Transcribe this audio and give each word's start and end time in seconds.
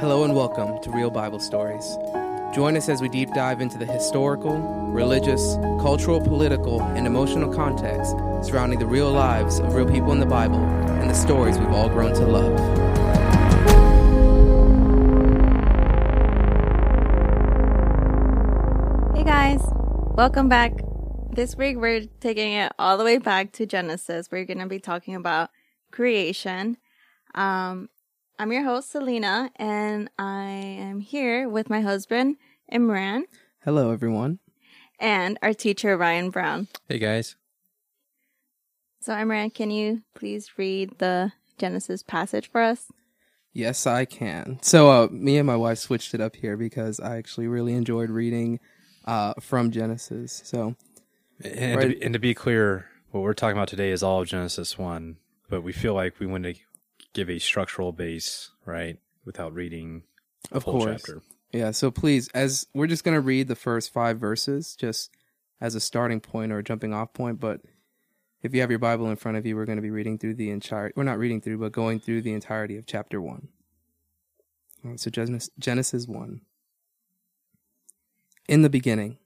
Hello 0.00 0.22
and 0.22 0.32
welcome 0.32 0.80
to 0.82 0.92
Real 0.92 1.10
Bible 1.10 1.40
Stories. 1.40 1.98
Join 2.54 2.76
us 2.76 2.88
as 2.88 3.02
we 3.02 3.08
deep 3.08 3.34
dive 3.34 3.60
into 3.60 3.78
the 3.78 3.84
historical, 3.84 4.56
religious, 4.56 5.56
cultural, 5.80 6.20
political, 6.20 6.80
and 6.80 7.04
emotional 7.04 7.52
context 7.52 8.12
surrounding 8.40 8.78
the 8.78 8.86
real 8.86 9.10
lives 9.10 9.58
of 9.58 9.74
real 9.74 9.90
people 9.90 10.12
in 10.12 10.20
the 10.20 10.24
Bible 10.24 10.60
and 10.60 11.10
the 11.10 11.14
stories 11.14 11.58
we've 11.58 11.70
all 11.70 11.88
grown 11.88 12.14
to 12.14 12.24
love. 12.24 12.56
Hey 19.16 19.24
guys, 19.24 19.60
welcome 20.14 20.48
back. 20.48 20.74
This 21.32 21.56
week 21.56 21.76
we're 21.76 22.06
taking 22.20 22.52
it 22.52 22.70
all 22.78 22.98
the 22.98 23.04
way 23.04 23.18
back 23.18 23.50
to 23.54 23.66
Genesis. 23.66 24.28
We're 24.30 24.44
going 24.44 24.60
to 24.60 24.66
be 24.66 24.78
talking 24.78 25.16
about 25.16 25.50
creation. 25.90 26.76
Um, 27.34 27.88
I'm 28.38 28.52
your 28.52 28.62
host, 28.64 28.90
Selena, 28.92 29.50
and 29.56 30.10
I 30.18 30.44
am 30.50 31.00
here 31.00 31.48
with 31.48 31.68
my 31.68 31.80
husband, 31.80 32.36
Imran, 32.72 33.22
Hello, 33.64 33.90
everyone. 33.90 34.38
and 35.00 35.38
our 35.42 35.52
teacher, 35.52 35.96
Ryan 35.96 36.30
Brown. 36.30 36.68
Hey 36.88 36.98
guys. 36.98 37.36
So, 39.00 39.12
Imran, 39.12 39.52
can 39.54 39.70
you 39.70 40.02
please 40.14 40.50
read 40.56 40.98
the 40.98 41.32
Genesis 41.56 42.02
passage 42.02 42.50
for 42.50 42.60
us? 42.60 42.86
Yes, 43.52 43.86
I 43.86 44.04
can. 44.04 44.58
So, 44.62 44.90
uh, 44.90 45.08
me 45.10 45.36
and 45.38 45.46
my 45.46 45.56
wife 45.56 45.78
switched 45.78 46.14
it 46.14 46.20
up 46.20 46.36
here 46.36 46.56
because 46.56 47.00
I 47.00 47.16
actually 47.16 47.48
really 47.48 47.72
enjoyed 47.74 48.10
reading 48.10 48.60
uh, 49.04 49.34
from 49.40 49.70
Genesis. 49.72 50.42
So, 50.44 50.76
And, 51.42 51.76
Right. 51.76 51.88
to 51.88 51.94
be, 51.96 52.02
and 52.04 52.12
to 52.12 52.18
be 52.20 52.34
clear, 52.34 52.86
what 53.10 53.22
we're 53.22 53.34
talking 53.34 53.56
about 53.56 53.68
today 53.68 53.90
is 53.90 54.02
all 54.02 54.20
of 54.20 54.28
Genesis 54.28 54.76
1, 54.78 55.16
but 55.48 55.62
we 55.62 55.72
feel 55.72 55.94
like 55.94 56.20
we 56.20 56.26
want 56.26 56.44
to 56.44 56.54
give 57.18 57.28
a 57.28 57.40
structural 57.40 57.90
base, 57.90 58.50
right, 58.64 58.96
without 59.24 59.52
reading 59.52 60.04
a 60.52 60.56
of 60.56 60.64
course. 60.64 61.02
chapter. 61.02 61.20
Yeah, 61.52 61.72
so 61.72 61.90
please, 61.90 62.28
as 62.28 62.68
we're 62.74 62.86
just 62.86 63.02
going 63.02 63.16
to 63.16 63.20
read 63.20 63.48
the 63.48 63.56
first 63.56 63.92
five 63.92 64.20
verses 64.20 64.76
just 64.76 65.10
as 65.60 65.74
a 65.74 65.80
starting 65.80 66.20
point 66.20 66.52
or 66.52 66.58
a 66.58 66.62
jumping 66.62 66.94
off 66.94 67.12
point, 67.12 67.40
but 67.40 67.60
if 68.42 68.54
you 68.54 68.60
have 68.60 68.70
your 68.70 68.78
Bible 68.78 69.10
in 69.10 69.16
front 69.16 69.36
of 69.36 69.44
you, 69.44 69.56
we're 69.56 69.64
going 69.64 69.78
to 69.78 69.82
be 69.82 69.90
reading 69.90 70.16
through 70.16 70.34
the 70.34 70.50
entire, 70.50 70.92
we're 70.94 71.02
not 71.02 71.18
reading 71.18 71.40
through, 71.40 71.58
but 71.58 71.72
going 71.72 71.98
through 71.98 72.22
the 72.22 72.32
entirety 72.32 72.76
of 72.76 72.86
chapter 72.86 73.20
one. 73.20 73.48
Right, 74.84 75.00
so 75.00 75.10
Genesis, 75.10 75.50
Genesis 75.58 76.06
1. 76.06 76.40
In 78.48 78.62
the 78.62 78.70
beginning, 78.70 79.18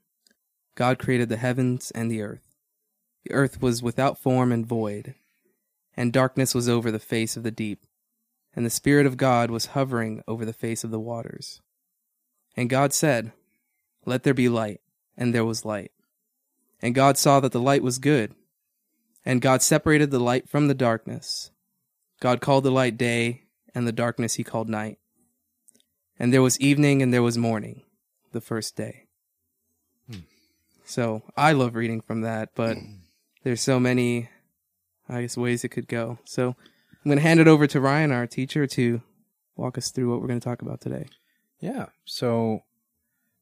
God 0.73 0.97
created 0.97 1.29
the 1.29 1.37
heavens 1.37 1.91
and 1.91 2.09
the 2.09 2.23
earth. 2.23 2.55
The 3.23 3.33
earth 3.33 3.61
was 3.61 3.83
without 3.83 4.17
form 4.17 4.51
and 4.51 4.65
void, 4.65 5.13
and 5.95 6.11
darkness 6.11 6.55
was 6.55 6.67
over 6.67 6.91
the 6.91 6.99
face 6.99 7.37
of 7.37 7.43
the 7.43 7.51
deep, 7.51 7.85
and 8.55 8.65
the 8.65 8.69
Spirit 8.69 9.05
of 9.05 9.17
God 9.17 9.51
was 9.51 9.67
hovering 9.67 10.23
over 10.27 10.45
the 10.45 10.53
face 10.53 10.83
of 10.83 10.91
the 10.91 10.99
waters. 10.99 11.61
And 12.55 12.69
God 12.69 12.93
said, 12.93 13.31
Let 14.05 14.23
there 14.23 14.33
be 14.33 14.49
light. 14.49 14.81
And 15.15 15.33
there 15.33 15.45
was 15.45 15.65
light. 15.65 15.91
And 16.81 16.95
God 16.95 17.17
saw 17.17 17.39
that 17.39 17.51
the 17.51 17.59
light 17.59 17.83
was 17.83 17.99
good. 17.99 18.33
And 19.25 19.41
God 19.41 19.61
separated 19.61 20.11
the 20.11 20.19
light 20.19 20.49
from 20.49 20.67
the 20.67 20.73
darkness. 20.73 21.51
God 22.19 22.41
called 22.41 22.63
the 22.63 22.71
light 22.71 22.97
day, 22.97 23.43
and 23.73 23.87
the 23.87 23.91
darkness 23.91 24.35
he 24.35 24.43
called 24.43 24.69
night. 24.69 24.97
And 26.19 26.33
there 26.33 26.41
was 26.41 26.59
evening 26.59 27.01
and 27.01 27.13
there 27.13 27.23
was 27.23 27.37
morning, 27.37 27.83
the 28.31 28.41
first 28.41 28.75
day. 28.75 29.05
Hmm. 30.09 30.19
So 30.85 31.23
I 31.35 31.53
love 31.53 31.75
reading 31.75 32.01
from 32.01 32.21
that, 32.21 32.49
but 32.55 32.77
there's 33.43 33.61
so 33.61 33.79
many, 33.79 34.29
I 35.09 35.21
guess, 35.21 35.37
ways 35.37 35.63
it 35.63 35.69
could 35.69 35.87
go. 35.87 36.19
So 36.25 36.49
I'm 36.49 37.09
going 37.09 37.17
to 37.17 37.23
hand 37.23 37.39
it 37.39 37.47
over 37.47 37.67
to 37.67 37.81
Ryan, 37.81 38.11
our 38.11 38.27
teacher, 38.27 38.65
to 38.67 39.01
walk 39.55 39.77
us 39.77 39.91
through 39.91 40.09
what 40.09 40.21
we're 40.21 40.27
going 40.27 40.39
to 40.39 40.43
talk 40.47 40.61
about 40.61 40.81
today. 40.81 41.07
Yeah. 41.59 41.87
So, 42.05 42.63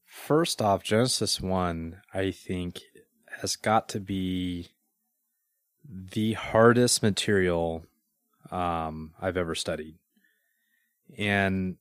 first 0.06 0.62
off, 0.62 0.84
Genesis 0.84 1.42
1, 1.42 2.02
I 2.14 2.32
think, 2.32 2.82
has 3.40 3.56
got 3.56 3.88
to 3.90 4.00
be 4.00 4.70
the 5.88 6.34
hardest 6.34 7.02
material 7.02 7.86
um, 8.52 9.14
I've 9.20 9.38
ever 9.38 9.56
studied. 9.56 9.96
And, 11.18 11.78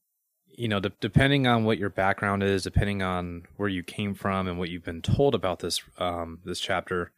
you 0.49 0.69
know, 0.69 0.81
de- 0.81 0.93
depending 1.01 1.47
on 1.47 1.65
what 1.65 1.79
your 1.79 1.91
background 1.91 2.43
is, 2.43 2.63
depending 2.63 3.03
on 3.03 3.45
where 3.57 3.69
you 3.69 3.83
came 3.83 4.15
from 4.15 4.49
and 4.49 4.59
what 4.59 4.69
you've 4.69 4.85
been 4.85 5.03
told 5.03 5.35
about 5.35 5.61
this 5.61 5.81
um, 5.99 6.41
this 6.45 6.61
chapter, 6.61 7.13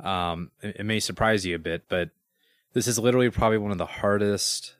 um, 0.00 0.50
it, 0.62 0.76
it 0.80 0.84
may 0.84 1.00
surprise 1.00 1.46
you 1.46 1.54
a 1.54 1.60
bit, 1.60 1.84
but 1.88 2.10
this 2.72 2.86
is 2.86 2.98
literally 2.98 3.30
probably 3.30 3.58
one 3.58 3.72
of 3.72 3.78
the 3.78 3.86
hardest 3.86 4.74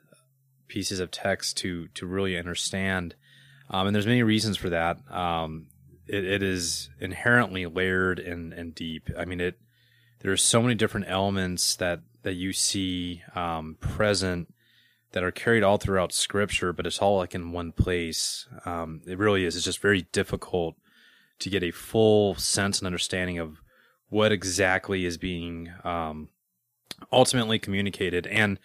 pieces 0.67 0.99
of 0.99 1.11
text 1.11 1.57
to 1.57 1.87
to 1.89 2.05
really 2.05 2.37
understand. 2.37 3.15
Um, 3.69 3.87
and 3.87 3.95
there's 3.95 4.07
many 4.07 4.23
reasons 4.23 4.57
for 4.57 4.69
that. 4.69 4.99
Um, 5.11 5.67
it, 6.07 6.23
it 6.23 6.43
is 6.43 6.89
inherently 6.99 7.65
layered 7.65 8.19
and, 8.19 8.53
and 8.53 8.73
deep. 8.73 9.09
I 9.17 9.25
mean, 9.25 9.41
it 9.41 9.59
there's 10.19 10.43
so 10.43 10.61
many 10.61 10.75
different 10.75 11.07
elements 11.09 11.75
that 11.75 12.01
that 12.23 12.33
you 12.33 12.53
see 12.53 13.23
um, 13.35 13.77
present 13.79 14.53
that 15.13 15.23
are 15.23 15.31
carried 15.31 15.63
all 15.63 15.77
throughout 15.77 16.11
Scripture, 16.11 16.73
but 16.73 16.85
it's 16.85 16.99
all 16.99 17.17
like 17.17 17.33
in 17.33 17.51
one 17.51 17.71
place. 17.71 18.47
Um, 18.65 19.01
it 19.07 19.17
really 19.17 19.45
is. 19.45 19.55
It's 19.55 19.65
just 19.65 19.81
very 19.81 20.03
difficult 20.11 20.75
to 21.39 21.49
get 21.49 21.63
a 21.63 21.71
full 21.71 22.35
sense 22.35 22.79
and 22.79 22.85
understanding 22.85 23.39
of 23.39 23.61
what 24.09 24.31
exactly 24.31 25.05
is 25.05 25.17
being 25.17 25.71
um, 25.83 26.29
ultimately 27.11 27.59
communicated. 27.59 28.25
And 28.27 28.59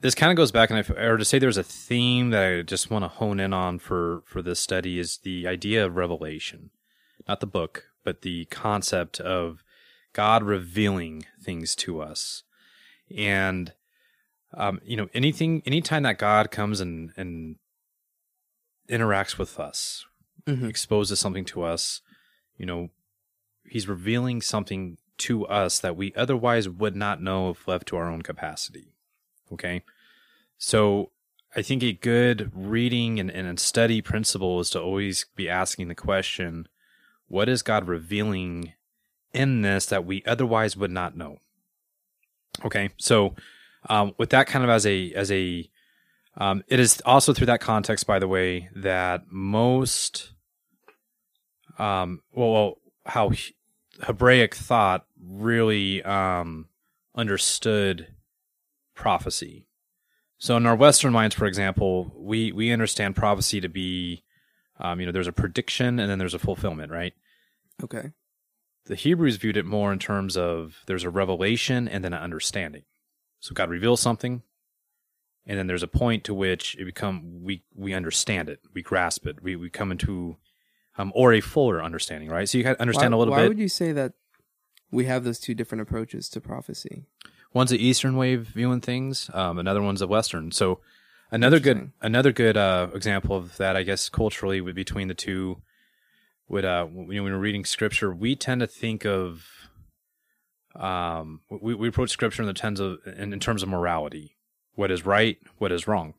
this 0.00 0.14
kind 0.14 0.30
of 0.30 0.36
goes 0.36 0.52
back, 0.52 0.70
and 0.70 0.78
I, 0.78 0.92
or 1.02 1.16
to 1.16 1.24
say 1.24 1.38
there's 1.38 1.56
a 1.56 1.62
theme 1.64 2.30
that 2.30 2.44
I 2.44 2.62
just 2.62 2.90
want 2.90 3.04
to 3.04 3.08
hone 3.08 3.40
in 3.40 3.52
on 3.52 3.78
for 3.78 4.22
for 4.26 4.40
this 4.40 4.60
study 4.60 4.98
is 4.98 5.18
the 5.18 5.46
idea 5.46 5.84
of 5.84 5.96
revelation, 5.96 6.70
not 7.26 7.40
the 7.40 7.46
book, 7.46 7.86
but 8.04 8.22
the 8.22 8.44
concept 8.46 9.18
of 9.20 9.64
God 10.12 10.42
revealing 10.44 11.26
things 11.42 11.74
to 11.76 12.00
us, 12.00 12.44
and 13.16 13.72
um, 14.54 14.80
you 14.84 14.96
know 14.96 15.08
anything, 15.14 15.62
anytime 15.66 16.04
that 16.04 16.18
God 16.18 16.50
comes 16.52 16.80
and 16.80 17.10
and 17.16 17.56
interacts 18.88 19.38
with 19.38 19.58
us, 19.58 20.04
Mhm. 20.46 20.68
exposes 20.68 21.18
something 21.18 21.44
to 21.46 21.62
us, 21.62 22.02
you 22.56 22.66
know, 22.66 22.90
He's 23.64 23.88
revealing 23.88 24.42
something 24.42 24.98
to 25.18 25.46
us 25.46 25.78
that 25.78 25.96
we 25.96 26.12
otherwise 26.14 26.68
would 26.68 26.96
not 26.96 27.22
know 27.22 27.50
if 27.50 27.68
left 27.68 27.86
to 27.88 27.96
our 27.96 28.10
own 28.10 28.22
capacity. 28.22 28.92
Okay. 29.52 29.82
So 30.58 31.10
I 31.54 31.62
think 31.62 31.82
a 31.82 31.92
good 31.92 32.50
reading 32.54 33.20
and, 33.20 33.30
and 33.30 33.60
study 33.60 34.00
principle 34.00 34.60
is 34.60 34.70
to 34.70 34.80
always 34.80 35.26
be 35.36 35.48
asking 35.48 35.88
the 35.88 35.94
question, 35.94 36.66
what 37.28 37.48
is 37.48 37.62
God 37.62 37.86
revealing 37.86 38.72
in 39.32 39.62
this 39.62 39.86
that 39.86 40.04
we 40.04 40.22
otherwise 40.26 40.76
would 40.76 40.90
not 40.90 41.16
know? 41.16 41.38
Okay. 42.64 42.90
So 42.96 43.34
um, 43.88 44.14
with 44.18 44.30
that 44.30 44.46
kind 44.46 44.64
of 44.64 44.70
as 44.70 44.86
a, 44.86 45.12
as 45.12 45.30
a, 45.30 45.68
um, 46.36 46.64
it 46.68 46.80
is 46.80 47.02
also 47.04 47.32
through 47.32 47.46
that 47.46 47.60
context, 47.60 48.06
by 48.06 48.18
the 48.18 48.28
way, 48.28 48.70
that 48.74 49.24
most, 49.30 50.32
um, 51.78 52.22
well, 52.32 52.52
well 52.52 52.78
how 53.06 53.30
He- 53.30 53.54
Hebraic 54.02 54.54
thought 54.54 55.06
really 55.20 56.02
um, 56.02 56.68
understood 57.14 58.08
prophecy. 58.94 59.66
So 60.38 60.56
in 60.56 60.66
our 60.66 60.74
Western 60.76 61.12
minds, 61.12 61.34
for 61.34 61.46
example, 61.46 62.12
we 62.16 62.50
we 62.52 62.72
understand 62.72 63.14
prophecy 63.14 63.60
to 63.60 63.68
be, 63.68 64.24
um, 64.80 64.98
you 64.98 65.06
know, 65.06 65.12
there's 65.12 65.28
a 65.28 65.32
prediction 65.32 66.00
and 66.00 66.10
then 66.10 66.18
there's 66.18 66.34
a 66.34 66.38
fulfillment, 66.38 66.90
right? 66.90 67.12
Okay. 67.82 68.10
The 68.86 68.96
Hebrews 68.96 69.36
viewed 69.36 69.56
it 69.56 69.64
more 69.64 69.92
in 69.92 70.00
terms 70.00 70.36
of 70.36 70.82
there's 70.86 71.04
a 71.04 71.10
revelation 71.10 71.86
and 71.86 72.04
then 72.04 72.12
an 72.12 72.22
understanding. 72.22 72.82
So 73.38 73.54
God 73.54 73.70
reveals 73.70 74.00
something, 74.00 74.42
and 75.46 75.58
then 75.58 75.68
there's 75.68 75.84
a 75.84 75.88
point 75.88 76.24
to 76.24 76.34
which 76.34 76.76
it 76.76 76.84
become 76.84 77.42
we 77.44 77.62
we 77.74 77.94
understand 77.94 78.48
it, 78.48 78.60
we 78.74 78.82
grasp 78.82 79.26
it, 79.26 79.42
we 79.42 79.54
we 79.54 79.70
come 79.70 79.92
into, 79.92 80.36
um, 80.98 81.12
or 81.14 81.32
a 81.32 81.40
fuller 81.40 81.82
understanding, 81.82 82.28
right? 82.28 82.48
So 82.48 82.58
you 82.58 82.64
can 82.64 82.76
understand 82.78 83.12
why, 83.12 83.16
a 83.16 83.18
little 83.18 83.32
why 83.32 83.38
bit. 83.38 83.44
Why 83.44 83.48
would 83.48 83.58
you 83.58 83.68
say 83.68 83.92
that 83.92 84.12
we 84.90 85.06
have 85.06 85.24
those 85.24 85.38
two 85.38 85.54
different 85.54 85.82
approaches 85.82 86.28
to 86.30 86.40
prophecy? 86.40 87.04
One's 87.54 87.70
the 87.70 87.84
Eastern 87.84 88.16
way 88.16 88.34
of 88.34 88.46
viewing 88.46 88.80
things. 88.80 89.30
Um, 89.34 89.58
another 89.58 89.82
one's 89.82 90.00
the 90.00 90.06
Western. 90.06 90.52
So 90.52 90.80
another 91.30 91.60
good 91.60 91.92
another 92.00 92.32
good 92.32 92.56
uh, 92.56 92.88
example 92.94 93.36
of 93.36 93.56
that, 93.58 93.76
I 93.76 93.82
guess, 93.82 94.08
culturally, 94.08 94.60
would 94.60 94.74
between 94.74 95.08
the 95.08 95.14
two. 95.14 95.62
Would 96.48 96.64
uh, 96.64 96.84
when, 96.86 97.06
when 97.08 97.24
we're 97.24 97.38
reading 97.38 97.64
Scripture, 97.64 98.12
we 98.12 98.36
tend 98.36 98.60
to 98.60 98.66
think 98.66 99.06
of, 99.06 99.46
um, 100.74 101.40
we, 101.48 101.74
we 101.74 101.88
approach 101.88 102.10
Scripture 102.10 102.42
in 102.42 102.46
the 102.46 102.54
terms 102.54 102.80
of 102.80 102.98
in, 103.06 103.32
in 103.32 103.40
terms 103.40 103.62
of 103.62 103.68
morality, 103.68 104.36
what 104.74 104.90
is 104.90 105.06
right, 105.06 105.38
what 105.58 105.72
is 105.72 105.86
wrong. 105.86 106.14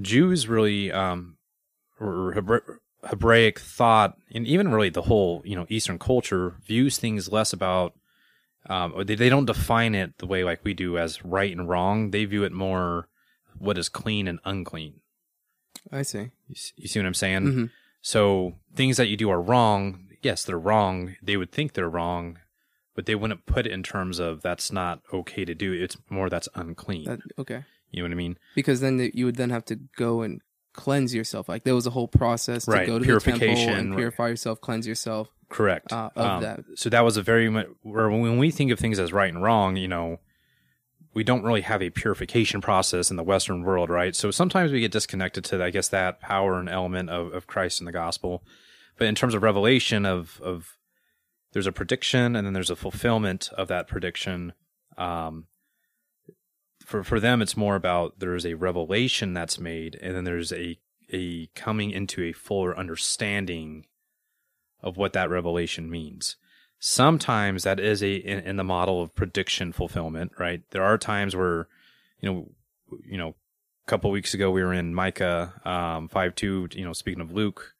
Jews 0.00 0.48
really, 0.48 0.92
um, 0.92 1.36
or 2.00 2.34
Hebra- 2.36 2.78
Hebraic 3.04 3.58
thought, 3.58 4.16
and 4.32 4.46
even 4.46 4.70
really 4.70 4.90
the 4.90 5.02
whole 5.02 5.42
you 5.44 5.56
know 5.56 5.66
Eastern 5.68 5.98
culture 5.98 6.56
views 6.66 6.98
things 6.98 7.30
less 7.32 7.52
about 7.52 7.94
um, 8.66 8.92
or 8.94 9.04
they, 9.04 9.14
they 9.14 9.28
don't 9.28 9.44
define 9.44 9.94
it 9.94 10.18
the 10.18 10.26
way 10.26 10.44
like 10.44 10.60
we 10.64 10.74
do 10.74 10.98
as 10.98 11.24
right 11.24 11.50
and 11.50 11.68
wrong. 11.68 12.10
They 12.10 12.24
view 12.24 12.44
it 12.44 12.52
more 12.52 13.08
what 13.58 13.78
is 13.78 13.88
clean 13.88 14.28
and 14.28 14.38
unclean. 14.44 15.00
I 15.90 16.02
see. 16.02 16.30
You, 16.48 16.54
you 16.76 16.88
see 16.88 17.00
what 17.00 17.06
I'm 17.06 17.14
saying? 17.14 17.46
hmm 17.46 17.64
So 18.00 18.54
things 18.74 18.96
that 18.96 19.08
you 19.08 19.16
do 19.16 19.30
are 19.30 19.40
wrong. 19.40 20.08
Yes, 20.22 20.44
they're 20.44 20.58
wrong. 20.58 21.16
They 21.22 21.36
would 21.36 21.50
think 21.50 21.72
they're 21.72 21.88
wrong, 21.88 22.38
but 22.94 23.06
they 23.06 23.16
wouldn't 23.16 23.46
put 23.46 23.66
it 23.66 23.72
in 23.72 23.82
terms 23.82 24.20
of 24.20 24.42
that's 24.42 24.70
not 24.70 25.00
okay 25.12 25.44
to 25.44 25.54
do. 25.54 25.72
It's 25.72 25.96
more 26.08 26.30
that's 26.30 26.48
unclean. 26.54 27.04
That, 27.04 27.20
okay. 27.38 27.64
you 27.90 28.02
know 28.02 28.08
what 28.08 28.12
I 28.12 28.16
mean? 28.16 28.38
Because 28.54 28.80
then 28.80 28.98
the, 28.98 29.10
you 29.12 29.24
would 29.24 29.36
then 29.36 29.50
have 29.50 29.64
to 29.66 29.76
go 29.96 30.22
and 30.22 30.40
cleanse 30.72 31.14
yourself. 31.14 31.48
Like 31.48 31.64
there 31.64 31.74
was 31.74 31.86
a 31.86 31.90
whole 31.90 32.08
process 32.08 32.64
to 32.64 32.70
go 32.70 32.78
to 32.78 32.86
the 32.86 32.92
temple 32.92 33.04
purification, 33.04 33.74
and 33.74 33.90
right. 33.90 33.98
purify 33.98 34.28
yourself, 34.28 34.60
cleanse 34.60 34.86
yourself. 34.86 35.28
Correct. 35.48 35.92
Uh, 35.92 36.10
of 36.16 36.26
Um, 36.26 36.42
that. 36.42 36.60
So 36.76 36.88
that 36.90 37.04
was 37.04 37.16
a 37.16 37.22
very 37.22 37.48
much 37.50 37.66
where 37.82 38.08
when 38.10 38.38
we 38.38 38.50
think 38.50 38.70
of 38.72 38.78
things 38.78 38.98
as 38.98 39.12
right 39.12 39.32
and 39.32 39.42
wrong, 39.42 39.76
you 39.76 39.88
know, 39.88 40.18
we 41.14 41.24
don't 41.24 41.42
really 41.42 41.60
have 41.60 41.82
a 41.82 41.90
purification 41.90 42.60
process 42.60 43.10
in 43.10 43.16
the 43.16 43.22
Western 43.22 43.62
world, 43.62 43.90
right? 43.90 44.16
So 44.16 44.30
sometimes 44.30 44.72
we 44.72 44.80
get 44.80 44.92
disconnected 44.92 45.44
to, 45.44 45.62
I 45.62 45.70
guess, 45.70 45.88
that 45.88 46.20
power 46.20 46.58
and 46.58 46.68
element 46.68 47.10
of, 47.10 47.32
of 47.32 47.46
Christ 47.46 47.80
in 47.80 47.84
the 47.84 47.92
gospel. 47.92 48.42
But 48.96 49.08
in 49.08 49.14
terms 49.14 49.34
of 49.34 49.42
revelation 49.42 50.06
of 50.06 50.40
of 50.42 50.78
there's 51.52 51.66
a 51.66 51.72
prediction 51.72 52.34
and 52.34 52.46
then 52.46 52.54
there's 52.54 52.70
a 52.70 52.76
fulfillment 52.76 53.50
of 53.56 53.68
that 53.68 53.88
prediction. 53.88 54.54
Um, 54.96 55.46
for 56.84 57.04
for 57.04 57.20
them, 57.20 57.42
it's 57.42 57.56
more 57.56 57.76
about 57.76 58.18
there's 58.18 58.46
a 58.46 58.54
revelation 58.54 59.34
that's 59.34 59.58
made, 59.58 59.98
and 60.02 60.14
then 60.14 60.24
there's 60.24 60.52
a 60.52 60.78
a 61.12 61.46
coming 61.54 61.90
into 61.90 62.22
a 62.22 62.32
fuller 62.32 62.76
understanding 62.76 63.86
of 64.82 64.96
what 64.96 65.12
that 65.12 65.30
revelation 65.30 65.90
means. 65.90 66.36
Sometimes 66.78 67.62
that 67.62 67.78
is 67.78 68.02
a 68.02 68.14
in, 68.14 68.40
in 68.40 68.56
the 68.56 68.64
model 68.64 69.02
of 69.02 69.14
prediction 69.14 69.72
fulfillment, 69.72 70.32
right? 70.38 70.62
There 70.70 70.82
are 70.82 70.98
times 70.98 71.36
where, 71.36 71.68
you 72.20 72.32
know, 72.32 72.48
you 73.06 73.16
know, 73.18 73.34
a 73.86 73.90
couple 73.90 74.10
weeks 74.10 74.34
ago 74.34 74.50
we 74.50 74.62
were 74.62 74.74
in 74.74 74.94
Micah 74.94 75.54
um, 75.64 76.08
five 76.08 76.34
two. 76.34 76.68
You 76.72 76.84
know, 76.84 76.92
speaking 76.92 77.20
of 77.20 77.32
Luke, 77.32 77.74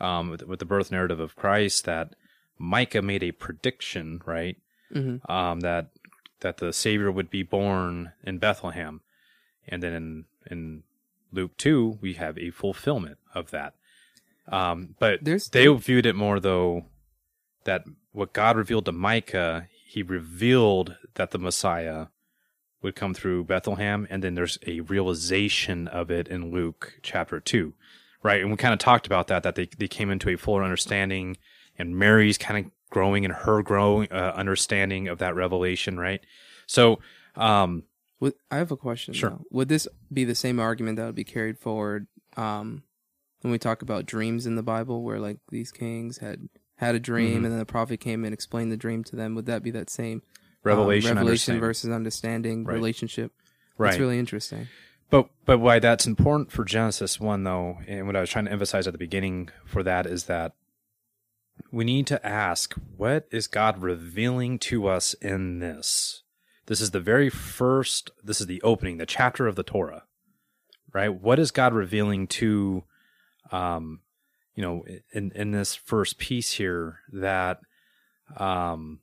um, 0.00 0.30
with, 0.30 0.42
with 0.44 0.58
the 0.58 0.64
birth 0.64 0.90
narrative 0.90 1.20
of 1.20 1.36
Christ, 1.36 1.84
that 1.84 2.14
Micah 2.58 3.02
made 3.02 3.22
a 3.22 3.32
prediction, 3.32 4.22
right? 4.24 4.56
hmm 4.92 5.16
um, 5.28 5.60
that 5.60 5.90
that 6.40 6.58
the 6.58 6.72
Savior 6.72 7.10
would 7.10 7.30
be 7.30 7.42
born 7.42 8.12
in 8.24 8.38
Bethlehem, 8.38 9.00
and 9.66 9.82
then 9.82 9.92
in 9.92 10.24
in 10.50 10.82
Luke 11.32 11.56
two 11.56 11.98
we 12.00 12.14
have 12.14 12.38
a 12.38 12.50
fulfillment 12.50 13.18
of 13.34 13.50
that. 13.50 13.74
Um, 14.46 14.94
but 14.98 15.20
There's 15.22 15.48
they 15.48 15.66
viewed 15.66 16.06
it 16.06 16.16
more 16.16 16.40
though 16.40 16.86
that 17.64 17.84
what 18.12 18.32
God 18.32 18.56
revealed 18.56 18.86
to 18.86 18.92
Micah, 18.92 19.68
He 19.86 20.02
revealed 20.02 20.96
that 21.14 21.30
the 21.30 21.38
Messiah 21.38 22.06
would 22.82 22.94
come 22.94 23.12
through 23.12 23.44
Bethlehem, 23.44 24.06
and 24.08 24.22
then 24.22 24.34
there's 24.34 24.58
a 24.66 24.80
realization 24.80 25.88
of 25.88 26.10
it 26.10 26.28
in 26.28 26.52
Luke 26.52 27.00
chapter 27.02 27.40
two, 27.40 27.74
right? 28.22 28.40
And 28.40 28.50
we 28.50 28.56
kind 28.56 28.72
of 28.72 28.78
talked 28.78 29.06
about 29.06 29.26
that 29.28 29.42
that 29.42 29.54
they 29.54 29.68
they 29.76 29.88
came 29.88 30.10
into 30.10 30.30
a 30.30 30.36
fuller 30.36 30.62
understanding, 30.62 31.36
and 31.78 31.96
Mary's 31.96 32.38
kind 32.38 32.66
of 32.66 32.72
growing 32.90 33.24
and 33.24 33.34
her 33.34 33.62
growing 33.62 34.08
uh, 34.10 34.32
understanding 34.34 35.08
of 35.08 35.18
that 35.18 35.34
revelation, 35.34 35.98
right? 35.98 36.20
So, 36.66 37.00
um, 37.36 37.84
Would, 38.20 38.34
I 38.50 38.56
have 38.56 38.70
a 38.72 38.76
question. 38.76 39.14
Sure. 39.14 39.30
though. 39.30 39.44
Would 39.50 39.68
this 39.68 39.86
be 40.12 40.24
the 40.24 40.34
same 40.34 40.58
argument 40.60 40.96
that 40.96 41.06
would 41.06 41.14
be 41.14 41.24
carried 41.24 41.58
forward 41.58 42.06
um, 42.36 42.82
when 43.42 43.50
we 43.52 43.58
talk 43.58 43.82
about 43.82 44.06
dreams 44.06 44.46
in 44.46 44.56
the 44.56 44.62
Bible, 44.62 45.02
where 45.02 45.20
like 45.20 45.38
these 45.50 45.70
kings 45.72 46.18
had 46.18 46.48
had 46.76 46.94
a 46.94 47.00
dream 47.00 47.42
Mhm. 47.42 47.44
and 47.44 47.52
then 47.52 47.58
the 47.58 47.66
prophet 47.66 47.98
came 47.98 48.24
and 48.24 48.32
explained 48.32 48.70
the 48.70 48.76
dream 48.76 49.02
to 49.04 49.16
them? 49.16 49.34
Would 49.34 49.46
that 49.46 49.62
be 49.62 49.70
that 49.72 49.90
same 49.90 50.18
um, 50.18 50.22
revelation, 50.64 51.16
revelation 51.16 51.18
understanding. 51.26 51.60
versus 51.60 51.90
understanding 51.90 52.64
Right. 52.64 52.74
relationship? 52.74 53.32
right? 53.78 53.90
That's 53.90 54.00
really 54.00 54.18
interesting. 54.18 54.68
But 55.10 55.28
but 55.46 55.58
why 55.58 55.78
that's 55.78 56.06
important 56.06 56.52
for 56.52 56.64
Genesis 56.64 57.18
one 57.18 57.44
though, 57.44 57.78
and 57.86 58.06
what 58.06 58.14
I 58.16 58.20
was 58.20 58.28
trying 58.30 58.44
to 58.46 58.52
emphasize 58.52 58.86
at 58.86 58.92
the 58.92 58.98
beginning 58.98 59.48
for 59.64 59.82
that 59.84 60.04
is 60.06 60.24
that 60.24 60.54
we 61.70 61.84
need 61.84 62.06
to 62.08 62.24
ask 62.26 62.74
what 62.96 63.26
is 63.30 63.46
God 63.46 63.82
revealing 63.82 64.58
to 64.60 64.86
us 64.86 65.14
in 65.14 65.58
this? 65.58 66.22
This 66.66 66.80
is 66.80 66.90
the 66.90 67.00
very 67.00 67.30
first 67.30 68.10
this 68.22 68.40
is 68.40 68.46
the 68.46 68.62
opening, 68.62 68.98
the 68.98 69.06
chapter 69.06 69.46
of 69.46 69.56
the 69.56 69.62
Torah. 69.62 70.04
Right? 70.92 71.08
What 71.08 71.38
is 71.38 71.50
God 71.50 71.74
revealing 71.74 72.26
to 72.28 72.84
um 73.50 74.00
you 74.54 74.62
know 74.62 74.84
in 75.12 75.32
in 75.34 75.52
this 75.52 75.74
first 75.74 76.18
piece 76.18 76.52
here 76.52 77.00
that 77.12 77.60
um 78.36 79.00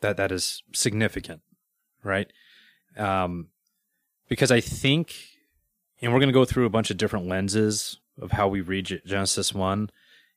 that 0.00 0.16
that 0.16 0.32
is 0.32 0.62
significant, 0.72 1.42
right? 2.02 2.30
Um 2.96 3.48
because 4.30 4.52
I 4.52 4.60
think, 4.60 5.14
and 6.00 6.12
we're 6.12 6.20
going 6.20 6.28
to 6.28 6.32
go 6.32 6.46
through 6.46 6.64
a 6.64 6.70
bunch 6.70 6.90
of 6.90 6.96
different 6.96 7.26
lenses 7.26 7.98
of 8.18 8.30
how 8.30 8.48
we 8.48 8.60
read 8.62 9.02
Genesis 9.04 9.52
1, 9.52 9.90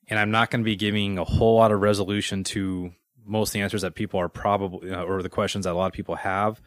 and 0.07 0.19
I'm 0.19 0.31
not 0.31 0.51
going 0.51 0.61
to 0.61 0.65
be 0.65 0.75
giving 0.75 1.17
a 1.17 1.23
whole 1.23 1.57
lot 1.57 1.71
of 1.71 1.81
resolution 1.81 2.44
to 2.45 2.91
most 3.25 3.50
of 3.50 3.53
the 3.53 3.61
answers 3.61 3.83
that 3.83 3.95
people 3.95 4.19
are 4.19 4.29
probably, 4.29 4.94
or 4.94 5.21
the 5.21 5.29
questions 5.29 5.65
that 5.65 5.73
a 5.73 5.77
lot 5.77 5.88
of 5.88 5.94
people 5.94 6.15
have. 6.15 6.61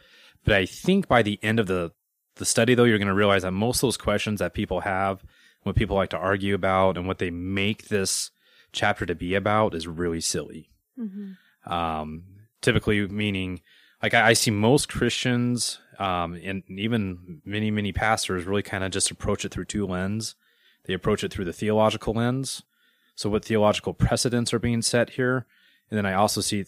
But 0.45 0.55
I 0.55 0.67
think 0.67 1.09
by 1.09 1.23
the 1.23 1.39
end 1.43 1.61
of 1.61 1.67
the, 1.67 1.93
the 2.37 2.45
study, 2.45 2.75
though, 2.75 2.85
you're 2.85 2.99
going 2.99 3.09
to 3.09 3.15
realize 3.15 3.43
that 3.43 3.51
most 3.53 3.79
of 3.79 3.83
those 3.83 3.97
questions 3.97 4.41
that 4.41 4.55
people 4.55 4.81
have, 4.81 5.23
what 5.65 5.77
people 5.77 5.97
like 5.97 6.11
to 6.11 6.17
argue 6.19 6.55
about, 6.55 6.97
and 6.97 7.07
what 7.07 7.19
they 7.19 7.31
make 7.31 7.89
this 7.89 8.31
chapter 8.73 9.05
to 9.07 9.15
be 9.15 9.35
about 9.35 9.75
is 9.75 9.87
really 9.87 10.21
silly 10.21 10.71
Mm-hmm. 10.99 11.73
um, 11.73 12.23
typically 12.63 13.07
meaning 13.07 13.61
like 14.03 14.15
I, 14.15 14.29
I 14.29 14.33
see 14.33 14.51
most 14.51 14.89
Christians 14.89 15.79
um, 15.99 16.41
and 16.43 16.63
even 16.69 17.43
many 17.45 17.71
many 17.71 17.93
pastors 17.93 18.45
really 18.47 18.63
kind 18.63 18.83
of 18.83 18.93
just 18.93 19.11
approach 19.11 19.45
it 19.45 19.53
through 19.53 19.67
two 19.67 19.87
lens. 19.87 20.37
They 20.87 20.95
approach 20.95 21.23
it 21.23 21.31
through 21.33 21.45
the 21.45 21.53
theological 21.53 22.15
lens, 22.15 22.63
so 23.17 23.29
what 23.29 23.45
theological 23.45 23.93
precedents 23.95 24.55
are 24.55 24.61
being 24.61 24.83
set 24.83 25.11
here, 25.11 25.47
and 25.91 25.99
then 25.99 26.07
I 26.07 26.13
also 26.13 26.41
see 26.41 26.67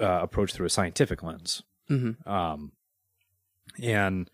uh, 0.00 0.20
approach 0.22 0.52
through 0.54 0.66
a 0.66 0.70
scientific 0.70 1.22
lens. 1.22 1.62
hmm 1.88 2.12
Um, 2.24 2.72
and 3.82 4.30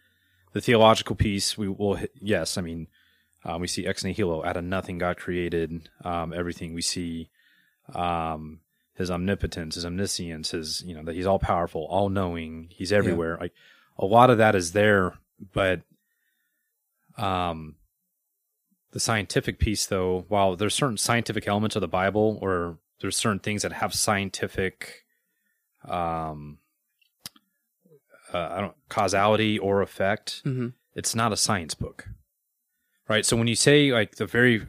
the 0.52 0.60
theological 0.60 1.16
piece, 1.16 1.58
we 1.58 1.68
will 1.68 1.94
hit, 1.96 2.12
yes, 2.20 2.56
I 2.56 2.60
mean, 2.60 2.86
um, 3.44 3.60
we 3.60 3.66
see 3.66 3.86
ex 3.86 4.04
nihilo, 4.04 4.44
out 4.44 4.56
of 4.56 4.64
nothing, 4.64 4.98
God 4.98 5.16
created 5.16 5.88
um, 6.04 6.32
everything. 6.32 6.72
We 6.72 6.80
see 6.82 7.28
um, 7.92 8.60
his 8.94 9.10
omnipotence, 9.10 9.74
his 9.74 9.84
omniscience, 9.84 10.52
his 10.52 10.82
you 10.86 10.94
know 10.94 11.02
that 11.02 11.14
he's 11.14 11.26
all 11.26 11.38
powerful, 11.38 11.84
all 11.90 12.08
knowing, 12.08 12.68
he's 12.70 12.92
everywhere. 12.92 13.36
Like 13.40 13.52
a 13.98 14.06
lot 14.06 14.30
of 14.30 14.38
that 14.38 14.54
is 14.54 14.72
there, 14.72 15.14
but 15.52 15.82
um, 17.18 17.74
the 18.94 19.00
scientific 19.00 19.58
piece, 19.58 19.84
though, 19.84 20.24
while 20.28 20.56
there's 20.56 20.72
certain 20.74 20.96
scientific 20.96 21.46
elements 21.46 21.76
of 21.76 21.82
the 21.82 21.88
Bible, 21.88 22.38
or 22.40 22.78
there's 23.00 23.16
certain 23.16 23.40
things 23.40 23.60
that 23.62 23.72
have 23.74 23.92
scientific 23.92 25.04
um 25.86 26.58
uh, 28.32 28.48
I 28.52 28.60
don't 28.62 28.74
causality 28.88 29.58
or 29.58 29.82
effect. 29.82 30.40
hmm 30.44 30.68
It's 30.94 31.14
not 31.14 31.32
a 31.32 31.36
science 31.36 31.74
book, 31.74 32.08
right? 33.08 33.26
So 33.26 33.36
when 33.36 33.48
you 33.48 33.54
say 33.54 33.92
like 33.92 34.16
the 34.16 34.26
very, 34.26 34.66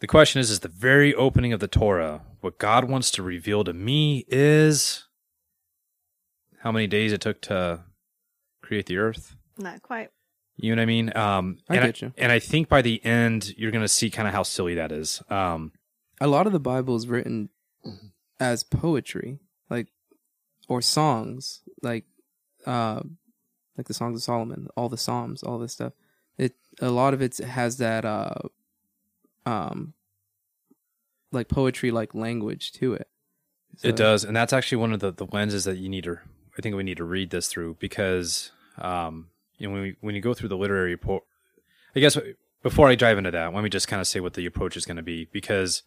the 0.00 0.06
question 0.06 0.40
is, 0.40 0.50
is 0.50 0.60
the 0.60 0.68
very 0.68 1.14
opening 1.14 1.52
of 1.52 1.60
the 1.60 1.68
Torah 1.68 2.22
what 2.40 2.58
God 2.58 2.84
wants 2.84 3.10
to 3.12 3.22
reveal 3.22 3.64
to 3.64 3.72
me 3.72 4.24
is 4.28 5.06
how 6.60 6.70
many 6.70 6.86
days 6.86 7.12
it 7.12 7.20
took 7.22 7.40
to 7.42 7.84
create 8.62 8.86
the 8.86 8.98
earth. 8.98 9.34
Not 9.56 9.82
quite. 9.82 10.10
You 10.56 10.70
know 10.74 10.80
what 10.80 10.84
I 10.84 10.86
mean? 10.86 11.16
Um, 11.16 11.58
I 11.68 11.76
and 11.76 11.84
get 11.86 12.00
you. 12.02 12.12
And 12.16 12.30
I 12.30 12.38
think 12.38 12.68
by 12.68 12.80
the 12.82 13.04
end, 13.04 13.54
you're 13.56 13.72
going 13.72 13.82
to 13.84 13.88
see 13.88 14.08
kind 14.10 14.28
of 14.28 14.34
how 14.34 14.44
silly 14.44 14.74
that 14.76 14.92
is. 14.92 15.20
Um, 15.28 15.72
A 16.20 16.26
lot 16.28 16.46
of 16.46 16.52
the 16.52 16.60
Bible 16.60 16.94
is 16.96 17.08
written 17.08 17.48
as 18.38 18.62
poetry, 18.62 19.40
like 19.68 19.88
or 20.68 20.80
songs, 20.80 21.60
like 21.82 22.04
uh, 22.66 23.00
like 23.76 23.88
the 23.88 23.94
songs 23.94 24.16
of 24.16 24.22
Solomon, 24.22 24.68
all 24.76 24.88
the 24.88 24.96
Psalms, 24.96 25.42
all 25.42 25.58
this 25.58 25.72
stuff. 25.72 25.92
It 26.38 26.54
a 26.80 26.90
lot 26.90 27.14
of 27.14 27.20
it 27.22 27.36
has 27.38 27.78
that 27.78 28.04
uh, 28.04 28.34
um, 29.46 29.94
like 31.32 31.48
poetry 31.48 31.90
like 31.90 32.14
language 32.14 32.72
to 32.74 32.94
it. 32.94 33.08
So- 33.76 33.88
It 33.88 33.96
does, 33.96 34.24
and 34.24 34.36
that's 34.36 34.52
actually 34.52 34.78
one 34.78 34.92
of 34.92 35.00
the, 35.00 35.10
the 35.12 35.26
lenses 35.32 35.64
that 35.64 35.78
you 35.78 35.88
need 35.88 36.04
to. 36.04 36.18
I 36.56 36.62
think 36.62 36.76
we 36.76 36.84
need 36.84 36.98
to 36.98 37.04
read 37.04 37.30
this 37.30 37.48
through 37.48 37.76
because, 37.80 38.52
um, 38.78 39.30
you 39.64 39.70
know, 39.70 39.74
when 39.74 39.82
we, 39.82 39.96
when 40.00 40.14
you 40.14 40.20
go 40.20 40.34
through 40.34 40.50
the 40.50 40.56
literary 40.56 40.90
report, 40.90 41.24
I 41.96 42.00
guess 42.00 42.18
before 42.62 42.88
I 42.88 42.94
dive 42.94 43.16
into 43.16 43.30
that, 43.30 43.54
let 43.54 43.64
me 43.64 43.70
just 43.70 43.88
kind 43.88 44.00
of 44.00 44.06
say 44.06 44.20
what 44.20 44.34
the 44.34 44.44
approach 44.44 44.76
is 44.76 44.84
going 44.84 44.98
to 44.98 45.02
be 45.02 45.28
because, 45.32 45.82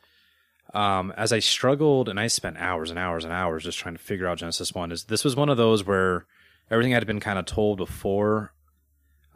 um, 0.74 1.13
as 1.15 1.31
I 1.31 1.39
struggled 1.39 2.10
and 2.10 2.19
I 2.19 2.27
spent 2.27 2.57
hours 2.57 2.89
and 2.89 2.98
hours 2.98 3.24
and 3.24 3.31
hours 3.31 3.63
just 3.63 3.77
trying 3.77 3.96
to 3.96 4.01
figure 4.01 4.27
out 4.27 4.39
Genesis 4.39 4.74
one, 4.74 4.91
is 4.91 5.05
this 5.05 5.24
was 5.24 5.36
one 5.36 5.50
of 5.50 5.57
those 5.57 5.86
where 5.86 6.25
everything 6.72 6.96
I'd 6.96 7.05
been 7.05 7.19
kind 7.19 7.38
of 7.38 7.46
told 7.46 7.77
before. 7.77 8.53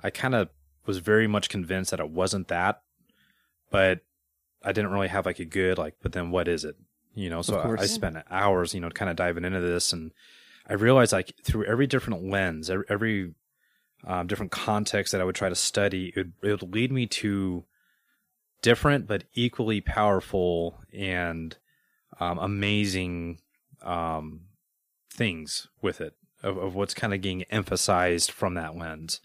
I 0.03 0.09
kind 0.09 0.33
of 0.33 0.49
was 0.87 0.97
very 0.97 1.27
much 1.27 1.47
convinced 1.47 1.91
that 1.91 1.99
it 1.99 2.09
wasn't 2.09 2.47
that, 2.47 2.81
but 3.69 3.99
I 4.63 4.71
didn't 4.71 4.91
really 4.91 5.07
have 5.09 5.27
like 5.27 5.39
a 5.39 5.45
good 5.45 5.77
like. 5.77 5.95
But 6.01 6.13
then 6.13 6.31
what 6.31 6.47
is 6.47 6.65
it? 6.65 6.75
You 7.13 7.29
know, 7.29 7.43
so 7.43 7.59
I, 7.59 7.81
I 7.81 7.85
spent 7.85 8.17
hours, 8.31 8.73
you 8.73 8.81
know, 8.81 8.89
kind 8.89 9.11
of 9.11 9.17
diving 9.17 9.45
into 9.45 9.61
this, 9.61 9.93
and 9.93 10.11
I 10.67 10.73
realized 10.73 11.11
like 11.11 11.33
through 11.43 11.65
every 11.65 11.85
different 11.85 12.23
lens, 12.23 12.69
every, 12.69 12.85
every 12.89 13.33
um, 14.05 14.27
different 14.27 14.51
contexts 14.51 15.11
that 15.11 15.21
I 15.21 15.23
would 15.23 15.35
try 15.35 15.49
to 15.49 15.55
study, 15.55 16.13
it, 16.15 16.27
it 16.41 16.61
would 16.61 16.73
lead 16.73 16.91
me 16.91 17.07
to 17.07 17.65
different 18.61 19.07
but 19.07 19.23
equally 19.33 19.81
powerful 19.81 20.79
and 20.93 21.57
um, 22.19 22.37
amazing 22.37 23.39
um, 23.81 24.41
things 25.11 25.67
with 25.81 26.01
it 26.01 26.15
of, 26.43 26.57
of 26.57 26.75
what's 26.75 26.93
kind 26.93 27.13
of 27.13 27.21
getting 27.21 27.43
emphasized 27.43 28.31
from 28.31 28.55
that 28.55 28.75
lens. 28.75 29.19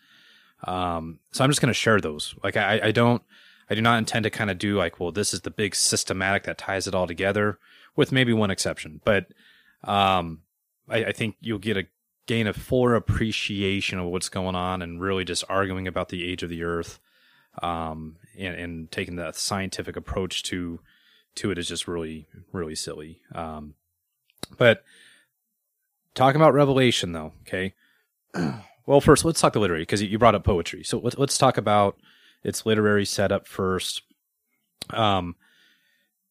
Um, 0.64 1.20
so 1.32 1.44
I'm 1.44 1.50
just 1.50 1.60
going 1.60 1.68
to 1.68 1.74
share 1.74 2.00
those. 2.00 2.34
Like 2.42 2.56
I, 2.56 2.80
I 2.84 2.90
don't, 2.90 3.22
I 3.68 3.74
do 3.74 3.82
not 3.82 3.98
intend 3.98 4.24
to 4.24 4.30
kind 4.30 4.50
of 4.50 4.58
do 4.58 4.76
like, 4.76 5.00
well, 5.00 5.12
this 5.12 5.34
is 5.34 5.42
the 5.42 5.50
big 5.50 5.74
systematic 5.74 6.44
that 6.44 6.58
ties 6.58 6.86
it 6.86 6.94
all 6.94 7.06
together, 7.06 7.58
with 7.94 8.12
maybe 8.12 8.32
one 8.32 8.50
exception. 8.50 9.00
But 9.04 9.26
um, 9.84 10.42
I, 10.88 11.06
I 11.06 11.12
think 11.12 11.36
you'll 11.40 11.58
get 11.58 11.76
a 11.76 11.86
gain 12.26 12.46
a 12.46 12.52
fuller 12.52 12.94
appreciation 12.94 13.98
of 13.98 14.06
what's 14.06 14.28
going 14.28 14.54
on, 14.54 14.82
and 14.82 15.00
really 15.00 15.24
just 15.24 15.44
arguing 15.48 15.86
about 15.86 16.08
the 16.08 16.30
age 16.30 16.42
of 16.42 16.50
the 16.50 16.62
Earth, 16.62 16.98
um, 17.62 18.16
and, 18.38 18.54
and 18.54 18.90
taking 18.90 19.16
the 19.16 19.32
scientific 19.32 19.96
approach 19.96 20.42
to 20.44 20.80
to 21.36 21.50
it 21.50 21.58
is 21.58 21.68
just 21.68 21.86
really 21.86 22.26
really 22.52 22.74
silly. 22.74 23.20
Um, 23.34 23.74
but 24.56 24.82
talking 26.14 26.40
about 26.40 26.54
Revelation, 26.54 27.12
though, 27.12 27.32
okay. 27.42 27.74
well, 28.86 29.00
first 29.00 29.24
let's 29.24 29.40
talk 29.40 29.52
the 29.52 29.60
literary 29.60 29.82
because 29.82 30.02
you 30.02 30.18
brought 30.18 30.34
up 30.34 30.44
poetry. 30.44 30.82
So 30.82 30.98
let's 30.98 31.16
let's 31.18 31.38
talk 31.38 31.56
about 31.56 31.96
its 32.42 32.66
literary 32.66 33.04
setup 33.04 33.46
first. 33.46 34.02
Um, 34.90 35.36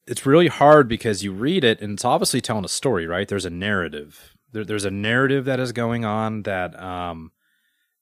it's 0.08 0.26
really 0.26 0.48
hard 0.48 0.88
because 0.88 1.24
you 1.24 1.32
read 1.32 1.64
it 1.64 1.82
and 1.82 1.94
it's 1.94 2.06
obviously 2.06 2.42
telling 2.42 2.66
a 2.66 2.70
story, 2.70 3.08
right? 3.08 3.28
There's 3.28 3.46
a 3.46 3.50
narrative. 3.50 4.35
There, 4.56 4.64
there's 4.64 4.86
a 4.86 4.92
narrative 4.92 5.44
that 5.46 5.60
is 5.60 5.74
going 5.74 6.06
on 6.06 6.44
that, 6.44 6.82
um, 6.82 7.34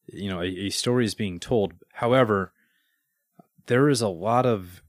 you 0.05 0.29
know, 0.29 0.39
a, 0.39 0.45
a 0.45 0.69
story 0.69 1.03
is 1.03 1.15
being 1.15 1.39
told. 1.39 1.73
However, 1.93 2.53
there 3.65 3.89
is 3.89 4.01
a 4.01 4.07
lot 4.07 4.45
of 4.45 4.83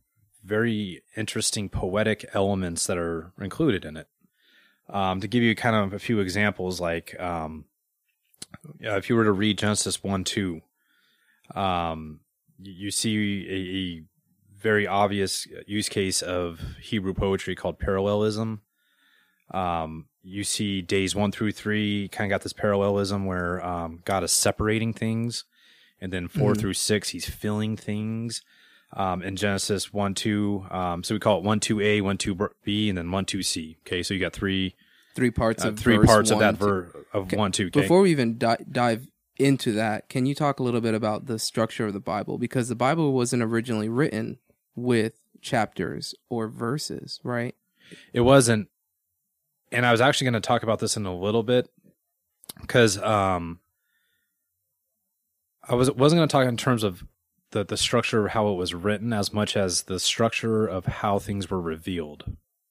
very 0.44 1.02
interesting 1.16 1.70
poetic 1.70 2.26
elements 2.34 2.86
that 2.86 2.98
are 2.98 3.32
included 3.40 3.86
in 3.86 3.96
it. 3.96 4.08
Um, 4.90 5.22
to 5.22 5.26
give 5.26 5.42
you 5.42 5.54
kind 5.54 5.74
of 5.74 5.94
a 5.94 5.98
few 5.98 6.20
examples, 6.20 6.82
like 6.82 7.18
um, 7.18 7.64
if 8.80 9.08
you 9.08 9.16
were 9.16 9.24
to 9.24 9.32
read 9.32 9.56
Genesis 9.56 10.04
1 10.04 10.24
2, 10.24 10.60
um, 11.54 12.20
you 12.58 12.90
see 12.90 13.48
a, 13.48 13.54
a, 13.54 14.02
very 14.60 14.86
obvious 14.86 15.46
use 15.66 15.90
case 15.90 16.22
of 16.22 16.58
Hebrew 16.80 17.12
poetry 17.12 17.54
called 17.54 17.78
parallelism. 17.78 18.62
Um, 19.50 20.06
you 20.24 20.42
see 20.42 20.80
days 20.82 21.14
one 21.14 21.30
through 21.30 21.52
three 21.52 22.08
kind 22.08 22.30
of 22.30 22.34
got 22.34 22.42
this 22.42 22.52
parallelism 22.52 23.26
where 23.26 23.64
um, 23.64 24.00
God 24.04 24.24
is 24.24 24.32
separating 24.32 24.92
things, 24.92 25.44
and 26.00 26.12
then 26.12 26.28
4 26.28 26.52
mm-hmm. 26.52 26.60
through 26.60 26.74
six 26.74 27.10
he's 27.10 27.28
filling 27.28 27.76
things. 27.76 28.42
Um, 28.96 29.22
in 29.22 29.34
Genesis 29.34 29.92
one 29.92 30.14
two, 30.14 30.64
um, 30.70 31.02
so 31.02 31.16
we 31.16 31.18
call 31.18 31.38
it 31.38 31.44
one 31.44 31.58
two 31.58 31.80
a, 31.80 32.00
one 32.00 32.16
two 32.16 32.38
b, 32.62 32.88
and 32.88 32.96
then 32.96 33.10
one 33.10 33.24
two 33.24 33.42
c. 33.42 33.76
Okay, 33.84 34.04
so 34.04 34.14
you 34.14 34.20
got 34.20 34.32
three 34.32 34.76
three 35.14 35.32
parts 35.32 35.64
uh, 35.64 35.68
of 35.68 35.80
three 35.80 35.98
parts 35.98 36.30
of 36.30 36.38
that 36.38 36.54
ver- 36.54 36.90
of 37.12 37.24
okay. 37.24 37.36
one 37.36 37.50
two. 37.50 37.66
Okay? 37.66 37.80
Before 37.80 38.02
we 38.02 38.12
even 38.12 38.38
di- 38.38 38.64
dive 38.70 39.08
into 39.36 39.72
that, 39.72 40.08
can 40.08 40.26
you 40.26 40.34
talk 40.34 40.60
a 40.60 40.62
little 40.62 40.80
bit 40.80 40.94
about 40.94 41.26
the 41.26 41.40
structure 41.40 41.86
of 41.86 41.92
the 41.92 41.98
Bible? 41.98 42.38
Because 42.38 42.68
the 42.68 42.76
Bible 42.76 43.12
wasn't 43.12 43.42
originally 43.42 43.88
written 43.88 44.38
with 44.76 45.14
chapters 45.40 46.14
or 46.28 46.46
verses, 46.46 47.20
right? 47.24 47.56
It 48.12 48.20
wasn't. 48.20 48.68
And 49.74 49.84
I 49.84 49.92
was 49.92 50.00
actually 50.00 50.26
going 50.26 50.40
to 50.40 50.46
talk 50.46 50.62
about 50.62 50.78
this 50.78 50.96
in 50.96 51.04
a 51.06 51.14
little 51.14 51.42
bit 51.42 51.68
because 52.60 52.98
um, 52.98 53.60
I 55.68 55.74
was 55.74 55.90
wasn't 55.90 56.18
going 56.18 56.28
to 56.28 56.32
talk 56.32 56.46
in 56.46 56.56
terms 56.56 56.82
of 56.82 57.04
the 57.50 57.64
the 57.64 57.76
structure 57.76 58.24
of 58.24 58.32
how 58.32 58.48
it 58.48 58.54
was 58.54 58.74
written 58.74 59.12
as 59.12 59.32
much 59.32 59.56
as 59.56 59.82
the 59.82 59.98
structure 59.98 60.66
of 60.66 60.86
how 60.86 61.18
things 61.18 61.50
were 61.50 61.60
revealed. 61.60 62.24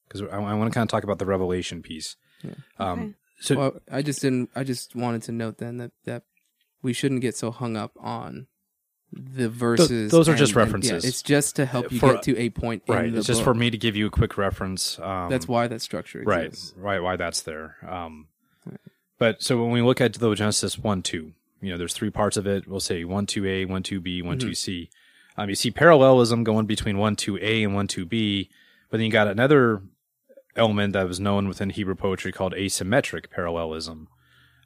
Because 0.08 0.22
I, 0.22 0.36
I 0.36 0.54
want 0.54 0.72
to 0.72 0.74
kind 0.74 0.86
of 0.86 0.90
talk 0.90 1.04
about 1.04 1.18
the 1.18 1.26
revelation 1.26 1.82
piece. 1.82 2.16
Yeah. 2.42 2.54
Um, 2.78 3.00
okay. 3.00 3.14
So 3.40 3.56
well, 3.56 3.80
I 3.90 4.02
just 4.02 4.22
didn't. 4.22 4.50
I 4.54 4.64
just 4.64 4.94
wanted 4.94 5.22
to 5.24 5.32
note 5.32 5.58
then 5.58 5.78
that 5.78 5.92
that 6.04 6.22
we 6.82 6.92
shouldn't 6.92 7.20
get 7.20 7.36
so 7.36 7.50
hung 7.50 7.76
up 7.76 7.92
on 7.98 8.46
the 9.14 9.48
verses. 9.48 9.88
Th- 9.88 10.10
those 10.10 10.28
are 10.28 10.32
and, 10.32 10.38
just 10.38 10.54
references. 10.54 10.90
And, 10.90 11.02
yeah, 11.02 11.08
it's 11.08 11.22
just 11.22 11.56
to 11.56 11.66
help 11.66 11.92
you 11.92 11.98
for, 11.98 12.14
get 12.14 12.22
to 12.24 12.38
a 12.38 12.50
point. 12.50 12.82
Right. 12.88 13.12
it's 13.12 13.26
just 13.26 13.42
for 13.42 13.54
me 13.54 13.70
to 13.70 13.78
give 13.78 13.96
you 13.96 14.06
a 14.06 14.10
quick 14.10 14.36
reference. 14.36 14.98
Um, 14.98 15.30
that's 15.30 15.48
why 15.48 15.66
that 15.68 15.80
structure 15.80 16.22
exists. 16.22 16.74
Right. 16.76 16.94
Right. 16.94 17.02
Why 17.02 17.16
that's 17.16 17.42
there. 17.42 17.76
Um, 17.88 18.26
right. 18.66 18.80
But 19.18 19.42
so 19.42 19.62
when 19.62 19.70
we 19.70 19.82
look 19.82 20.00
at 20.00 20.14
the 20.14 20.34
Genesis 20.34 20.78
one 20.78 21.02
two, 21.02 21.32
you 21.60 21.70
know, 21.70 21.78
there's 21.78 21.94
three 21.94 22.10
parts 22.10 22.36
of 22.36 22.46
it. 22.46 22.66
We'll 22.66 22.80
say 22.80 23.04
one 23.04 23.26
two 23.26 23.46
A, 23.46 23.64
one 23.64 23.82
two 23.82 24.00
B, 24.00 24.22
one 24.22 24.38
two 24.38 24.48
mm-hmm. 24.48 24.54
C. 24.54 24.90
Um, 25.36 25.48
you 25.48 25.54
see 25.54 25.70
parallelism 25.70 26.44
going 26.44 26.66
between 26.66 26.98
one 26.98 27.16
two 27.16 27.38
A 27.40 27.62
and 27.62 27.74
one 27.74 27.86
two 27.86 28.04
B, 28.04 28.50
but 28.90 28.98
then 28.98 29.06
you 29.06 29.12
got 29.12 29.28
another 29.28 29.82
element 30.56 30.92
that 30.92 31.08
was 31.08 31.18
known 31.18 31.48
within 31.48 31.70
Hebrew 31.70 31.94
poetry 31.94 32.32
called 32.32 32.52
asymmetric 32.54 33.30
parallelism 33.30 34.08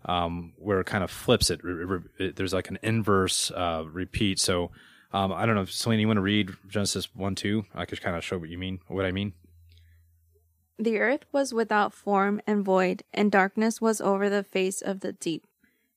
um, 0.05 0.53
where 0.57 0.81
it 0.81 0.87
kind 0.87 1.05
of 1.05 1.11
flips 1.11 1.51
it. 1.51 1.61
it, 1.65 2.03
it 2.19 2.37
there's 2.37 2.53
like 2.55 2.71
an 2.71 2.79
inverse 2.83 3.51
uh, 3.51 3.85
repeat. 3.91 4.39
So 4.39 4.71
um, 5.13 5.33
I 5.33 5.47
don't 5.47 5.55
know, 5.55 5.63
if 5.63 5.73
Selena, 5.73 6.01
you 6.01 6.07
want 6.07 6.19
to 6.19 6.23
read 6.23 6.51
Genesis 6.69 7.15
one 7.15 7.35
two? 7.35 7.65
I 7.75 7.87
could 7.87 8.01
kind 8.01 8.17
of 8.17 8.25
show 8.25 8.39
what 8.39 8.51
you 8.51 8.59
mean, 8.59 8.81
what 8.89 9.05
I 9.05 9.13
mean. 9.13 9.33
The 10.79 10.99
earth 10.99 11.25
was 11.33 11.53
without 11.53 11.93
form 11.93 12.41
and 12.47 12.65
void, 12.65 13.03
and 13.13 13.33
darkness 13.33 13.81
was 13.81 14.01
over 14.01 14.31
the 14.31 14.45
face 14.45 14.81
of 14.81 15.01
the 15.01 15.13
deep, 15.13 15.45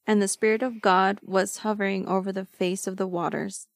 and 0.07 0.21
the 0.21 0.27
Spirit 0.27 0.63
of 0.63 0.81
God 0.81 1.19
was 1.21 1.57
hovering 1.57 2.07
over 2.07 2.31
the 2.31 2.45
face 2.45 2.87
of 2.87 2.97
the 2.97 3.05
waters. 3.05 3.67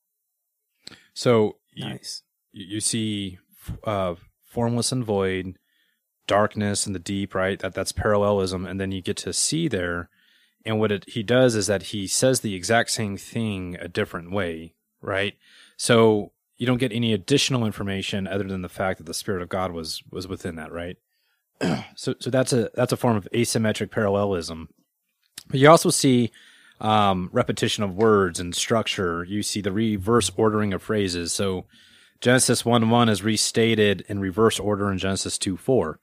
So 1.14 1.58
nice. 1.78 2.24
you, 2.52 2.66
you 2.76 2.80
see 2.80 3.38
uh, 3.84 4.16
formless 4.44 4.92
and 4.92 5.04
void, 5.04 5.60
darkness 6.28 6.86
and 6.86 6.96
the 6.96 7.00
deep, 7.00 7.36
right? 7.36 7.60
That 7.60 7.74
that's 7.74 7.92
parallelism, 7.92 8.66
and 8.66 8.80
then 8.80 8.92
you 8.92 9.02
get 9.02 9.18
to 9.18 9.34
see 9.34 9.68
there 9.68 10.10
and 10.66 10.80
what 10.80 10.92
it, 10.92 11.06
he 11.08 11.24
does 11.24 11.56
is 11.56 11.68
that 11.68 11.84
he 11.84 12.08
says 12.08 12.40
the 12.40 12.56
exact 12.56 12.90
same 12.90 13.18
thing 13.18 13.78
a 13.80 13.88
different 13.88 14.32
way, 14.32 14.74
right? 15.02 15.36
So 15.78 16.32
you 16.58 16.66
don't 16.66 16.80
get 16.80 16.92
any 16.92 17.14
additional 17.14 17.66
information 17.66 18.28
other 18.28 18.46
than 18.46 18.62
the 18.62 18.70
fact 18.70 18.98
that 18.98 19.06
the 19.06 19.14
Spirit 19.14 19.42
of 19.42 19.50
God 19.50 19.72
was 19.72 20.02
was 20.12 20.28
within 20.28 20.56
that, 20.56 20.72
right? 20.72 20.98
so 21.96 22.16
so 22.20 22.30
that's 22.30 22.54
a 22.54 22.72
that's 22.74 22.94
a 22.94 22.98
form 22.98 23.18
of 23.18 23.28
asymmetric 23.34 23.92
parallelism. 23.92 24.70
But 25.48 25.60
you 25.60 25.70
also 25.70 25.90
see 25.90 26.32
um, 26.82 27.30
repetition 27.32 27.84
of 27.84 27.96
words 27.96 28.40
and 28.40 28.56
structure. 28.56 29.24
You 29.24 29.44
see 29.44 29.62
the 29.62 29.72
reverse 29.72 30.32
ordering 30.36 30.74
of 30.74 30.82
phrases. 30.82 31.32
So 31.32 31.66
Genesis 32.22 32.66
1 32.66 32.90
1 32.90 33.10
is 33.10 33.24
restated 33.24 34.04
in 34.08 34.20
reverse 34.20 34.60
order 34.60 34.92
in 34.92 34.98
Genesis 34.98 35.38
2 35.38 35.58
4. 35.58 36.00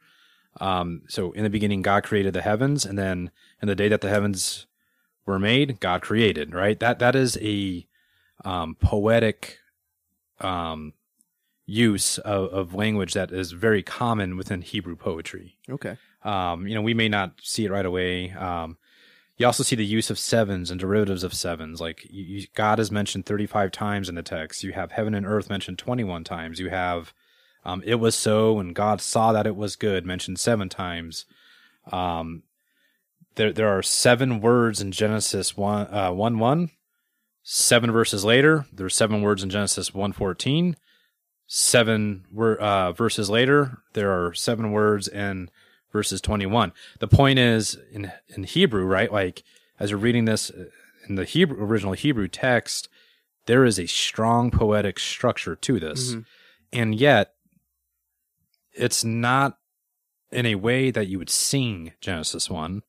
Um, 0.61 1.03
so 1.09 1.33
in 1.33 1.45
the 1.45 1.51
beginning, 1.51 1.83
God 1.83 2.05
created 2.05 2.35
the 2.35 2.43
heavens, 2.43 2.85
and 2.85 2.99
then 2.99 3.31
in 3.61 3.69
the 3.69 3.75
day 3.75 3.89
that 3.89 4.01
the 4.01 4.11
heavens 4.11 4.67
were 5.27 5.39
made, 5.39 5.81
God 5.81 6.03
created. 6.03 6.55
Right. 6.55 6.79
That 6.79 6.99
that 6.99 7.15
is 7.15 7.39
a 7.41 7.87
um, 8.45 8.77
poetic 8.81 9.59
um, 10.41 10.95
use 11.67 12.19
of, 12.19 12.53
of, 12.53 12.75
language 12.75 13.15
that 13.15 13.31
is 13.31 13.53
very 13.53 13.83
common 13.83 14.37
within 14.37 14.63
Hebrew 14.63 14.97
poetry. 14.97 15.57
Okay. 15.71 15.97
Um, 16.25 16.67
you 16.67 16.75
know, 16.75 16.83
we 16.83 16.95
may 16.95 17.09
not 17.09 17.35
see 17.41 17.65
it 17.65 17.71
right 17.71 17.87
away. 17.87 18.33
Um, 18.33 18.77
you 19.37 19.47
also 19.47 19.63
see 19.63 19.77
the 19.77 19.85
use 19.85 20.11
of 20.11 20.19
sevens 20.19 20.71
and 20.71 20.79
derivatives 20.79 21.25
of 21.25 21.35
sevens. 21.35 21.81
Like 21.81 22.07
you, 22.11 22.23
you, 22.25 22.47
God 22.55 22.79
is 22.79 22.91
mentioned 22.91 23.27
35 23.27 23.71
times 23.73 24.09
in 24.09 24.15
the 24.15 24.23
text. 24.23 24.63
You 24.63 24.73
have 24.73 24.93
heaven 24.93 25.15
and 25.15 25.27
earth 25.27 25.49
mentioned 25.49 25.79
21 25.79 26.25
times. 26.25 26.59
You 26.59 26.71
have 26.71 27.15
um, 27.65 27.83
it 27.85 27.97
was 27.97 28.15
so, 28.15 28.59
and 28.59 28.75
God 28.75 29.01
saw 29.01 29.33
that 29.33 29.47
it 29.47 29.57
was 29.57 29.77
good, 29.77 30.05
mentioned 30.05 30.39
seven 30.39 30.69
times. 30.69 31.25
Um, 31.91 32.43
there, 33.37 33.53
there 33.53 33.69
are 33.69 33.83
seven 33.83 34.41
words 34.41 34.81
in 34.81 34.93
Genesis 34.93 35.57
1, 35.57 35.95
uh, 35.95 36.13
1 36.13 36.39
1. 36.39 36.71
Seven 37.45 37.91
verses 37.91 38.25
later, 38.25 38.67
there's 38.73 38.95
seven 38.95 39.21
words 39.21 39.43
in 39.43 39.51
Genesis 39.51 39.93
1 39.93 40.13
14. 40.13 40.77
Seven 41.47 42.25
uh, 42.39 42.93
verses 42.93 43.29
later, 43.29 43.79
there 43.95 44.11
are 44.11 44.33
seven 44.33 44.71
words 44.71 45.09
in 45.09 45.51
verses 45.93 46.21
21. 46.21 46.73
The 47.01 47.09
point 47.09 47.39
is, 47.39 47.77
in, 47.91 48.13
in 48.29 48.45
Hebrew, 48.45 48.85
right? 48.85 49.13
Like, 49.13 49.43
as 49.79 49.91
you're 49.91 49.99
reading 49.99 50.25
this 50.25 50.51
uh, 50.51 50.67
in 51.09 51.17
the 51.17 51.25
Hebrew, 51.25 51.63
original 51.63 51.95
Hebrew 51.95 52.29
text, 52.29 52.89
there 53.47 53.65
is 53.65 53.79
a 53.79 53.87
strong 53.87 54.51
poetic 54.51 54.99
structure 54.99 55.57
to 55.57 55.81
this. 55.81 56.13
Mm-hmm. 56.13 56.21
And 56.73 56.95
yet, 56.95 57.35
it's 58.75 59.05
not 59.05 59.59
in 60.31 60.47
a 60.47 60.55
way 60.55 60.91
that 60.91 61.09
you 61.09 61.19
would 61.19 61.31
sing 61.31 61.93
Genesis 62.01 62.49
1. 62.49 62.83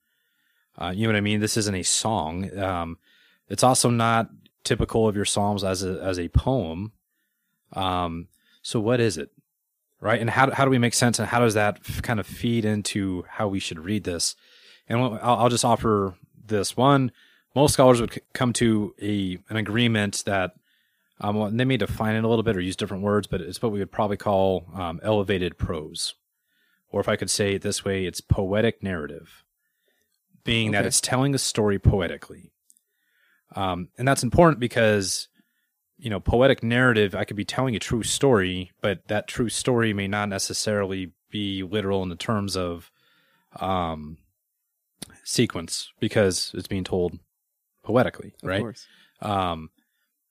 Uh, 0.78 0.94
you 0.96 1.04
know 1.04 1.14
what 1.14 1.18
I 1.18 1.22
mean? 1.22 1.40
This 1.40 1.58
isn't 1.58 1.76
a 1.76 1.84
song. 1.84 2.58
Um, 2.58 2.98
it's 3.50 3.64
also 3.64 3.90
not 3.90 4.30
typical 4.64 5.08
of 5.08 5.16
your 5.16 5.26
Psalms 5.26 5.64
as 5.64 5.84
a, 5.84 6.02
as 6.02 6.18
a 6.18 6.30
poem. 6.30 6.94
Um, 7.74 8.28
so 8.62 8.80
what 8.80 9.00
is 9.00 9.18
it? 9.18 9.30
Right. 10.00 10.20
And 10.20 10.30
how, 10.30 10.52
how 10.52 10.66
do 10.66 10.72
we 10.72 10.80
make 10.80 10.94
sense 10.94 11.20
and 11.20 11.28
how 11.28 11.40
does 11.40 11.54
that 11.54 11.78
f- 11.88 12.02
kind 12.02 12.20
of 12.20 12.28
feed 12.28 12.66
into 12.66 13.24
how 13.30 13.48
we 13.48 13.60
should 13.60 13.80
read 13.80 14.04
this? 14.04 14.36
And 14.90 15.00
I'll, 15.00 15.20
I'll 15.22 15.50
just 15.50 15.64
offer 15.64 16.16
this 16.46 16.76
one. 16.76 17.12
Most 17.56 17.74
scholars 17.74 18.02
would 18.02 18.14
c- 18.14 18.22
come 18.34 18.52
to 18.54 18.94
a, 19.02 19.38
an 19.50 19.56
agreement 19.56 20.24
that 20.26 20.56
Um, 21.22 21.56
they 21.58 21.66
may 21.66 21.78
define 21.78 22.16
it 22.16 22.24
a 22.24 22.28
little 22.28 22.44
bit 22.44 22.58
or 22.58 22.62
use 22.62 22.76
different 22.76 23.04
words, 23.04 23.28
but 23.28 23.42
it's 23.42 23.62
what 23.62 23.72
we 23.72 23.80
would 23.80 23.92
probably 23.92 24.18
call 24.18 24.66
um, 24.74 25.00
elevated 25.04 25.58
prose. 25.58 26.16
Or 26.90 27.00
if 27.00 27.10
I 27.10 27.16
could 27.16 27.30
say 27.30 27.56
it 27.56 27.62
this 27.62 27.86
way, 27.86 28.06
it's 28.06 28.22
poetic 28.22 28.84
narrative, 28.84 29.44
being 30.44 30.72
that 30.72 30.86
it's 30.86 31.02
telling 31.02 31.34
a 31.34 31.40
story 31.40 31.80
poetically. 31.80 32.52
Um, 33.56 33.90
and 33.98 34.08
that's 34.08 34.24
important 34.24 34.60
because, 34.60 35.28
you 35.98 36.10
know, 36.10 36.20
poetic 36.20 36.64
narrative, 36.64 37.16
I 37.16 37.24
could 37.24 37.38
be 37.38 37.46
telling 37.46 37.76
a 37.76 37.80
true 37.80 38.04
story, 38.04 38.72
but 38.82 39.08
that 39.08 39.28
true 39.28 39.50
story 39.50 39.94
may 39.94 40.08
not 40.08 40.30
necessarily 40.30 41.14
be 41.30 41.64
literal 41.64 42.04
in 42.04 42.10
the 42.10 42.16
terms 42.16 42.58
of 42.58 42.92
um, 43.60 44.18
sequence 45.24 45.92
because 46.00 46.52
it's 46.54 46.68
being 46.68 46.84
told 46.84 47.18
poetically, 47.84 48.34
Of 48.42 48.50
right? 48.50 48.62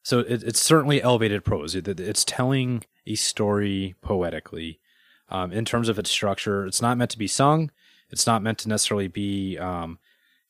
Um, 0.03 0.05
so 0.05 0.19
it, 0.21 0.43
it's 0.43 0.61
certainly 0.61 1.03
elevated 1.03 1.45
prose. 1.45 1.75
It, 1.75 1.89
it's 1.89 2.25
telling 2.25 2.85
a 3.07 3.15
story 3.15 3.95
poetically. 4.03 4.81
Um, 5.29 5.53
in 5.53 5.65
terms 5.65 5.89
of 5.89 5.99
its 5.99 6.11
structure, 6.11 6.67
it's 6.67 6.83
not 6.83 6.99
meant 6.99 7.11
to 7.13 7.19
be 7.19 7.27
sung. 7.27 7.71
It's 8.11 8.27
not 8.27 8.43
meant 8.43 8.59
to 8.59 8.69
necessarily 8.69 9.09
be, 9.09 9.57
um, 9.59 9.99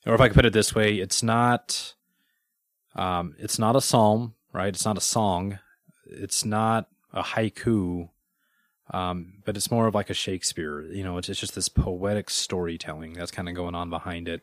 or 0.05 0.13
if 0.13 0.21
I 0.21 0.27
could 0.27 0.35
put 0.35 0.45
it 0.45 0.53
this 0.53 0.75
way, 0.75 0.95
it's 0.95 1.23
not, 1.23 1.93
um, 2.95 3.35
it's 3.39 3.57
not 3.57 3.77
a 3.77 3.81
psalm, 3.81 4.35
right? 4.51 4.67
It's 4.67 4.85
not 4.85 4.97
a 4.97 5.01
song. 5.01 5.59
It's 6.05 6.43
not 6.43 6.89
a 7.13 7.23
haiku, 7.23 8.09
um, 8.91 9.35
but 9.45 9.55
it's 9.55 9.71
more 9.71 9.87
of 9.87 9.95
like 9.95 10.09
a 10.09 10.13
Shakespeare. 10.13 10.81
You 10.81 11.03
know, 11.05 11.17
it's, 11.17 11.29
it's 11.29 11.39
just 11.39 11.55
this 11.55 11.69
poetic 11.69 12.29
storytelling 12.29 13.13
that's 13.13 13.31
kind 13.31 13.47
of 13.47 13.55
going 13.55 13.75
on 13.75 13.89
behind 13.89 14.27
it. 14.27 14.41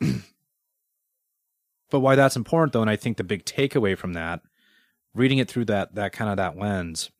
But 1.94 2.00
why 2.00 2.16
that's 2.16 2.34
important 2.34 2.72
though 2.72 2.80
and 2.80 2.90
i 2.90 2.96
think 2.96 3.18
the 3.18 3.22
big 3.22 3.44
takeaway 3.44 3.96
from 3.96 4.14
that 4.14 4.40
reading 5.14 5.38
it 5.38 5.48
through 5.48 5.66
that 5.66 5.94
that 5.94 6.12
kind 6.12 6.28
of 6.28 6.36
that 6.38 6.58
lens 6.58 7.12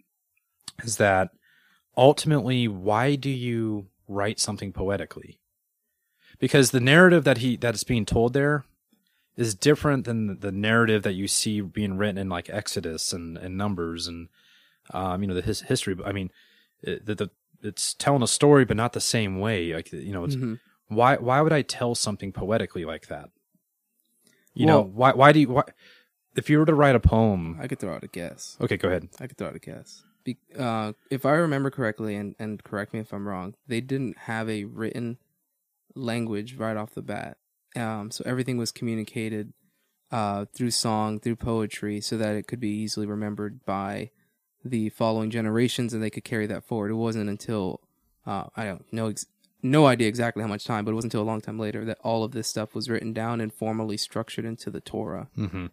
is 0.83 0.97
that 0.97 1.31
ultimately 1.97 2.67
why 2.67 3.15
do 3.15 3.31
you 3.31 3.87
write 4.09 4.41
something 4.41 4.73
poetically 4.73 5.39
because 6.41 6.73
the 6.73 6.81
narrative 6.81 7.23
that 7.23 7.39
he 7.39 7.57
that 7.57 7.77
is 7.77 7.85
being 7.85 8.05
told 8.05 8.33
there 8.33 8.65
is 9.37 9.55
different 9.55 10.07
than 10.07 10.41
the 10.41 10.51
narrative 10.51 11.05
that 11.05 11.15
you 11.15 11.29
see 11.29 11.61
being 11.61 11.97
written 11.97 12.19
in 12.19 12.29
like 12.29 12.51
exodus 12.51 13.13
and, 13.13 13.39
and 13.39 13.57
numbers 13.57 14.09
and 14.09 14.29
um, 14.93 15.23
you 15.23 15.29
know 15.29 15.35
the 15.35 15.43
his, 15.43 15.61
history 15.61 15.97
i 16.05 16.11
mean 16.11 16.33
it, 16.83 17.07
the, 17.07 17.15
the 17.15 17.31
it's 17.63 17.95
telling 17.95 18.25
a 18.25 18.27
story 18.27 18.65
but 18.65 18.77
not 18.77 18.93
the 18.93 19.01
same 19.01 19.39
way 19.39 19.73
like 19.73 19.93
you 19.93 20.13
know 20.13 20.25
it's 20.25 20.35
Mhm. 20.35 20.59
why 20.89 21.15
why 21.15 21.41
would 21.43 21.53
I 21.53 21.63
tell 21.63 21.95
something 21.95 22.33
poetically 22.33 22.85
like 22.85 23.07
that? 23.07 23.31
You 24.55 24.67
know, 24.67 24.83
why 24.83 25.13
why 25.13 25.33
do 25.33 25.41
you 25.41 25.49
why 25.49 25.65
if 26.37 26.49
you 26.49 26.59
were 26.59 26.67
to 26.67 26.75
write 26.75 26.95
a 26.95 27.01
poem 27.01 27.59
I 27.61 27.67
could 27.67 27.79
throw 27.79 27.95
out 27.95 28.05
a 28.05 28.09
guess. 28.09 28.57
Okay, 28.61 28.77
go 28.77 28.89
ahead. 28.89 29.09
I 29.21 29.27
could 29.27 29.37
throw 29.37 29.49
out 29.49 29.57
a 29.57 29.61
guess. 29.61 30.03
Be, 30.25 30.39
uh, 30.59 30.93
if 31.11 31.27
I 31.27 31.33
remember 31.33 31.71
correctly, 31.71 32.17
and, 32.17 32.35
and 32.39 32.63
correct 32.65 32.95
me 32.95 33.01
if 33.01 33.13
I'm 33.13 33.29
wrong, 33.29 33.55
they 33.67 33.81
didn't 33.83 34.17
have 34.19 34.49
a 34.49 34.65
written 34.65 35.19
language 35.95 36.57
right 36.57 36.77
off 36.77 36.95
the 36.95 37.03
bat. 37.03 37.37
Um, 37.77 38.11
so 38.11 38.23
everything 38.25 38.57
was 38.57 38.73
communicated 38.73 39.53
uh, 40.11 40.47
through 40.55 40.71
song, 40.71 41.21
through 41.21 41.37
poetry, 41.37 42.01
so 42.01 42.17
that 42.17 42.37
it 42.37 42.47
could 42.47 42.61
be 42.61 42.71
easily 42.71 43.07
remembered 43.07 43.65
by 43.67 44.11
the 44.65 44.89
following 44.91 45.31
generations, 45.31 45.93
and 45.93 46.03
they 46.03 46.11
could 46.11 46.25
carry 46.25 46.47
that 46.47 46.65
forward. 46.65 46.91
It 46.91 46.95
wasn't 46.95 47.29
until 47.29 47.81
uh, 48.27 48.45
I 48.57 48.65
don't 48.65 48.91
know, 48.93 49.09
ex- 49.09 49.27
no 49.65 49.87
idea 49.87 50.07
exactly 50.07 50.43
how 50.43 50.49
much 50.49 50.65
time, 50.65 50.85
but 50.85 50.93
it 50.93 50.95
wasn't 50.95 51.15
until 51.15 51.25
a 51.25 51.31
long 51.31 51.41
time 51.41 51.59
later 51.59 51.85
that 51.87 51.99
all 52.05 52.23
of 52.23 52.33
this 52.33 52.47
stuff 52.47 52.75
was 52.75 52.89
written 52.91 53.13
down 53.13 53.41
and 53.41 53.53
formally 53.53 53.97
structured 53.97 54.45
into 54.45 54.71
the 54.71 54.81
Torah. 54.81 55.29
Mm-hmm. 55.37 55.67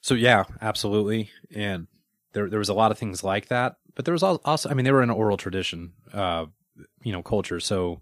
So 0.00 0.14
yeah, 0.14 0.44
absolutely. 0.60 1.30
And 1.54 1.88
there 2.32 2.48
there 2.48 2.60
was 2.60 2.68
a 2.68 2.74
lot 2.74 2.92
of 2.92 2.98
things 2.98 3.22
like 3.24 3.48
that, 3.48 3.76
but 3.94 4.04
there 4.04 4.12
was 4.12 4.22
also 4.22 4.70
I 4.70 4.74
mean 4.74 4.84
they 4.84 4.92
were 4.92 5.02
in 5.02 5.10
an 5.10 5.16
oral 5.16 5.36
tradition, 5.36 5.92
uh, 6.12 6.46
you 7.02 7.12
know, 7.12 7.22
culture. 7.22 7.60
So 7.60 8.00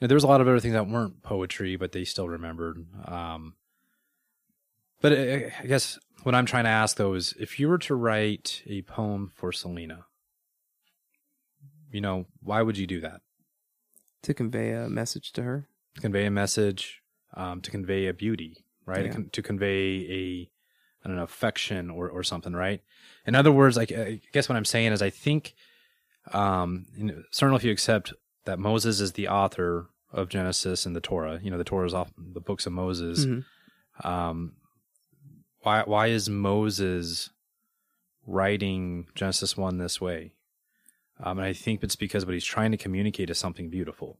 you 0.00 0.02
know, 0.02 0.08
there 0.08 0.16
was 0.16 0.24
a 0.24 0.28
lot 0.28 0.40
of 0.40 0.48
other 0.48 0.60
things 0.60 0.74
that 0.74 0.88
weren't 0.88 1.22
poetry, 1.22 1.76
but 1.76 1.92
they 1.92 2.04
still 2.04 2.28
remembered. 2.28 2.84
Um, 3.06 3.54
but 5.00 5.12
I, 5.12 5.52
I 5.60 5.66
guess 5.66 5.98
what 6.24 6.34
I'm 6.34 6.46
trying 6.46 6.64
to 6.64 6.70
ask 6.70 6.96
though 6.96 7.14
is 7.14 7.34
if 7.38 7.60
you 7.60 7.68
were 7.68 7.78
to 7.78 7.94
write 7.94 8.62
a 8.66 8.82
poem 8.82 9.30
for 9.34 9.52
Selena, 9.52 10.06
you 11.92 12.00
know, 12.00 12.26
why 12.42 12.62
would 12.62 12.76
you 12.76 12.86
do 12.86 13.00
that? 13.00 13.20
To 14.22 14.34
convey 14.34 14.72
a 14.72 14.88
message 14.88 15.32
to 15.32 15.42
her. 15.42 15.68
to 15.94 16.00
convey 16.00 16.24
a 16.26 16.30
message, 16.30 17.02
um, 17.34 17.60
to 17.60 17.70
convey 17.70 18.06
a 18.06 18.14
beauty, 18.14 18.64
right? 18.86 19.06
Yeah. 19.06 19.16
To 19.32 19.42
convey 19.42 20.06
a 20.10 20.50
I 21.04 21.08
don't 21.08 21.16
know 21.16 21.24
affection 21.24 21.90
or 21.90 22.08
or 22.08 22.22
something, 22.22 22.52
right? 22.52 22.80
In 23.26 23.34
other 23.34 23.50
words, 23.52 23.76
like 23.76 23.90
I 23.92 24.20
guess 24.32 24.48
what 24.48 24.56
I'm 24.56 24.64
saying 24.64 24.92
is 24.92 25.02
I 25.02 25.10
think, 25.10 25.54
um, 26.32 26.86
you 26.96 27.04
know, 27.04 27.22
certainly 27.30 27.56
if 27.58 27.64
you 27.64 27.72
accept 27.72 28.12
that 28.44 28.58
Moses 28.58 29.00
is 29.00 29.12
the 29.12 29.28
author 29.28 29.88
of 30.12 30.28
Genesis 30.28 30.86
and 30.86 30.94
the 30.94 31.00
Torah, 31.00 31.40
you 31.42 31.50
know, 31.50 31.58
the 31.58 31.64
Torah 31.64 31.86
is 31.86 31.94
off 31.94 32.12
the 32.16 32.40
books 32.40 32.66
of 32.66 32.72
Moses. 32.72 33.26
Mhm. 33.26 33.44
Um, 34.04 34.52
why 35.60 35.82
why 35.82 36.06
is 36.08 36.28
Moses 36.30 37.30
writing 38.26 39.06
Genesis 39.14 39.56
one 39.56 39.78
this 39.78 40.00
way? 40.00 40.32
Um, 41.22 41.38
and 41.38 41.46
I 41.46 41.52
think 41.52 41.82
it's 41.82 41.96
because 41.96 42.26
what 42.26 42.34
he's 42.34 42.44
trying 42.44 42.72
to 42.72 42.76
communicate 42.76 43.30
is 43.30 43.38
something 43.38 43.70
beautiful. 43.70 44.18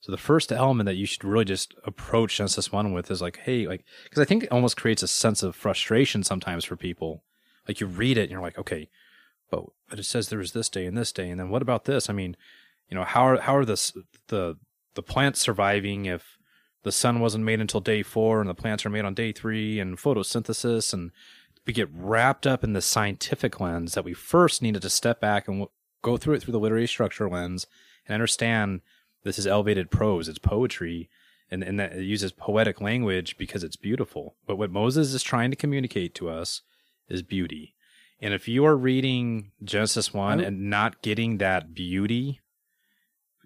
So 0.00 0.12
the 0.12 0.18
first 0.18 0.52
element 0.52 0.86
that 0.86 0.96
you 0.96 1.06
should 1.06 1.24
really 1.24 1.44
just 1.44 1.74
approach 1.84 2.36
Genesis 2.36 2.70
one 2.70 2.92
with 2.92 3.10
is 3.10 3.20
like, 3.20 3.38
hey, 3.38 3.66
like, 3.66 3.84
because 4.04 4.20
I 4.20 4.24
think 4.24 4.44
it 4.44 4.52
almost 4.52 4.76
creates 4.76 5.02
a 5.02 5.08
sense 5.08 5.42
of 5.42 5.56
frustration 5.56 6.22
sometimes 6.22 6.64
for 6.64 6.76
people. 6.76 7.24
Like 7.66 7.80
you 7.80 7.86
read 7.86 8.16
it 8.16 8.22
and 8.22 8.30
you're 8.30 8.40
like, 8.40 8.58
okay, 8.58 8.88
but 9.50 9.64
it 9.92 10.04
says 10.04 10.28
there 10.28 10.38
was 10.38 10.52
this 10.52 10.68
day 10.68 10.86
and 10.86 10.96
this 10.96 11.12
day, 11.12 11.28
and 11.30 11.38
then 11.38 11.50
what 11.50 11.62
about 11.62 11.84
this? 11.84 12.08
I 12.08 12.12
mean, 12.12 12.36
you 12.88 12.96
know, 12.96 13.04
how 13.04 13.22
are 13.22 13.40
how 13.40 13.56
are 13.56 13.64
the 13.64 13.92
the 14.28 14.56
the 14.94 15.02
plants 15.02 15.40
surviving 15.40 16.06
if 16.06 16.38
the 16.82 16.92
sun 16.92 17.20
wasn't 17.20 17.44
made 17.44 17.60
until 17.60 17.80
day 17.80 18.02
four 18.02 18.40
and 18.40 18.48
the 18.48 18.54
plants 18.54 18.86
are 18.86 18.90
made 18.90 19.04
on 19.04 19.14
day 19.14 19.32
three 19.32 19.78
and 19.78 19.98
photosynthesis 19.98 20.92
and 20.92 21.10
we 21.66 21.72
get 21.72 21.88
wrapped 21.92 22.46
up 22.46 22.64
in 22.64 22.72
the 22.72 22.80
scientific 22.80 23.60
lens 23.60 23.92
that 23.92 24.04
we 24.04 24.14
first 24.14 24.62
needed 24.62 24.80
to 24.80 24.88
step 24.88 25.20
back 25.20 25.46
and 25.46 25.66
go 26.02 26.16
through 26.16 26.34
it 26.34 26.42
through 26.42 26.52
the 26.52 26.60
literary 26.60 26.86
structure 26.86 27.28
lens 27.28 27.66
and 28.06 28.14
understand 28.14 28.80
this 29.24 29.38
is 29.38 29.46
elevated 29.46 29.90
prose 29.90 30.28
it's 30.28 30.38
poetry 30.38 31.08
and, 31.50 31.62
and 31.62 31.80
that 31.80 31.92
it 31.92 32.04
uses 32.04 32.32
poetic 32.32 32.80
language 32.80 33.36
because 33.38 33.64
it's 33.64 33.76
beautiful 33.76 34.36
but 34.46 34.56
what 34.56 34.70
moses 34.70 35.12
is 35.14 35.22
trying 35.22 35.50
to 35.50 35.56
communicate 35.56 36.14
to 36.14 36.28
us 36.28 36.62
is 37.08 37.22
beauty 37.22 37.74
and 38.20 38.34
if 38.34 38.48
you 38.48 38.64
are 38.64 38.76
reading 38.76 39.50
genesis 39.62 40.12
1 40.12 40.40
and 40.40 40.70
not 40.70 41.02
getting 41.02 41.38
that 41.38 41.74
beauty 41.74 42.40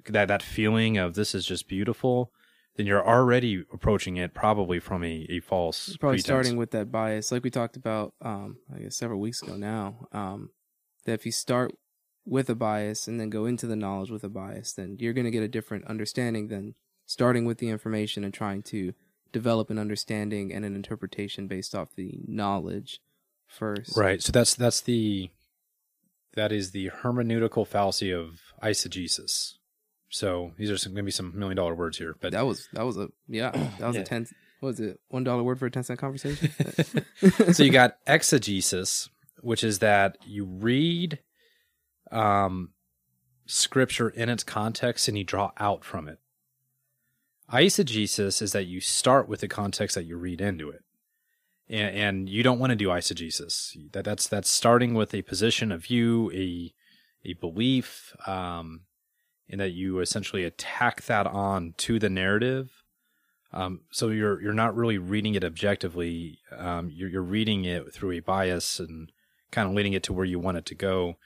that 0.09 0.29
that 0.29 0.43
feeling 0.43 0.99
of 0.99 1.15
this 1.15 1.35
is 1.35 1.47
just 1.47 1.69
beautiful 1.69 2.33
then 2.77 2.87
you're 2.87 3.07
already 3.07 3.65
approaching 3.73 4.17
it 4.17 4.33
probably 4.35 4.79
from 4.81 5.05
a, 5.05 5.27
a 5.29 5.41
false 5.41 5.97
probably 5.99 6.17
pretense. 6.17 6.25
starting 6.25 6.57
with 6.57 6.71
that 6.71 6.91
bias, 6.91 7.31
like 7.31 7.45
we 7.45 7.51
talked 7.51 7.77
about, 7.77 8.15
um, 8.23 8.57
I 8.75 8.81
guess 8.81 8.97
several 8.97 9.21
weeks 9.21 9.43
ago 9.43 9.57
now. 9.57 10.09
Um, 10.12 10.51
that 11.05 11.12
if 11.12 11.27
you 11.27 11.33
start 11.33 11.73
with 12.25 12.49
a 12.49 12.55
bias 12.55 13.09
and 13.09 13.19
then 13.21 13.31
go 13.31 13.47
into 13.47 13.67
the 13.67 13.77
knowledge 13.77 14.11
with 14.11 14.25
a 14.25 14.29
bias, 14.29 14.73
then 14.73 14.97
you're 15.01 15.13
going 15.13 15.25
to 15.25 15.31
get 15.31 15.43
a 15.43 15.49
different 15.49 15.85
understanding 15.87 16.49
than 16.49 16.75
starting 17.07 17.45
with 17.45 17.59
the 17.59 17.69
information 17.69 18.25
and 18.25 18.33
trying 18.33 18.63
to 18.63 18.93
develop 19.33 19.71
an 19.71 19.79
understanding 19.79 20.53
and 20.53 20.65
an 20.65 20.75
interpretation 20.77 21.47
based 21.49 21.75
off 21.75 21.89
the 21.97 22.21
knowledge 22.27 23.01
first. 23.47 23.97
Right. 23.97 24.23
So 24.23 24.31
that's 24.33 24.55
that's 24.55 24.81
the 24.83 25.31
that 26.35 26.53
is 26.53 26.71
the 26.71 26.91
hermeneutical 27.03 27.67
fallacy 27.67 28.11
of 28.13 28.41
eisegesis. 28.63 29.55
So 30.09 30.53
these 30.59 30.71
are 30.71 30.77
some, 30.77 30.93
going 30.93 31.05
to 31.05 31.07
be 31.07 31.11
some 31.11 31.39
million 31.39 31.57
dollar 31.57 31.75
words 31.75 31.99
here, 31.99 32.15
but 32.21 32.33
That 32.33 32.47
was 32.47 32.69
that 32.73 32.85
was 32.85 32.97
a 32.99 33.09
yeah 33.29 33.51
that 33.79 33.87
was 33.87 33.97
Yeah. 33.97 34.03
a 34.03 34.05
ten. 34.05 34.27
What 34.61 34.69
was 34.69 34.81
it? 34.81 35.01
One 35.09 35.25
dollar 35.25 35.43
word 35.43 35.59
for 35.59 35.67
a 35.67 35.71
ten 35.71 35.83
cent 35.83 35.99
conversation. 35.99 36.51
so 37.53 37.63
you 37.65 37.71
got 37.73 37.97
exegesis, 38.07 39.09
which 39.41 39.65
is 39.65 39.81
that 39.81 40.19
you 40.25 40.45
read 40.45 41.19
um, 42.12 42.70
scripture 43.46 44.09
in 44.09 44.29
its 44.29 44.44
context 44.44 45.09
and 45.09 45.18
you 45.18 45.25
draw 45.25 45.53
out 45.59 45.85
from 45.85 46.09
it. 46.09 46.18
Eisegesis 47.53 48.40
is 48.40 48.53
that 48.53 48.66
you 48.66 48.81
start 48.81 49.29
with 49.29 49.40
the 49.40 49.48
context 49.48 49.94
that 49.94 50.05
you 50.05 50.16
read 50.16 50.40
into 50.40 50.70
it, 50.70 50.83
and, 51.68 51.96
and 51.96 52.29
you 52.29 52.42
don't 52.42 52.59
want 52.59 52.70
to 52.70 52.77
do 52.77 52.88
eisegesis. 52.88 53.77
That 53.92 54.05
that's 54.05 54.27
that's 54.27 54.48
starting 54.48 54.94
with 54.94 55.12
a 55.12 55.22
position 55.22 55.70
of 55.70 55.85
view, 55.85 56.31
a 56.33 56.72
a 57.25 57.35
belief, 57.35 58.14
um, 58.27 58.83
and 59.51 59.61
that 59.61 59.70
you 59.70 59.98
essentially 60.01 60.44
attack 60.44 61.03
that 61.03 61.27
on 61.27 61.75
to 61.79 61.98
the 61.98 62.09
narrative 62.09 62.83
um, 63.53 63.83
so 63.90 64.09
you're 64.09 64.40
you're 64.40 64.55
not 64.55 64.75
really 64.75 64.98
reading 64.98 65.35
it 65.35 65.44
objectively. 65.44 66.38
Um, 66.57 66.90
you're 66.92 67.09
you're 67.09 67.22
reading 67.22 67.64
it 67.64 67.92
through 67.92 68.12
a 68.12 68.20
bias 68.20 68.81
and 68.81 69.12
kind 69.51 69.68
of 69.68 69.75
leading 69.75 69.92
it 69.92 70.03
to 70.05 70.12
where 70.12 70.25
you 70.25 70.38
want 70.38 70.57
it 70.57 70.66
to 70.66 70.75
go. 70.75 71.16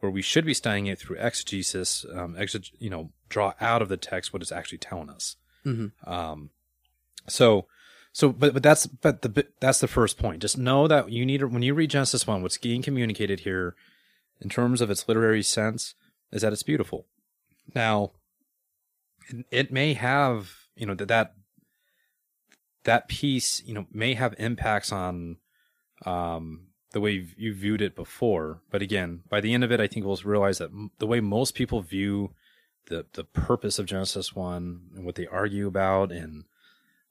Where 0.00 0.10
we 0.10 0.22
should 0.22 0.44
be 0.44 0.54
studying 0.54 0.86
it 0.86 0.98
through 0.98 1.16
exegesis, 1.18 2.04
um, 2.12 2.34
exeg- 2.34 2.72
you 2.78 2.90
know, 2.90 3.12
draw 3.28 3.54
out 3.60 3.82
of 3.82 3.88
the 3.88 3.96
text 3.96 4.32
what 4.32 4.42
it's 4.42 4.52
actually 4.52 4.78
telling 4.78 5.10
us. 5.10 5.36
hmm 5.62 5.88
Um, 6.04 6.50
so 7.28 7.66
So, 8.12 8.32
but 8.32 8.54
but 8.54 8.62
that's 8.62 8.86
but 8.86 9.22
the 9.22 9.46
that's 9.60 9.80
the 9.80 9.86
first 9.86 10.18
point. 10.18 10.42
Just 10.42 10.58
know 10.58 10.88
that 10.88 11.10
you 11.12 11.24
need 11.24 11.40
to, 11.40 11.46
when 11.46 11.62
you 11.62 11.74
read 11.74 11.90
Genesis 11.90 12.26
one, 12.26 12.42
what's 12.42 12.58
being 12.58 12.82
communicated 12.82 13.40
here, 13.40 13.76
in 14.40 14.48
terms 14.48 14.80
of 14.80 14.90
its 14.90 15.06
literary 15.06 15.42
sense, 15.42 15.94
is 16.32 16.42
that 16.42 16.52
it's 16.52 16.64
beautiful. 16.64 17.06
Now, 17.74 18.12
it, 19.28 19.46
it 19.50 19.72
may 19.72 19.94
have 19.94 20.50
you 20.74 20.86
know 20.86 20.94
that 20.94 21.08
that 21.08 21.34
that 22.84 23.06
piece 23.08 23.62
you 23.64 23.74
know 23.74 23.86
may 23.92 24.14
have 24.14 24.34
impacts 24.38 24.90
on 24.90 25.36
um 26.04 26.69
the 26.92 27.00
way 27.00 27.26
you 27.36 27.54
viewed 27.54 27.82
it 27.82 27.94
before. 27.94 28.60
But 28.70 28.82
again, 28.82 29.22
by 29.28 29.40
the 29.40 29.54
end 29.54 29.64
of 29.64 29.72
it, 29.72 29.80
I 29.80 29.86
think 29.86 30.04
we'll 30.04 30.20
realize 30.24 30.58
that 30.58 30.70
the 30.98 31.06
way 31.06 31.20
most 31.20 31.54
people 31.54 31.80
view 31.82 32.34
the 32.86 33.06
the 33.12 33.24
purpose 33.24 33.78
of 33.78 33.86
Genesis 33.86 34.34
one 34.34 34.82
and 34.94 35.04
what 35.04 35.14
they 35.14 35.26
argue 35.26 35.66
about 35.66 36.12
and 36.12 36.44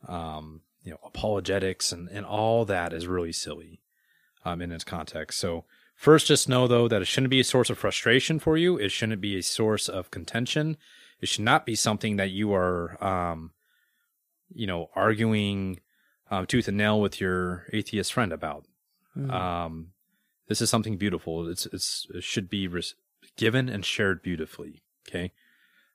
um, 0.07 0.61
you 0.83 0.91
know 0.91 0.99
apologetics 1.03 1.91
and 1.91 2.09
and 2.09 2.25
all 2.25 2.65
that 2.65 2.93
is 2.93 3.07
really 3.07 3.31
silly 3.31 3.81
um, 4.45 4.61
in 4.61 4.71
its 4.71 4.83
context. 4.83 5.39
So 5.39 5.65
first, 5.95 6.27
just 6.27 6.49
know 6.49 6.67
though 6.67 6.87
that 6.87 7.01
it 7.01 7.05
shouldn't 7.05 7.31
be 7.31 7.39
a 7.39 7.45
source 7.45 7.69
of 7.69 7.77
frustration 7.77 8.39
for 8.39 8.57
you. 8.57 8.77
It 8.77 8.89
shouldn't 8.89 9.21
be 9.21 9.37
a 9.37 9.43
source 9.43 9.87
of 9.87 10.11
contention. 10.11 10.77
It 11.21 11.27
should 11.27 11.43
not 11.43 11.65
be 11.65 11.75
something 11.75 12.17
that 12.17 12.31
you 12.31 12.53
are 12.53 13.01
um, 13.03 13.51
you 14.53 14.67
know 14.67 14.89
arguing 14.95 15.79
um, 16.29 16.45
tooth 16.45 16.67
and 16.67 16.77
nail 16.77 16.99
with 16.99 17.19
your 17.19 17.65
atheist 17.71 18.13
friend 18.13 18.33
about. 18.33 18.65
Mhm. 19.17 19.31
Um, 19.31 19.91
this 20.47 20.61
is 20.61 20.69
something 20.69 20.97
beautiful. 20.97 21.47
It's 21.47 21.65
it's 21.67 22.07
it 22.13 22.23
should 22.23 22.49
be 22.49 22.67
res- 22.67 22.95
given 23.37 23.69
and 23.69 23.85
shared 23.85 24.21
beautifully. 24.21 24.81
Okay, 25.07 25.31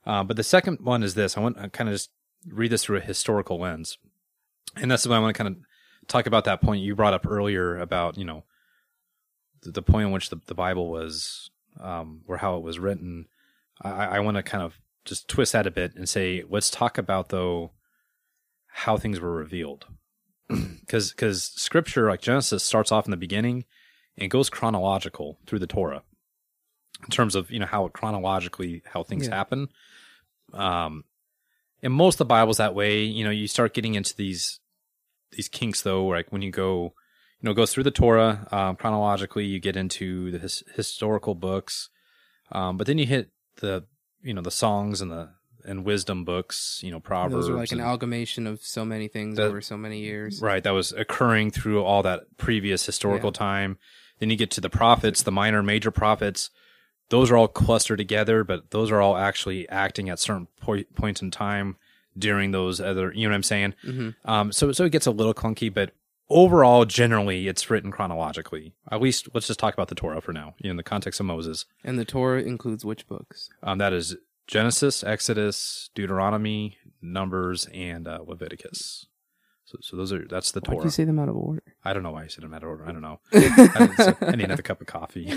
uh, 0.07 0.25
but 0.25 0.37
the 0.37 0.43
second 0.43 0.81
one 0.81 1.03
is 1.03 1.15
this. 1.15 1.37
I 1.37 1.41
want 1.41 1.57
to 1.59 1.69
kind 1.69 1.89
of 1.89 1.95
just 1.95 2.11
read 2.49 2.71
this 2.71 2.85
through 2.85 2.99
a 2.99 3.01
historical 3.01 3.59
lens, 3.59 3.99
and 4.77 4.91
that's 4.91 5.07
why 5.07 5.17
I 5.17 5.21
want 5.21 5.35
to 5.35 5.43
kind 5.43 5.57
of 5.57 5.63
talk 6.09 6.27
about 6.27 6.45
that 6.45 6.61
point 6.61 6.83
you 6.83 6.95
brought 6.95 7.15
up 7.15 7.27
earlier 7.27 7.79
about 7.79 8.19
you 8.19 8.25
know 8.25 8.45
the, 9.63 9.71
the 9.71 9.83
point 9.83 10.07
in 10.07 10.13
which 10.13 10.31
the, 10.31 10.41
the 10.47 10.55
Bible 10.55 10.91
was 10.91 11.51
um, 11.81 12.23
or 12.27 12.39
how 12.39 12.57
it 12.57 12.63
was 12.63 12.79
written. 12.79 13.27
I, 13.83 13.91
I 13.91 14.19
want 14.21 14.37
to 14.37 14.43
kind 14.43 14.63
of 14.63 14.79
just 15.05 15.29
twist 15.29 15.53
that 15.53 15.67
a 15.67 15.71
bit 15.71 15.95
and 15.97 16.09
say 16.09 16.45
let's 16.49 16.71
talk 16.71 16.97
about 16.97 17.29
though 17.29 17.73
how 18.69 18.97
things 18.97 19.21
were 19.21 19.33
revealed 19.33 19.87
because 20.81 21.11
because 21.11 21.45
scripture 21.45 22.09
like 22.09 22.21
Genesis 22.21 22.63
starts 22.65 22.93
off 22.93 23.07
in 23.07 23.11
the 23.11 23.17
beginning 23.17 23.65
and 24.19 24.31
goes 24.31 24.51
chronological 24.51 25.39
through 25.47 25.59
the 25.59 25.67
Torah 25.67 26.03
in 27.03 27.11
terms 27.11 27.35
of 27.35 27.51
you 27.51 27.59
know 27.59 27.67
how 27.67 27.89
chronologically 27.89 28.83
how 28.93 29.03
things 29.03 29.27
Yeah. 29.29 29.37
happen. 29.37 29.69
Um, 30.53 31.05
and 31.83 31.93
most 31.93 32.15
of 32.15 32.19
the 32.19 32.25
Bible's 32.27 32.57
that 32.59 32.75
way. 32.75 33.03
You 33.03 33.25
know, 33.25 33.31
you 33.31 33.47
start 33.47 33.75
getting 33.75 33.95
into 33.95 34.15
these 34.17 34.61
these 35.33 35.49
kinks 35.49 35.83
though, 35.83 36.07
like 36.07 36.31
when 36.33 36.43
you 36.43 36.51
go, 36.51 36.95
you 37.41 37.43
know, 37.43 37.51
it 37.51 37.55
goes 37.55 37.73
through 37.73 37.83
the 37.85 37.91
Torah 37.91 38.47
um, 38.53 38.77
chronologically. 38.77 39.45
You 39.45 39.61
get 39.61 39.77
into 39.77 40.31
the 40.31 40.39
his, 40.39 40.63
historical 40.75 41.35
books, 41.35 41.91
um, 42.53 42.77
but 42.77 42.87
then 42.87 42.99
you 42.99 43.07
hit 43.07 43.31
the 43.57 43.85
you 44.23 44.33
know 44.33 44.43
the 44.43 44.51
songs 44.51 45.01
and 45.01 45.11
the 45.11 45.31
and 45.65 45.85
wisdom 45.85 46.25
books. 46.25 46.81
You 46.83 46.91
know, 46.91 47.01
proverbs. 47.01 47.47
Those 47.47 47.51
are 47.51 47.55
like 47.59 47.73
an 47.73 47.81
amalgamation 47.81 48.47
of 48.47 48.61
so 48.63 48.85
many 48.85 49.09
things 49.09 49.37
That- 49.37 49.45
over 49.49 49.61
so 49.61 49.77
many 49.77 50.01
years. 50.01 50.41
Right, 50.41 50.63
that 50.63 50.71
was 50.71 50.93
occurring 50.93 51.51
through 51.51 51.83
all 51.83 52.03
that 52.03 52.37
previous 52.37 52.85
historical 52.87 53.29
Yeah. 53.29 53.39
time. 53.39 53.79
Then 54.19 54.31
you 54.31 54.37
get 54.37 54.51
to 54.53 54.61
the 54.61 54.71
prophets, 54.71 55.23
the 55.23 55.33
minor 55.33 55.63
major 55.63 55.91
prophets. 55.91 56.51
Those 57.11 57.31
are 57.31 57.37
all 57.37 57.49
clustered 57.49 57.99
together, 57.99 58.45
but 58.45 58.71
those 58.71 58.91
are 58.91 59.01
all 59.01 59.17
actually 59.17 59.69
acting 59.69 60.09
at 60.09 60.19
certain 60.19 60.47
po- 60.61 60.85
points 60.95 61.21
in 61.21 61.31
time 61.31 61.77
during 62.17 62.53
those 62.53 62.81
other. 62.81 63.13
You 63.13 63.25
know 63.27 63.33
what 63.33 63.37
I'm 63.37 63.43
saying? 63.43 63.75
hmm 63.83 64.09
Um, 64.25 64.53
so 64.53 64.73
so 64.73 64.85
it 64.85 64.93
gets 64.93 65.07
a 65.07 65.11
little 65.11 65.35
clunky, 65.35 65.73
but 65.73 65.93
overall, 66.31 66.85
generally, 66.87 67.47
it's 67.49 67.69
written 67.69 67.91
chronologically. 67.91 68.73
At 68.91 69.03
least, 69.03 69.29
let's 69.35 69.47
just 69.47 69.61
talk 69.61 69.75
about 69.75 69.89
the 69.89 69.95
Torah 69.95 70.21
for 70.23 70.33
now. 70.33 70.55
In 70.61 70.77
the 70.77 70.83
context 70.83 71.21
of 71.21 71.27
Moses, 71.27 71.67
And 71.85 71.99
the 71.99 72.05
Torah 72.05 72.41
includes 72.41 72.85
which 72.85 73.07
books? 73.07 73.51
um, 73.63 73.79
that 73.79 73.93
is 73.93 74.17
Genesis, 74.47 75.03
Exodus, 75.03 75.91
Deuteronomy, 75.95 76.79
Numbers, 77.01 77.67
and 77.73 78.07
uh, 78.07 78.21
Leviticus. 78.27 79.07
So, 79.65 79.79
so 79.81 79.97
those 79.97 80.13
are 80.13 80.27
that's 80.29 80.53
the 80.53 80.61
Why 80.61 80.75
Torah. 80.75 80.79
did 80.79 80.85
you 80.85 80.91
say 80.91 81.05
them 81.05 81.19
out 81.19 81.29
of 81.29 81.37
order? 81.37 81.63
I 81.85 81.93
don't 81.93 82.03
know 82.03 82.13
why 82.13 82.25
I 82.25 82.27
said 82.27 82.45
them 82.45 82.53
out 82.53 82.63
of 82.63 82.69
order. 82.69 82.87
I 82.87 82.93
don't 82.93 83.01
know. 83.01 83.21
I, 83.33 84.15
I 84.21 84.37
need 84.37 84.45
another 84.45 84.63
cup 84.63 84.81
of 84.81 84.87
coffee. 84.87 85.33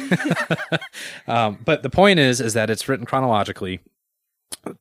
um, 1.28 1.60
but 1.63 1.84
the 1.84 1.89
point 1.89 2.20
is, 2.20 2.41
is 2.41 2.54
that 2.54 2.70
it's 2.70 2.89
written 2.89 3.06
chronologically, 3.06 3.80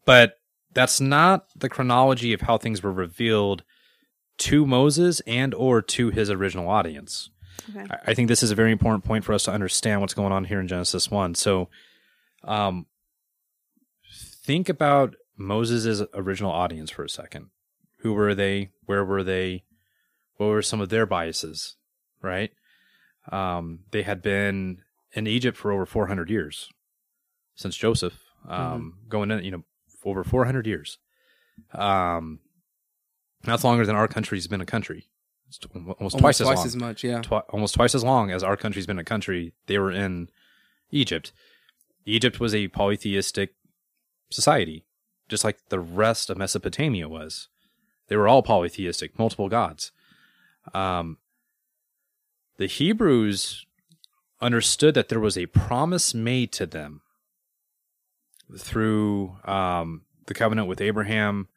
but 0.05 0.39
that's 0.75 1.01
not 1.01 1.47
the 1.57 1.69
chronology 1.69 2.33
of 2.33 2.43
how 2.43 2.59
things 2.59 2.83
were 2.83 2.93
revealed 2.93 3.63
to 4.39 4.67
Moses 4.67 5.21
and 5.21 5.55
or 5.55 5.81
to 5.81 6.11
his 6.11 6.29
original 6.29 6.69
audience. 6.69 7.31
Okay. 7.71 7.87
I, 7.91 8.11
I 8.11 8.15
think 8.15 8.29
this 8.29 8.43
is 8.43 8.51
a 8.51 8.55
very 8.55 8.73
important 8.73 9.05
point 9.05 9.25
for 9.25 9.33
us 9.33 9.45
to 9.45 9.53
understand 9.53 10.01
what's 10.01 10.13
going 10.15 10.33
on 10.33 10.45
here 10.45 10.61
in 10.61 10.69
Genesis 10.69 11.11
one. 11.11 11.35
So, 11.35 11.69
um, 12.45 12.87
think 14.47 14.69
about 14.69 15.17
Moses' 15.37 16.03
original 16.15 16.53
audience 16.53 16.91
for 16.91 17.05
a 17.05 17.09
second. 17.09 17.47
Who 17.99 18.13
were 18.15 18.35
they? 18.35 18.71
Where 18.85 19.05
were 19.05 19.25
they? 19.25 19.65
What 20.37 20.47
were 20.47 20.63
some 20.63 20.81
of 20.81 20.89
their 20.89 21.05
biases? 21.07 21.77
Right? 22.23 22.53
Um, 23.31 23.81
they 23.91 24.03
had 24.03 24.23
been 24.23 24.83
in 25.13 25.27
Egypt 25.27 25.57
for 25.59 25.73
over 25.73 25.85
400 25.85 26.31
years 26.31 26.69
since 27.57 27.77
Joseph, 27.77 28.19
um, 28.49 28.99
going 29.09 29.31
in, 29.31 29.43
you 29.43 29.51
know, 29.51 29.65
over 30.05 30.23
400 30.23 30.67
years. 30.67 30.99
Um, 31.73 32.41
that's 33.43 33.65
longer 33.65 33.85
than 33.87 33.97
our 33.97 34.07
country's 34.07 34.47
been 34.47 34.61
a 34.61 34.67
country. 34.67 35.09
It's 35.49 35.59
t- 35.59 35.69
almost, 35.75 35.99
Almost 36.01 36.19
twice, 36.19 36.41
as 36.41 36.47
long. 36.47 36.55
twice 36.55 36.59
long 36.59 36.67
as 36.67 36.77
much, 36.77 37.05
yeah. 37.05 37.21
twi- 37.23 37.43
almost 37.51 37.75
twice 37.75 37.95
as 37.95 38.05
long 38.05 38.31
as 38.31 38.43
our 38.43 38.57
country's 38.57 38.87
been 38.87 38.99
a 38.99 39.05
country. 39.05 39.55
They 39.67 39.79
were 39.79 39.91
in 39.93 40.29
Egypt. 40.91 41.33
Egypt 42.05 42.39
was 42.39 42.55
a 42.55 42.69
polytheistic 42.69 43.55
society, 44.31 44.85
just 45.29 45.45
like 45.45 45.59
the 45.69 45.81
rest 45.81 46.31
of 46.31 46.39
Mesopotamia 46.39 47.09
was. 47.09 47.49
They 48.09 48.17
were 48.17 48.29
all 48.29 48.43
polytheistic, 48.43 49.19
multiple 49.19 49.49
gods. 49.49 49.93
Um, 50.75 51.19
the 52.59 52.67
Hebrews 52.67 53.67
understood 54.41 54.95
that 54.95 55.09
there 55.09 55.21
was 55.21 55.37
a 55.37 55.47
promise 55.47 56.15
made 56.15 56.53
to 56.53 56.67
them 56.67 57.03
through 58.57 59.37
um, 59.45 60.03
the 60.27 60.35
covenant 60.35 60.69
with 60.69 60.81
Abraham, 60.81 61.49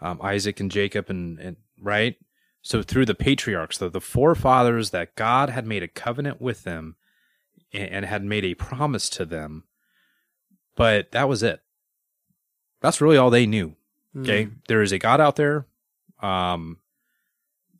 um, 0.00 0.20
Isaac, 0.22 0.60
and 0.60 0.70
Jacob, 0.70 1.10
and, 1.10 1.38
and 1.38 1.56
right. 1.80 2.16
So 2.62 2.82
through 2.82 3.06
the 3.06 3.14
patriarchs, 3.14 3.78
the, 3.78 3.88
the 3.88 4.00
forefathers, 4.00 4.90
that 4.90 5.16
God 5.16 5.50
had 5.50 5.66
made 5.66 5.82
a 5.82 5.88
covenant 5.88 6.40
with 6.40 6.64
them 6.64 6.96
and, 7.72 7.90
and 7.90 8.04
had 8.04 8.24
made 8.24 8.44
a 8.44 8.54
promise 8.54 9.08
to 9.10 9.24
them, 9.24 9.64
but 10.76 11.12
that 11.12 11.28
was 11.28 11.42
it. 11.42 11.60
That's 12.80 13.00
really 13.00 13.16
all 13.16 13.30
they 13.30 13.46
knew. 13.46 13.74
Okay, 14.16 14.46
Mm. 14.46 14.52
there 14.68 14.82
is 14.82 14.90
a 14.92 14.98
God 14.98 15.20
out 15.20 15.36
there. 15.36 15.66
Um, 16.20 16.78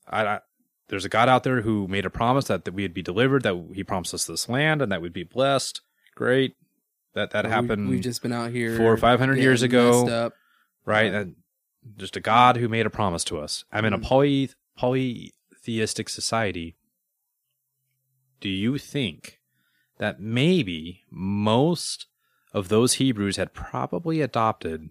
I, 0.06 0.24
I 0.26 0.40
there's 0.88 1.04
a 1.04 1.08
God 1.08 1.28
out 1.28 1.42
there 1.44 1.62
who 1.62 1.86
made 1.88 2.04
a 2.06 2.10
promise 2.10 2.46
that, 2.46 2.64
that 2.64 2.74
we 2.74 2.82
would 2.82 2.94
be 2.94 3.02
delivered, 3.02 3.42
that 3.44 3.70
He 3.74 3.82
promised 3.84 4.12
us 4.14 4.24
this 4.26 4.48
land, 4.48 4.82
and 4.82 4.90
that 4.92 5.00
we'd 5.02 5.12
be 5.12 5.22
blessed. 5.24 5.80
Great, 6.14 6.54
that 7.14 7.30
that 7.30 7.42
But 7.42 7.48
we- 7.48 7.50
happened. 7.52 7.88
We've 7.88 8.00
just 8.00 8.22
been 8.22 8.32
out 8.32 8.50
here 8.50 8.76
four 8.76 8.92
or 8.92 8.96
500 8.96 9.38
years 9.38 9.62
ago. 9.62 10.30
Right? 10.84 11.12
And 11.12 11.36
just 11.96 12.16
a 12.16 12.20
God 12.20 12.56
who 12.56 12.68
made 12.68 12.86
a 12.86 12.90
promise 12.90 13.24
to 13.24 13.38
us. 13.38 13.64
I'm 13.72 13.84
in 13.84 13.92
a 13.92 13.98
Mhm. 13.98 14.02
poly 14.04 14.50
polytheistic 14.76 16.08
society. 16.08 16.76
Do 18.40 18.48
you 18.48 18.78
think 18.78 19.40
that 19.98 20.20
maybe 20.20 21.04
most 21.10 22.06
of 22.52 22.68
those 22.68 22.94
Hebrews 22.94 23.36
had 23.36 23.54
probably 23.54 24.20
adopted 24.20 24.90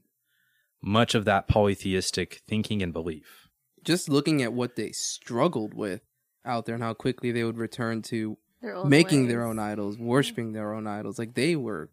much 0.82 1.14
of 1.16 1.26
that 1.26 1.48
polytheistic 1.48 2.42
thinking 2.48 2.82
and 2.82 2.94
belief? 2.94 3.50
Just 3.84 4.10
looking 4.10 4.42
at 4.42 4.54
what 4.54 4.76
they 4.76 4.92
struggled 4.92 5.74
with 5.74 6.02
out 6.46 6.66
there 6.66 6.76
and 6.76 6.84
how 6.84 6.94
quickly 6.94 7.32
they 7.32 7.44
would 7.44 7.58
return 7.58 8.02
to 8.04 8.38
Their 8.62 8.76
old 8.76 8.90
making 8.90 9.28
their 9.28 9.46
own 9.46 9.60
idols, 9.60 9.98
worshiping 9.98 10.54
their 10.54 10.74
own 10.74 10.88
idols. 10.88 11.20
Like 11.20 11.34
they 11.36 11.56
were 11.56 11.90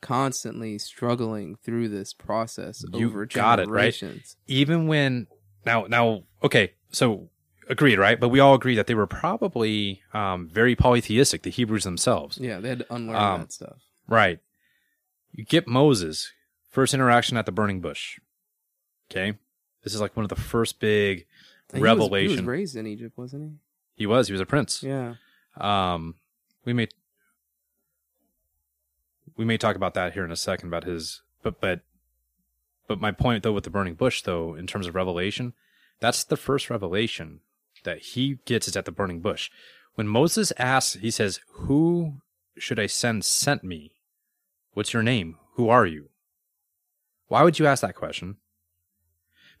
constantly 0.00 0.78
struggling 0.78 1.56
through 1.64 1.88
this 1.88 2.12
process 2.14 2.84
You 2.92 3.08
over 3.08 3.26
got 3.26 3.58
it, 3.58 3.68
right? 3.68 3.92
generations. 3.92 4.36
Even 4.46 4.86
when 4.86 5.26
now 5.66 5.86
now 5.88 6.22
okay, 6.42 6.72
so 6.90 7.30
agreed, 7.68 7.98
right? 7.98 8.18
But 8.18 8.28
we 8.28 8.40
all 8.40 8.54
agree 8.54 8.76
that 8.76 8.86
they 8.86 8.94
were 8.94 9.06
probably 9.06 10.00
um, 10.14 10.48
very 10.48 10.74
polytheistic, 10.74 11.42
the 11.42 11.50
Hebrews 11.50 11.84
themselves. 11.84 12.38
Yeah, 12.38 12.60
they 12.60 12.68
had 12.70 12.78
to 12.80 12.94
unlearn 12.94 13.16
Um, 13.16 13.40
that 13.40 13.52
stuff. 13.52 13.78
Right. 14.08 14.38
You 15.32 15.44
get 15.44 15.68
Moses, 15.68 16.32
first 16.68 16.94
interaction 16.94 17.36
at 17.36 17.46
the 17.46 17.52
burning 17.52 17.80
bush. 17.80 18.18
Okay. 19.10 19.38
This 19.82 19.94
is 19.94 20.00
like 20.00 20.16
one 20.16 20.24
of 20.24 20.28
the 20.30 20.36
first 20.36 20.80
big 20.80 21.26
he 21.72 21.78
was- 21.78 21.82
revelation. 21.82 22.30
He 22.30 22.36
was, 22.36 22.46
raised 22.46 22.76
in 22.76 22.86
Egypt, 22.86 23.16
wasn't 23.16 23.42
he 23.96 24.02
He 24.02 24.06
was. 24.06 24.28
He 24.28 24.32
was 24.32 24.40
a 24.40 24.46
prince. 24.46 24.82
Yeah. 24.82 25.14
Um, 25.56 26.16
we 26.64 26.72
may 26.72 26.88
we 29.36 29.44
may 29.44 29.56
talk 29.56 29.76
about 29.76 29.94
that 29.94 30.14
here 30.14 30.24
in 30.24 30.32
a 30.32 30.36
second 30.36 30.68
about 30.68 30.84
his, 30.84 31.22
but 31.42 31.60
but 31.60 31.80
but 32.86 33.00
my 33.00 33.12
point 33.12 33.42
though 33.42 33.52
with 33.52 33.64
the 33.64 33.70
burning 33.70 33.94
bush 33.94 34.22
though 34.22 34.54
in 34.54 34.66
terms 34.66 34.86
of 34.86 34.94
revelation, 34.94 35.52
that's 36.00 36.24
the 36.24 36.36
first 36.36 36.70
revelation 36.70 37.40
that 37.84 37.98
he 37.98 38.38
gets 38.44 38.68
is 38.68 38.76
at 38.76 38.84
the 38.84 38.92
burning 38.92 39.20
bush. 39.20 39.50
When 39.94 40.06
Moses 40.08 40.52
asks, 40.58 40.94
he 40.94 41.10
says, 41.10 41.40
Who 41.52 42.20
should 42.56 42.78
I 42.78 42.86
send 42.86 43.24
sent 43.24 43.64
me? 43.64 43.92
What's 44.74 44.92
your 44.92 45.02
name? 45.02 45.36
Who 45.54 45.68
are 45.68 45.86
you? 45.86 46.10
Why 47.28 47.42
would 47.42 47.58
you 47.58 47.66
ask 47.66 47.82
that 47.82 47.94
question? 47.94 48.36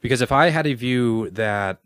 Because 0.00 0.20
if 0.20 0.32
I 0.32 0.50
had 0.50 0.66
a 0.66 0.74
view 0.74 1.30
that 1.30 1.80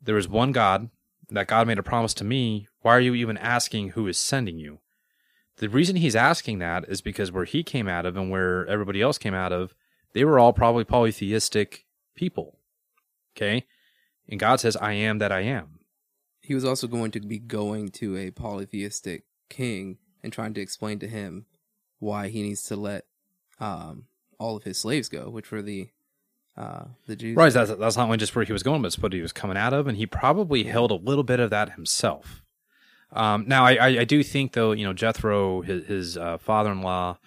there 0.00 0.14
was 0.14 0.28
one 0.28 0.52
God, 0.52 0.90
that 1.30 1.48
God 1.48 1.66
made 1.66 1.78
a 1.78 1.82
promise 1.82 2.14
to 2.14 2.24
me, 2.24 2.68
why 2.80 2.94
are 2.94 3.00
you 3.00 3.14
even 3.14 3.36
asking 3.38 3.90
who 3.90 4.06
is 4.06 4.18
sending 4.18 4.58
you? 4.58 4.78
The 5.56 5.68
reason 5.68 5.96
he's 5.96 6.14
asking 6.14 6.60
that 6.60 6.84
is 6.88 7.00
because 7.00 7.32
where 7.32 7.44
he 7.44 7.62
came 7.62 7.88
out 7.88 8.06
of 8.06 8.16
and 8.16 8.30
where 8.30 8.66
everybody 8.66 9.02
else 9.02 9.18
came 9.18 9.34
out 9.34 9.52
of, 9.52 9.74
they 10.12 10.24
were 10.24 10.38
all 10.38 10.52
probably 10.52 10.84
polytheistic 10.84 11.84
people. 12.14 12.58
Okay? 13.36 13.66
And 14.28 14.38
God 14.38 14.60
says, 14.60 14.76
I 14.76 14.92
am 14.92 15.18
that 15.18 15.32
I 15.32 15.40
am. 15.40 15.80
He 16.40 16.54
was 16.54 16.64
also 16.64 16.86
going 16.86 17.10
to 17.12 17.20
be 17.20 17.38
going 17.38 17.88
to 17.92 18.16
a 18.16 18.30
polytheistic 18.30 19.24
king 19.48 19.98
and 20.22 20.32
trying 20.32 20.54
to 20.54 20.60
explain 20.60 20.98
to 21.00 21.08
him 21.08 21.46
why 21.98 22.28
he 22.28 22.42
needs 22.42 22.62
to 22.64 22.76
let 22.76 23.04
um, 23.60 24.04
all 24.38 24.56
of 24.56 24.64
his 24.64 24.78
slaves 24.78 25.08
go, 25.08 25.28
which 25.30 25.50
were 25.50 25.62
the 25.62 25.88
uh, 26.56 26.84
the 27.06 27.14
Jews. 27.14 27.36
Right, 27.36 27.52
that's, 27.52 27.72
that's 27.72 27.96
not 27.96 28.06
only 28.06 28.18
just 28.18 28.34
where 28.34 28.44
he 28.44 28.52
was 28.52 28.64
going, 28.64 28.82
but 28.82 28.88
it's 28.88 28.98
what 28.98 29.12
he 29.12 29.20
was 29.20 29.32
coming 29.32 29.56
out 29.56 29.72
of, 29.72 29.86
and 29.86 29.96
he 29.96 30.06
probably 30.06 30.64
held 30.64 30.90
a 30.90 30.94
little 30.94 31.24
bit 31.24 31.38
of 31.38 31.50
that 31.50 31.72
himself. 31.72 32.42
Um, 33.12 33.44
now, 33.46 33.64
I, 33.64 33.74
I, 33.74 33.86
I 34.00 34.04
do 34.04 34.22
think, 34.22 34.52
though, 34.52 34.72
you 34.72 34.84
know, 34.84 34.92
Jethro, 34.92 35.62
his, 35.62 35.86
his 35.86 36.16
uh, 36.18 36.36
father-in-law, 36.36 37.18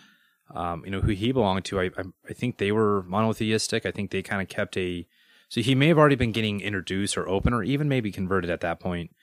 um, 0.54 0.84
you 0.86 0.92
know, 0.92 1.00
who 1.02 1.14
he 1.14 1.32
belonged 1.32 1.66
to, 1.66 1.80
I, 1.80 1.86
I, 1.98 2.04
I 2.30 2.34
think 2.34 2.58
they 2.58 2.72
were 2.72 3.04
monotheistic. 3.04 3.86
I 3.86 3.92
think 3.92 4.12
they 4.12 4.22
kind 4.22 4.42
of 4.42 4.50
kept 4.50 4.78
a. 4.78 5.08
So 5.48 5.62
he 5.62 5.76
may 5.76 5.88
have 5.88 5.98
already 5.98 6.16
been 6.16 6.34
getting 6.34 6.62
introduced 6.62 7.18
or 7.18 7.28
open, 7.28 7.54
or 7.54 7.64
even 7.64 7.90
maybe 7.90 8.12
converted 8.12 8.50
at 8.50 8.62
that 8.62 8.80
point. 8.80 9.16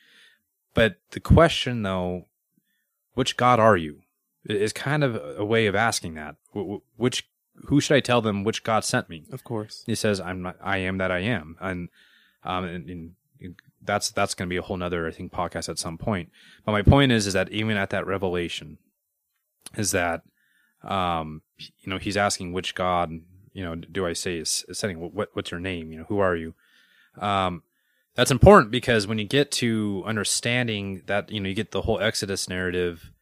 But 0.75 0.97
the 1.11 1.21
question, 1.21 1.83
though, 1.83 2.25
which 3.15 3.37
God 3.37 3.61
are 3.61 3.77
you, 3.77 4.01
is 4.49 4.73
kind 4.73 5.05
of 5.05 5.39
a 5.39 5.45
way 5.45 5.67
of 5.67 5.75
asking 5.75 6.15
that. 6.15 6.37
Which 6.97 7.29
who 7.67 7.81
should 7.81 7.97
I 7.97 8.01
tell 8.01 8.21
them 8.21 8.45
which 8.45 8.63
God 8.63 8.85
sent 8.85 9.09
me? 9.09 9.25
Of 9.33 9.45
course. 9.45 9.83
He 9.87 9.95
says, 9.95 10.21
I'm 10.21 10.43
not, 10.43 10.57
I 10.63 10.79
am 10.79 10.99
that 10.99 11.11
I 11.11 11.21
am. 11.21 11.57
And, 11.61 11.89
um, 12.45 12.65
and, 12.65 12.89
and 13.41 13.55
that's, 13.83 14.11
that's 14.11 14.35
going 14.35 14.49
to 14.49 14.51
be 14.53 14.57
a 14.57 14.63
whole 14.63 14.77
nother, 14.77 15.07
I 15.07 15.11
think, 15.11 15.33
podcast 15.33 15.69
at 15.69 15.79
some 15.79 15.99
point. 15.99 16.31
But 16.65 16.73
my 16.73 16.83
point 16.83 17.13
is, 17.13 17.27
is 17.27 17.33
that 17.33 17.51
even 17.51 17.77
at 17.77 17.91
that 17.91 18.07
revelation 18.07 18.79
is 19.77 19.91
that, 19.93 20.23
um, 20.83 21.43
you 21.59 21.91
know, 21.91 21.99
he's 21.99 22.17
asking 22.17 22.53
which 22.53 22.75
God, 22.75 23.11
you 23.53 23.65
know, 23.65 23.75
do 23.75 24.07
I 24.07 24.13
say 24.13 24.39
is, 24.39 24.65
is 24.69 24.79
sending, 24.79 25.01
what, 25.13 25.31
what's 25.33 25.51
your 25.51 25.61
name? 25.61 25.91
You 25.93 25.99
know, 25.99 26.07
who 26.09 26.21
are 26.21 26.37
you? 26.37 26.55
Um, 27.19 27.63
that's 28.15 28.31
important 28.31 28.71
because 28.71 29.07
when 29.07 29.19
you 29.19 29.25
get 29.25 29.51
to 29.53 30.03
understanding 30.07 31.03
that, 31.07 31.31
you 31.31 31.41
know, 31.41 31.49
you 31.49 31.55
get 31.55 31.73
the 31.73 31.83
whole 31.83 32.01
Exodus 32.01 32.49
narrative, 32.49 33.13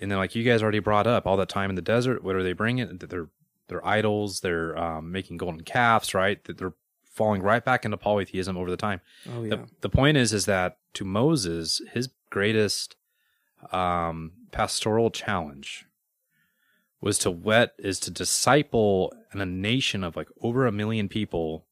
and 0.00 0.10
then 0.10 0.18
like 0.18 0.34
you 0.34 0.44
guys 0.44 0.62
already 0.62 0.78
brought 0.78 1.06
up 1.06 1.26
all 1.26 1.36
that 1.36 1.48
time 1.48 1.70
in 1.70 1.76
the 1.76 1.82
desert 1.82 2.22
what 2.22 2.36
are 2.36 2.42
they 2.42 2.52
bringing? 2.52 2.98
They're 2.98 3.28
they're 3.68 3.86
idols 3.86 4.40
they're 4.40 4.76
um, 4.78 5.10
making 5.12 5.38
golden 5.38 5.62
calves 5.62 6.14
right? 6.14 6.42
That 6.44 6.58
they're 6.58 6.74
falling 7.04 7.42
right 7.42 7.64
back 7.64 7.84
into 7.84 7.96
polytheism 7.96 8.56
over 8.56 8.70
the 8.70 8.76
time. 8.76 9.00
Oh, 9.32 9.44
yeah. 9.44 9.50
the, 9.50 9.68
the 9.82 9.88
point 9.88 10.16
is 10.16 10.32
is 10.32 10.46
that 10.46 10.78
to 10.94 11.04
moses 11.04 11.80
his 11.92 12.08
greatest 12.30 12.96
um, 13.72 14.32
pastoral 14.50 15.10
challenge 15.10 15.86
was 17.00 17.18
to 17.18 17.30
let 17.30 17.74
is 17.78 18.00
to 18.00 18.10
disciple 18.10 19.12
in 19.32 19.40
a 19.40 19.46
nation 19.46 20.02
of 20.02 20.16
like 20.16 20.28
over 20.40 20.66
a 20.66 20.72
million 20.72 21.08
people. 21.08 21.66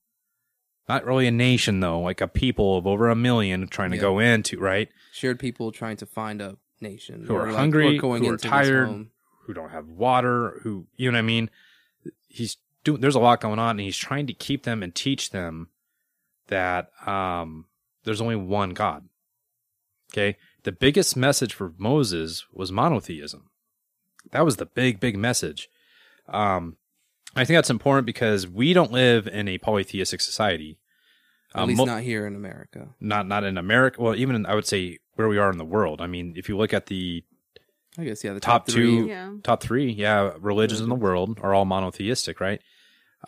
Not 0.89 1.07
really 1.07 1.27
a 1.27 1.31
nation 1.33 1.81
though 1.81 2.01
like 2.01 2.21
a 2.21 2.29
people 2.29 2.77
of 2.77 2.87
over 2.87 3.09
a 3.09 3.17
million 3.17 3.67
trying 3.69 3.93
to 3.93 3.97
yeah. 3.97 4.03
go 4.03 4.19
into 4.19 4.61
right? 4.61 4.91
Shared 5.13 5.39
people 5.39 5.73
trying 5.73 5.97
to 5.97 6.07
find 6.07 6.43
a 6.43 6.59
nation 6.83 7.25
who 7.27 7.37
are 7.37 7.47
like, 7.47 7.57
hungry, 7.57 7.99
who 7.99 8.29
are 8.29 8.37
tired, 8.37 9.07
who 9.45 9.55
don't 9.55 9.71
have 9.71 9.89
water, 9.89 10.61
who 10.63 10.87
you 10.97 11.11
know 11.11 11.17
what 11.17 11.21
I 11.21 11.23
mean. 11.23 11.51
He's 12.29 12.57
doing. 12.85 13.01
There's 13.01 13.15
a 13.15 13.21
lot 13.21 13.41
going 13.41 13.59
on, 13.59 13.71
and 13.71 13.81
he's 13.81 13.97
trying 13.97 14.27
to 14.27 14.35
keep 14.35 14.65
them 14.65 14.83
and 14.83 14.95
teach 14.95 15.31
them 15.31 15.69
that 16.49 16.91
um, 17.07 17.67
there's 18.05 18.21
only 18.21 18.37
one 18.37 18.71
God. 18.71 19.09
Okay, 20.13 20.37
the 20.65 20.73
biggest 20.73 21.17
message 21.17 21.55
for 21.55 21.73
Moses 21.79 22.45
was 22.53 22.71
monotheism. 22.71 23.49
That 24.31 24.45
was 24.45 24.57
the 24.57 24.67
big, 24.67 25.01
big 25.01 25.17
message. 25.17 25.69
Um, 26.29 26.77
I 27.35 27.45
think 27.45 27.57
that's 27.57 27.71
important 27.71 28.07
because 28.07 28.47
we 28.47 28.73
don't 28.73 28.93
live 28.93 29.27
in 29.27 29.49
a 29.49 29.59
polytheistic 29.59 30.21
society. 30.21 30.79
At 31.55 31.63
um, 31.63 31.69
least 31.69 31.79
mo- 31.79 31.85
not 31.85 32.03
here 32.03 32.27
in 32.27 32.35
America. 32.35 32.89
Not 33.01 33.27
not 33.27 33.45
in 33.45 33.59
America. 33.59 34.01
Well, 34.01 34.15
even 34.17 34.35
in, 34.37 34.47
I 34.47 34.55
would 34.55 34.67
say 34.67 34.99
where 35.15 35.29
we 35.29 35.39
are 35.39 35.51
in 35.51 35.59
the 35.59 35.65
world. 35.65 36.01
I 36.01 36.07
mean, 36.07 36.35
if 36.37 36.49
you 36.49 36.57
look 36.57 36.73
at 36.73 36.87
the 36.87 37.25
I 37.99 38.05
guess 38.05 38.25
yeah, 38.25 38.33
the 38.33 38.41
top, 38.41 38.67
top 38.67 38.75
two, 38.75 39.07
Yeah. 39.07 39.35
top 39.43 39.63
three, 39.63 39.93
yeah, 39.93 40.33
religions 40.41 40.81
in 40.81 40.89
the 40.89 40.95
world 40.95 41.39
are 41.43 41.53
all 41.55 41.67
monotheistic, 41.67 42.41
right? 42.41 42.61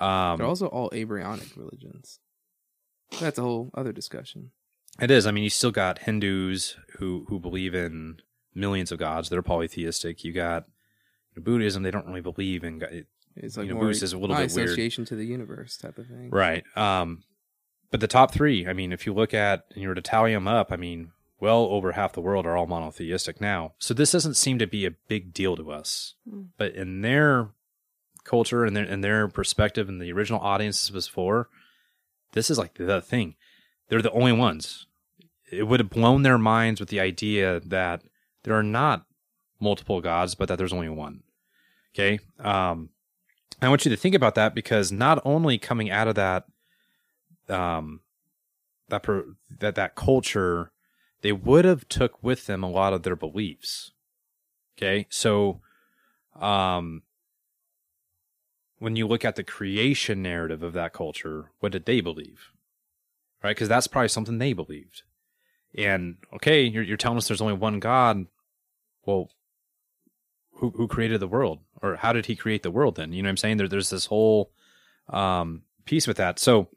Um, 0.00 0.38
They're 0.38 0.46
also 0.46 0.66
all 0.68 0.88
Abrahamic 0.92 1.54
religions. 1.56 2.18
That's 3.20 3.38
a 3.38 3.42
whole 3.42 3.70
other 3.74 3.92
discussion. 3.92 4.52
it 5.00 5.10
is. 5.10 5.26
I 5.26 5.30
mean, 5.32 5.44
you 5.44 5.50
still 5.50 5.70
got 5.70 6.00
Hindus 6.00 6.76
who 6.98 7.26
who 7.28 7.38
believe 7.38 7.74
in 7.74 8.20
millions 8.54 8.90
of 8.90 8.98
gods. 8.98 9.28
They're 9.28 9.42
polytheistic. 9.42 10.24
You 10.24 10.32
got 10.32 10.64
Buddhism. 11.36 11.82
They 11.82 11.90
don't 11.90 12.06
really 12.06 12.20
believe 12.22 12.64
in. 12.64 12.78
God. 12.78 13.04
It's 13.36 13.56
like 13.56 13.66
You 13.66 13.70
know, 13.72 13.76
more 13.76 13.84
Buddhist 13.86 14.02
is 14.04 14.12
a 14.12 14.18
little 14.18 14.34
high 14.36 14.46
bit 14.46 14.54
weird. 14.54 14.68
association 14.68 15.04
to 15.06 15.16
the 15.16 15.24
universe 15.26 15.76
type 15.76 15.98
of 15.98 16.06
thing. 16.06 16.30
Right. 16.30 16.64
Um, 16.76 17.22
but 17.94 18.00
the 18.00 18.08
top 18.08 18.32
three, 18.32 18.66
I 18.66 18.72
mean, 18.72 18.92
if 18.92 19.06
you 19.06 19.14
look 19.14 19.32
at 19.32 19.66
and 19.72 19.80
you 19.80 19.86
were 19.86 19.94
to 19.94 20.02
tally 20.02 20.34
them 20.34 20.48
up, 20.48 20.72
I 20.72 20.76
mean, 20.76 21.12
well 21.38 21.60
over 21.66 21.92
half 21.92 22.12
the 22.12 22.20
world 22.20 22.44
are 22.44 22.56
all 22.56 22.66
monotheistic 22.66 23.40
now. 23.40 23.74
So 23.78 23.94
this 23.94 24.10
doesn't 24.10 24.34
seem 24.34 24.58
to 24.58 24.66
be 24.66 24.84
a 24.84 24.96
big 25.06 25.32
deal 25.32 25.54
to 25.54 25.70
us. 25.70 26.14
Mm. 26.28 26.46
But 26.58 26.74
in 26.74 27.02
their 27.02 27.50
culture 28.24 28.64
and 28.64 28.76
their 28.76 28.82
in 28.84 29.00
their 29.00 29.28
perspective 29.28 29.88
and 29.88 30.02
the 30.02 30.12
original 30.12 30.40
audience 30.40 30.88
this 30.88 30.92
was 30.92 31.06
for, 31.06 31.48
this 32.32 32.50
is 32.50 32.58
like 32.58 32.74
the 32.74 33.00
thing. 33.00 33.36
They're 33.88 34.02
the 34.02 34.10
only 34.10 34.32
ones. 34.32 34.86
It 35.52 35.68
would 35.68 35.78
have 35.78 35.90
blown 35.90 36.22
their 36.22 36.36
minds 36.36 36.80
with 36.80 36.88
the 36.88 36.98
idea 36.98 37.60
that 37.60 38.02
there 38.42 38.58
are 38.58 38.64
not 38.64 39.06
multiple 39.60 40.00
gods, 40.00 40.34
but 40.34 40.48
that 40.48 40.58
there's 40.58 40.72
only 40.72 40.88
one. 40.88 41.22
Okay? 41.94 42.18
Um 42.40 42.88
I 43.62 43.68
want 43.68 43.84
you 43.84 43.90
to 43.92 43.96
think 43.96 44.16
about 44.16 44.34
that 44.34 44.52
because 44.52 44.90
not 44.90 45.22
only 45.24 45.58
coming 45.58 45.92
out 45.92 46.08
of 46.08 46.16
that 46.16 46.46
um 47.48 48.00
that 48.88 49.02
per, 49.02 49.24
that 49.58 49.74
that 49.74 49.94
culture 49.94 50.70
they 51.22 51.32
would 51.32 51.64
have 51.64 51.88
took 51.88 52.22
with 52.22 52.46
them 52.46 52.62
a 52.62 52.70
lot 52.70 52.92
of 52.92 53.02
their 53.02 53.16
beliefs. 53.16 53.92
Okay? 54.76 55.06
So 55.10 55.60
um 56.38 57.02
when 58.78 58.96
you 58.96 59.06
look 59.06 59.24
at 59.24 59.36
the 59.36 59.44
creation 59.44 60.22
narrative 60.22 60.62
of 60.62 60.72
that 60.74 60.92
culture 60.92 61.50
what 61.60 61.72
did 61.72 61.86
they 61.86 62.00
believe? 62.00 62.50
Right? 63.42 63.54
Because 63.54 63.68
that's 63.68 63.86
probably 63.86 64.08
something 64.08 64.38
they 64.38 64.52
believed. 64.52 65.02
And 65.76 66.16
okay 66.34 66.62
you're, 66.62 66.82
you're 66.82 66.96
telling 66.96 67.18
us 67.18 67.28
there's 67.28 67.40
only 67.40 67.54
one 67.54 67.80
god. 67.80 68.26
Well 69.04 69.30
who, 70.58 70.70
who 70.70 70.86
created 70.86 71.20
the 71.20 71.28
world? 71.28 71.60
Or 71.82 71.96
how 71.96 72.12
did 72.12 72.26
he 72.26 72.36
create 72.36 72.62
the 72.62 72.70
world 72.70 72.96
then? 72.96 73.12
You 73.12 73.22
know 73.22 73.26
what 73.26 73.32
i'm 73.32 73.36
saying? 73.38 73.56
There, 73.56 73.68
there's 73.68 73.90
this 73.90 74.06
whole 74.06 74.50
um 75.08 75.62
piece 75.84 76.06
with 76.06 76.16
that. 76.16 76.38
So 76.38 76.68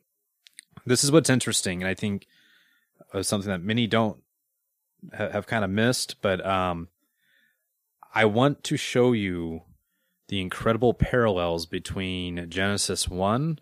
this 0.88 1.04
is 1.04 1.12
what's 1.12 1.30
interesting 1.30 1.82
and 1.82 1.90
i 1.90 1.94
think 1.94 2.28
uh, 3.14 3.22
something 3.24 3.50
that 3.50 3.62
many 3.62 3.88
don't 3.88 4.18
ha- 5.16 5.30
have 5.30 5.48
kind 5.48 5.64
of 5.64 5.70
missed 5.70 6.16
but 6.22 6.44
um 6.46 6.88
i 8.14 8.26
want 8.26 8.64
to 8.64 8.78
show 8.78 9.12
you 9.12 9.62
the 10.28 10.42
incredible 10.42 10.94
parallels 10.94 11.66
between 11.66 12.50
genesis 12.50 13.08
1 13.08 13.60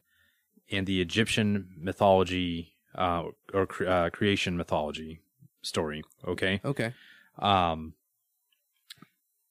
and 0.71 0.87
the 0.87 1.01
egyptian 1.01 1.69
mythology 1.77 2.73
uh, 2.95 3.23
or 3.53 3.65
cre- 3.65 3.87
uh, 3.87 4.09
creation 4.09 4.55
mythology 4.57 5.19
story 5.61 6.03
okay 6.25 6.61
Okay. 6.63 6.93
um, 7.39 7.93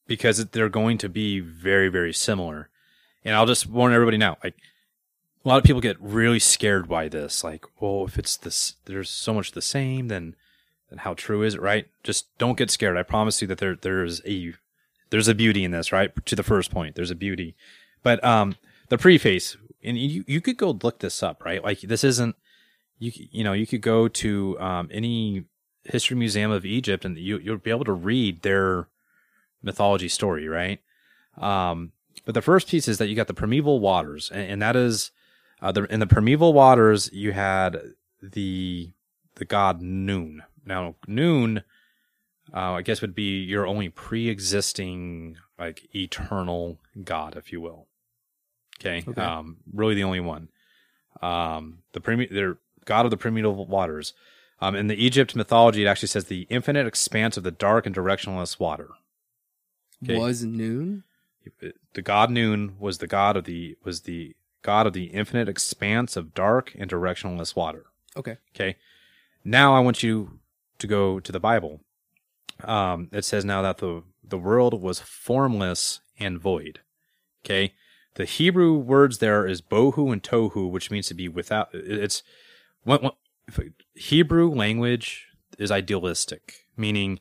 because 0.07 0.45
they're 0.47 0.69
going 0.69 0.99
to 0.99 1.09
be 1.09 1.41
very, 1.41 1.89
very 1.89 2.13
similar. 2.13 2.69
And 3.25 3.35
I'll 3.35 3.47
just 3.47 3.67
warn 3.67 3.93
everybody 3.95 4.19
now, 4.19 4.37
like 4.45 4.55
a 5.44 5.48
lot 5.48 5.59
of 5.59 5.64
people 5.64 5.80
get 5.80 6.00
really 6.00 6.38
scared 6.38 6.88
by 6.88 7.09
this. 7.09 7.44
Like, 7.44 7.64
well, 7.80 8.04
if 8.07 8.18
it's 8.18 8.37
this, 8.37 8.74
there's 8.87 9.11
so 9.11 9.35
much 9.35 9.52
the 9.52 9.62
same, 9.62 10.09
then, 10.09 10.35
then 10.88 11.00
how 11.00 11.14
true 11.14 11.42
is 11.42 11.54
it? 11.54 11.61
Right? 11.61 11.87
Just 12.02 12.26
don't 12.38 12.57
get 12.57 12.70
scared. 12.70 12.96
I 12.96 13.02
promise 13.02 13.42
you 13.42 13.48
that 13.48 13.59
there, 13.59 13.76
there's 13.76 14.22
a, 14.26 14.54
there's 15.11 15.28
a 15.28 15.35
beauty 15.35 15.64
in 15.64 15.70
this. 15.70 15.92
Right? 15.92 16.11
To 16.26 16.37
the 16.37 16.42
first 16.42 16.70
point, 16.70 16.94
there's 16.94 17.11
a 17.11 17.16
beauty. 17.16 17.54
But 18.02 18.22
um, 18.24 18.57
the 18.88 18.98
preface, 18.98 19.57
and 19.83 19.98
you 19.98 20.24
you 20.26 20.40
could 20.40 20.57
go 20.57 20.78
look 20.83 21.00
this 21.00 21.22
up. 21.22 21.44
Right? 21.44 21.62
Like 21.62 21.80
this 21.80 22.04
isn't 22.04 22.37
you 22.98 23.12
you 23.14 23.44
know 23.44 23.52
you 23.52 23.66
could 23.66 23.83
go 23.83 24.09
to 24.09 24.59
um, 24.61 24.88
any 24.90 25.44
history 25.85 26.16
museum 26.16 26.50
of 26.50 26.64
Egypt 26.64 27.04
and 27.04 27.18
you 27.18 27.38
you'll 27.38 27.59
be 27.59 27.70
able 27.70 27.85
to 27.85 27.92
read 27.92 28.42
their 28.42 28.88
mythology 29.62 30.09
story, 30.09 30.48
right? 30.48 30.80
Um, 31.37 31.92
but 32.24 32.35
the 32.35 32.42
first 32.42 32.68
piece 32.68 32.88
is 32.88 32.98
that 32.98 33.09
you 33.09 33.16
got 33.16 33.26
the 33.26 33.35
primeval 33.35 33.80
waters, 33.80 34.30
and, 34.33 34.52
and 34.52 34.62
that 34.62 34.76
is 34.76 35.11
uh, 35.64 35.72
the 35.72 35.85
in 35.92 35.98
the 35.98 36.07
primeval 36.07 36.53
waters 36.53 37.11
you 37.12 37.33
had 37.33 37.81
the 38.22 38.92
the 39.37 39.44
god 39.44 39.81
Nun. 39.83 40.42
Now, 40.66 40.94
Nun, 41.09 41.64
uh, 42.55 42.72
I 42.72 42.83
guess, 42.83 43.00
would 43.00 43.14
be 43.14 43.42
your 43.42 43.66
only 43.66 43.88
pre-existing, 43.88 45.37
like 45.59 45.88
eternal 45.94 46.79
god, 47.03 47.37
if 47.37 47.53
you 47.53 47.61
will. 47.61 47.87
Okay, 48.81 49.05
Okay. 49.09 49.20
um, 49.20 49.59
really 49.72 49.94
the 49.94 50.05
only 50.05 50.20
one. 50.20 50.48
Um, 51.22 51.79
the 51.92 52.00
primi- 52.00 52.29
they're 52.31 52.59
god 52.85 53.05
of 53.07 53.11
the 53.11 53.16
primordial 53.16 53.66
waters. 53.66 54.12
Um, 54.61 54.74
in 54.77 54.87
the 54.87 54.94
Egypt 55.05 55.35
mythology, 55.37 55.83
it 55.85 55.88
actually 55.88 56.09
says 56.09 56.27
the 56.27 56.46
infinite 56.48 56.87
expanse 56.87 57.37
of 57.37 57.42
the 57.42 57.50
dark 57.50 57.87
and 57.87 57.94
directionless 57.94 58.59
water. 58.61 58.90
Okay. 60.03 60.18
Was 60.18 60.44
nun? 60.44 61.05
The 61.92 62.03
god 62.03 62.31
Nun 62.31 62.77
was 62.79 62.98
the 62.98 63.07
god 63.07 63.37
of 63.37 63.44
the 63.44 63.77
was 63.85 64.03
the 64.03 64.35
god 64.64 64.88
of 64.88 64.92
the 64.94 65.05
infinite 65.05 65.48
expanse 65.48 66.16
of 66.16 66.35
dark 66.35 66.74
and 66.77 66.90
directionless 66.90 67.55
water. 67.55 67.85
Okay. 68.16 68.38
Okay. 68.55 68.77
Now 69.44 69.77
I 69.77 69.81
want 69.81 70.03
you 70.03 70.40
to 70.79 70.87
go 70.87 71.20
to 71.20 71.31
the 71.31 71.38
Bible. 71.38 71.81
Um, 72.64 73.09
it 73.12 73.24
says 73.24 73.44
now 73.44 73.62
that 73.62 73.79
the 73.79 74.03
the 74.27 74.38
world 74.38 74.83
was 74.83 74.98
formless 74.98 76.00
and 76.18 76.40
void. 76.40 76.81
Okay. 77.44 77.74
The 78.14 78.24
Hebrew 78.24 78.74
words 78.74 79.18
there 79.18 79.46
is 79.46 79.61
bohu 79.61 80.12
and 80.12 80.22
tohu, 80.22 80.70
which 80.70 80.90
means 80.90 81.09
to 81.09 81.14
be 81.14 81.29
without. 81.29 81.68
It's 81.72 82.22
what, 82.85 83.03
what 83.03 83.16
Hebrew 83.94 84.50
language 84.50 85.27
is 85.59 85.70
idealistic, 85.70 86.66
meaning, 86.77 87.20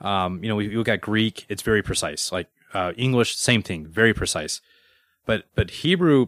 um, 0.00 0.42
you 0.42 0.48
know, 0.48 0.56
we 0.56 0.74
look 0.74 0.88
at 0.88 1.00
Greek, 1.00 1.46
it's 1.48 1.62
very 1.62 1.82
precise. 1.82 2.32
Like 2.32 2.48
uh, 2.72 2.92
English, 2.96 3.36
same 3.36 3.62
thing, 3.62 3.86
very 3.86 4.14
precise. 4.14 4.60
But 5.26 5.44
but 5.54 5.70
Hebrew, 5.70 6.26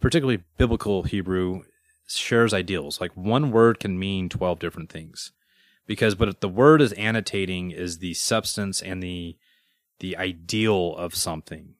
particularly 0.00 0.42
biblical 0.56 1.02
Hebrew, 1.02 1.62
shares 2.06 2.54
ideals. 2.54 3.00
Like 3.00 3.12
one 3.14 3.50
word 3.50 3.78
can 3.80 3.98
mean 3.98 4.28
12 4.28 4.58
different 4.58 4.90
things. 4.90 5.32
Because 5.86 6.14
but 6.14 6.40
the 6.40 6.48
word 6.48 6.82
is 6.82 6.92
annotating 6.94 7.70
is 7.70 7.98
the 7.98 8.14
substance 8.14 8.82
and 8.82 9.02
the 9.02 9.36
the 10.00 10.16
ideal 10.16 10.94
of 10.96 11.14
something. 11.14 11.74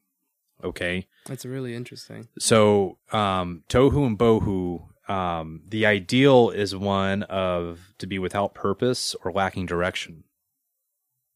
Okay? 0.63 1.07
That's 1.25 1.45
really 1.45 1.75
interesting. 1.75 2.27
So 2.39 2.97
um 3.11 3.63
tohu 3.69 4.05
and 4.05 4.17
bohu 4.17 4.87
um 5.09 5.61
the 5.67 5.85
ideal 5.85 6.49
is 6.49 6.75
one 6.75 7.23
of 7.23 7.93
to 7.99 8.07
be 8.07 8.17
without 8.17 8.55
purpose 8.55 9.15
or 9.23 9.31
lacking 9.31 9.67
direction. 9.67 10.23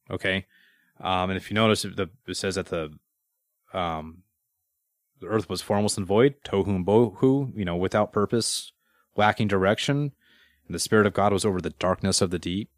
Okay? 0.09 0.47
Um 0.99 1.29
and 1.29 1.37
if 1.37 1.51
you 1.51 1.55
notice 1.55 1.85
it, 1.85 1.95
the, 1.95 2.09
it 2.27 2.37
says 2.37 2.55
that 2.55 2.67
the 2.67 2.91
um 3.71 4.23
the 5.23 5.29
earth 5.29 5.49
was 5.49 5.61
formless 5.61 5.97
and 5.97 6.05
void, 6.05 6.35
tohu 6.43 6.67
and 6.67 6.85
bohu, 6.85 7.51
you 7.57 7.65
know, 7.65 7.75
without 7.75 8.11
purpose, 8.13 8.71
lacking 9.15 9.47
direction, 9.47 10.11
and 10.67 10.75
the 10.75 10.79
spirit 10.79 11.05
of 11.07 11.13
God 11.13 11.33
was 11.33 11.45
over 11.45 11.59
the 11.61 11.71
darkness 11.71 12.21
of 12.21 12.29
the 12.31 12.39
deep. 12.39 12.69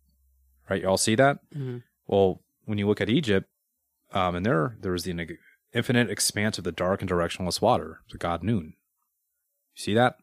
Right? 0.69 0.81
You 0.81 0.87
all 0.89 0.97
see 0.97 1.15
that? 1.15 1.39
Mhm. 1.53 1.83
Well, 2.07 2.41
when 2.65 2.77
you 2.77 2.87
look 2.87 3.01
at 3.01 3.09
Egypt, 3.09 3.47
um, 4.11 4.35
and 4.35 4.45
there 4.45 4.77
there 4.81 4.91
was 4.91 5.03
the 5.03 5.37
infinite 5.73 6.09
expanse 6.09 6.57
of 6.57 6.63
the 6.63 6.71
dark 6.71 7.01
and 7.01 7.09
directionless 7.09 7.61
water, 7.61 8.01
the 8.11 8.17
god 8.17 8.43
Nun. 8.43 8.73
You 9.75 9.81
see 9.81 9.93
that? 9.93 10.17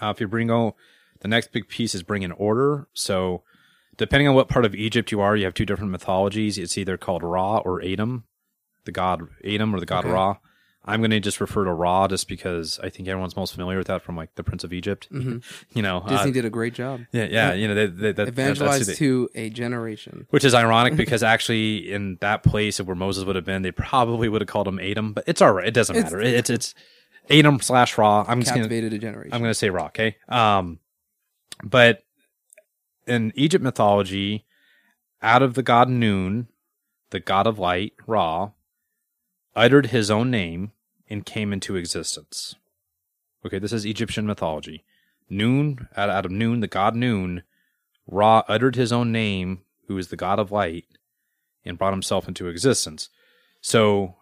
Uh, 0.00 0.10
if 0.14 0.20
you 0.20 0.28
bring 0.28 0.50
oh, 0.50 0.76
the 1.20 1.28
next 1.28 1.50
big 1.52 1.68
piece 1.68 1.94
is 1.94 2.02
bring 2.02 2.22
in 2.22 2.32
order. 2.32 2.86
So, 2.92 3.42
depending 3.96 4.28
on 4.28 4.34
what 4.34 4.48
part 4.48 4.64
of 4.64 4.74
Egypt 4.74 5.10
you 5.10 5.20
are, 5.20 5.34
you 5.36 5.44
have 5.46 5.54
two 5.54 5.66
different 5.66 5.90
mythologies. 5.90 6.58
It's 6.58 6.78
either 6.78 6.96
called 6.96 7.22
Ra 7.22 7.58
or 7.58 7.80
Atum, 7.80 8.24
the 8.84 8.92
god 8.92 9.22
Atum 9.44 9.74
or 9.74 9.80
the 9.80 9.86
god 9.86 10.04
Okay. 10.04 10.12
Ra. 10.12 10.36
I'm 10.88 11.00
going 11.00 11.10
to 11.10 11.20
just 11.20 11.40
refer 11.40 11.64
to 11.64 11.72
Ra 11.72 12.08
just 12.08 12.26
because 12.28 12.80
I 12.82 12.88
think 12.88 13.08
everyone's 13.08 13.36
most 13.36 13.52
familiar 13.52 13.76
with 13.78 13.86
that 13.88 14.02
from 14.02 14.16
like 14.16 14.34
the 14.36 14.42
Prince 14.42 14.64
of 14.64 14.72
Egypt. 14.72 15.08
Mhm. 15.12 15.44
You 15.74 15.82
know, 15.82 15.98
uh, 15.98 16.08
Disney 16.08 16.32
did 16.32 16.44
a 16.44 16.50
great 16.50 16.72
job. 16.74 17.02
yeah, 17.12 17.24
yeah, 17.30 17.52
you 17.52 17.68
know, 17.68 17.74
they, 17.74 17.86
they, 17.86 18.00
that, 18.12 18.16
that's 18.16 18.28
Evangelized 18.30 18.88
they- 18.88 18.94
to 18.94 19.28
a 19.34 19.50
generation. 19.50 20.26
which 20.30 20.44
is 20.44 20.54
ironic 20.54 20.96
because 21.02 21.22
actually 21.22 21.92
in 21.92 22.16
that 22.20 22.42
place 22.42 22.80
where 22.80 22.96
Moses 22.96 23.24
would 23.24 23.36
have 23.36 23.44
been, 23.44 23.62
they 23.62 23.70
probably 23.72 24.28
would 24.28 24.40
have 24.40 24.48
called 24.48 24.66
him 24.66 24.78
Atum, 24.78 25.14
but 25.14 25.24
it's 25.26 25.42
all 25.42 25.52
right. 25.52 25.68
It 25.68 25.74
doesn't 25.74 25.94
It's- 25.96 26.12
matter. 26.12 26.22
It's 26.24 26.48
it's 26.50 26.74
Atum 27.30 27.62
slash 27.62 27.98
Ra. 27.98 28.24
I'm 28.26 28.40
just 28.40 28.54
gonna 28.54 28.66
a 28.66 28.98
generation. 28.98 29.34
I'm 29.34 29.40
gonna 29.42 29.52
say 29.54 29.68
Ra. 29.70 29.86
Okay. 29.86 30.16
Um, 30.28 30.78
but 31.62 32.02
in 33.06 33.32
Egypt 33.34 33.62
mythology, 33.62 34.46
out 35.20 35.42
of 35.42 35.52
the 35.54 35.62
god 35.62 35.88
Nun, 35.90 36.48
the 37.10 37.20
god 37.20 37.46
of 37.46 37.58
light, 37.58 37.92
Ra, 38.06 38.52
uttered 39.54 39.86
his 39.86 40.10
own 40.10 40.30
name 40.30 40.72
and 41.08 41.24
came 41.26 41.52
into 41.52 41.76
existence. 41.76 42.54
Okay, 43.44 43.58
this 43.58 43.72
is 43.72 43.84
Egyptian 43.84 44.26
mythology. 44.26 44.84
Nun, 45.30 45.88
out, 45.96 46.24
of 46.24 46.30
Nun, 46.30 46.60
the 46.60 46.66
god 46.66 46.96
Nun, 46.96 47.42
Ra 48.06 48.42
uttered 48.48 48.76
his 48.76 48.92
own 48.92 49.12
name, 49.12 49.60
who 49.86 49.98
is 49.98 50.08
the 50.08 50.16
god 50.16 50.38
of 50.38 50.50
light, 50.50 50.86
and 51.64 51.78
brought 51.78 51.92
himself 51.92 52.26
into 52.28 52.48
existence. 52.48 53.08
So 53.60 54.16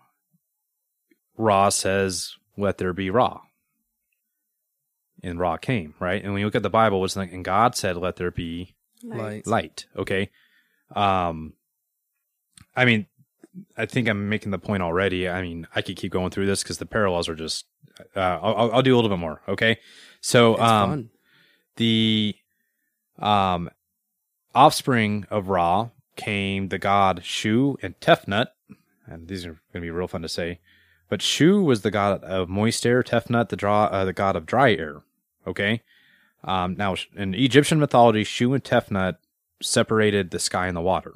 Ra 1.36 1.68
says, 1.68 2.34
Let 2.56 2.78
there 2.78 2.92
be 2.92 3.10
Ra. 3.10 3.40
And 5.22 5.38
Ra 5.40 5.56
came, 5.56 5.94
right? 5.98 6.22
And 6.22 6.32
when 6.32 6.40
you 6.40 6.46
look 6.46 6.54
at 6.54 6.62
the 6.62 6.70
Bible, 6.70 7.04
it's 7.04 7.16
like, 7.16 7.32
and 7.32 7.44
God 7.44 7.74
said, 7.76 7.96
Let 7.96 8.16
there 8.16 8.30
be 8.30 8.74
Light. 9.02 9.46
light. 9.46 9.86
Okay. 9.96 10.30
Um, 10.94 11.54
I 12.74 12.84
mean, 12.84 13.06
I 13.76 13.86
think 13.86 14.08
I'm 14.08 14.28
making 14.28 14.50
the 14.50 14.58
point 14.58 14.82
already. 14.82 15.28
I 15.28 15.42
mean, 15.42 15.66
I 15.74 15.82
could 15.82 15.96
keep 15.96 16.12
going 16.12 16.30
through 16.30 16.46
this 16.46 16.62
because 16.62 16.78
the 16.78 16.86
parallels 16.86 17.28
are 17.28 17.34
just. 17.34 17.66
Uh, 18.14 18.20
I'll, 18.20 18.72
I'll- 18.72 18.82
do 18.82 18.94
a 18.94 18.96
little 18.96 19.10
bit 19.10 19.18
more. 19.18 19.40
Okay. 19.48 19.78
So, 20.20 20.58
um, 20.58 21.10
the 21.76 22.34
um 23.18 23.70
offspring 24.54 25.24
of 25.30 25.48
Ra 25.48 25.90
came 26.16 26.68
the 26.68 26.78
god 26.78 27.22
Shu 27.24 27.76
and 27.82 27.98
Tefnut, 28.00 28.46
and 29.06 29.28
these 29.28 29.44
are 29.46 29.52
going 29.52 29.60
to 29.74 29.80
be 29.80 29.90
real 29.90 30.08
fun 30.08 30.22
to 30.22 30.28
say. 30.28 30.60
But 31.08 31.22
Shu 31.22 31.62
was 31.62 31.82
the 31.82 31.90
god 31.90 32.24
of 32.24 32.48
moist 32.48 32.84
air, 32.84 33.02
Tefnut 33.02 33.48
the 33.48 33.56
draw 33.56 33.84
uh, 33.84 34.04
the 34.04 34.12
god 34.12 34.36
of 34.36 34.44
dry 34.46 34.74
air. 34.74 35.02
Okay. 35.46 35.82
Um, 36.44 36.74
now 36.76 36.94
in 37.14 37.34
Egyptian 37.34 37.78
mythology, 37.80 38.24
Shu 38.24 38.52
and 38.54 38.62
Tefnut 38.62 39.16
separated 39.62 40.30
the 40.30 40.38
sky 40.38 40.66
and 40.66 40.76
the 40.76 40.80
water. 40.82 41.14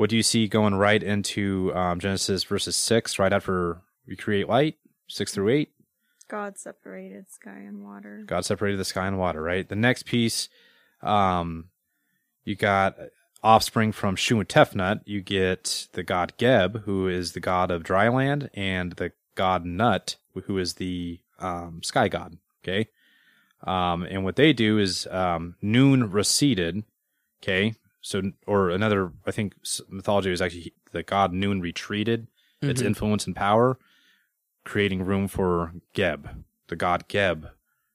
What 0.00 0.08
do 0.08 0.16
you 0.16 0.22
see 0.22 0.48
going 0.48 0.76
right 0.76 1.02
into 1.02 1.74
um, 1.74 2.00
Genesis 2.00 2.44
verses 2.44 2.74
six, 2.74 3.18
right 3.18 3.34
after 3.34 3.82
we 4.08 4.16
create 4.16 4.48
light, 4.48 4.76
six 5.08 5.34
through 5.34 5.50
eight? 5.50 5.72
God 6.26 6.56
separated 6.56 7.30
sky 7.30 7.58
and 7.68 7.84
water. 7.84 8.22
God 8.24 8.46
separated 8.46 8.80
the 8.80 8.86
sky 8.86 9.06
and 9.08 9.18
water, 9.18 9.42
right? 9.42 9.68
The 9.68 9.76
next 9.76 10.06
piece, 10.06 10.48
um, 11.02 11.66
you 12.46 12.56
got 12.56 12.96
offspring 13.42 13.92
from 13.92 14.16
Shu 14.16 14.40
and 14.40 14.48
Tefnut. 14.48 15.02
You 15.04 15.20
get 15.20 15.88
the 15.92 16.02
god 16.02 16.32
Geb, 16.38 16.84
who 16.84 17.06
is 17.06 17.32
the 17.32 17.40
god 17.40 17.70
of 17.70 17.82
dry 17.82 18.08
land, 18.08 18.48
and 18.54 18.92
the 18.92 19.12
god 19.34 19.66
Nut, 19.66 20.16
who 20.46 20.56
is 20.56 20.76
the 20.76 21.20
um, 21.38 21.82
sky 21.82 22.08
god. 22.08 22.38
Okay. 22.64 22.88
Um, 23.64 24.04
and 24.04 24.24
what 24.24 24.36
they 24.36 24.54
do 24.54 24.78
is 24.78 25.06
um, 25.08 25.56
Nun 25.60 26.10
receded. 26.10 26.84
Okay. 27.42 27.74
So, 28.02 28.32
or 28.46 28.70
another, 28.70 29.12
I 29.26 29.30
think 29.30 29.54
mythology 29.88 30.30
was 30.30 30.40
actually 30.40 30.72
the 30.92 31.02
god 31.02 31.32
Nun 31.32 31.60
retreated 31.60 32.28
its 32.62 32.82
Mhm. 32.82 32.86
influence 32.86 33.26
and 33.26 33.36
power, 33.36 33.78
creating 34.64 35.04
room 35.04 35.28
for 35.28 35.72
Geb, 35.92 36.44
the 36.68 36.76
god 36.76 37.08
Geb, 37.08 37.50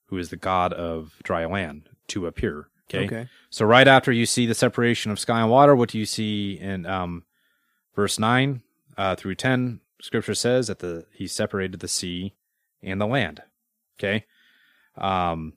who 0.08 0.18
is 0.18 0.30
the 0.30 0.38
god 0.38 0.74
of 0.74 1.20
dry 1.24 1.46
land, 1.46 1.90
to 2.10 2.28
appear. 2.28 2.70
Okay. 2.90 3.06
Okay. 3.06 3.30
So 3.50 3.66
right 3.66 3.88
after 3.88 4.12
you 4.12 4.26
see 4.28 4.46
the 4.46 4.54
separation 4.54 5.12
of 5.12 5.20
sky 5.20 5.42
and 5.42 5.50
water, 5.50 5.76
what 5.76 5.90
do 5.90 5.98
you 5.98 6.06
see 6.06 6.60
in 6.60 6.86
um, 6.86 7.24
verse 7.96 8.20
nine 8.20 8.62
uh, 8.98 9.16
through 9.16 9.36
ten? 9.36 9.82
Scripture 10.02 10.36
says 10.36 10.68
that 10.68 10.80
the 10.80 11.08
he 11.12 11.26
separated 11.26 11.80
the 11.80 11.88
sea 11.88 12.36
and 12.84 13.02
the 13.02 13.08
land. 13.08 13.42
Okay. 13.98 14.26
Um, 14.98 15.54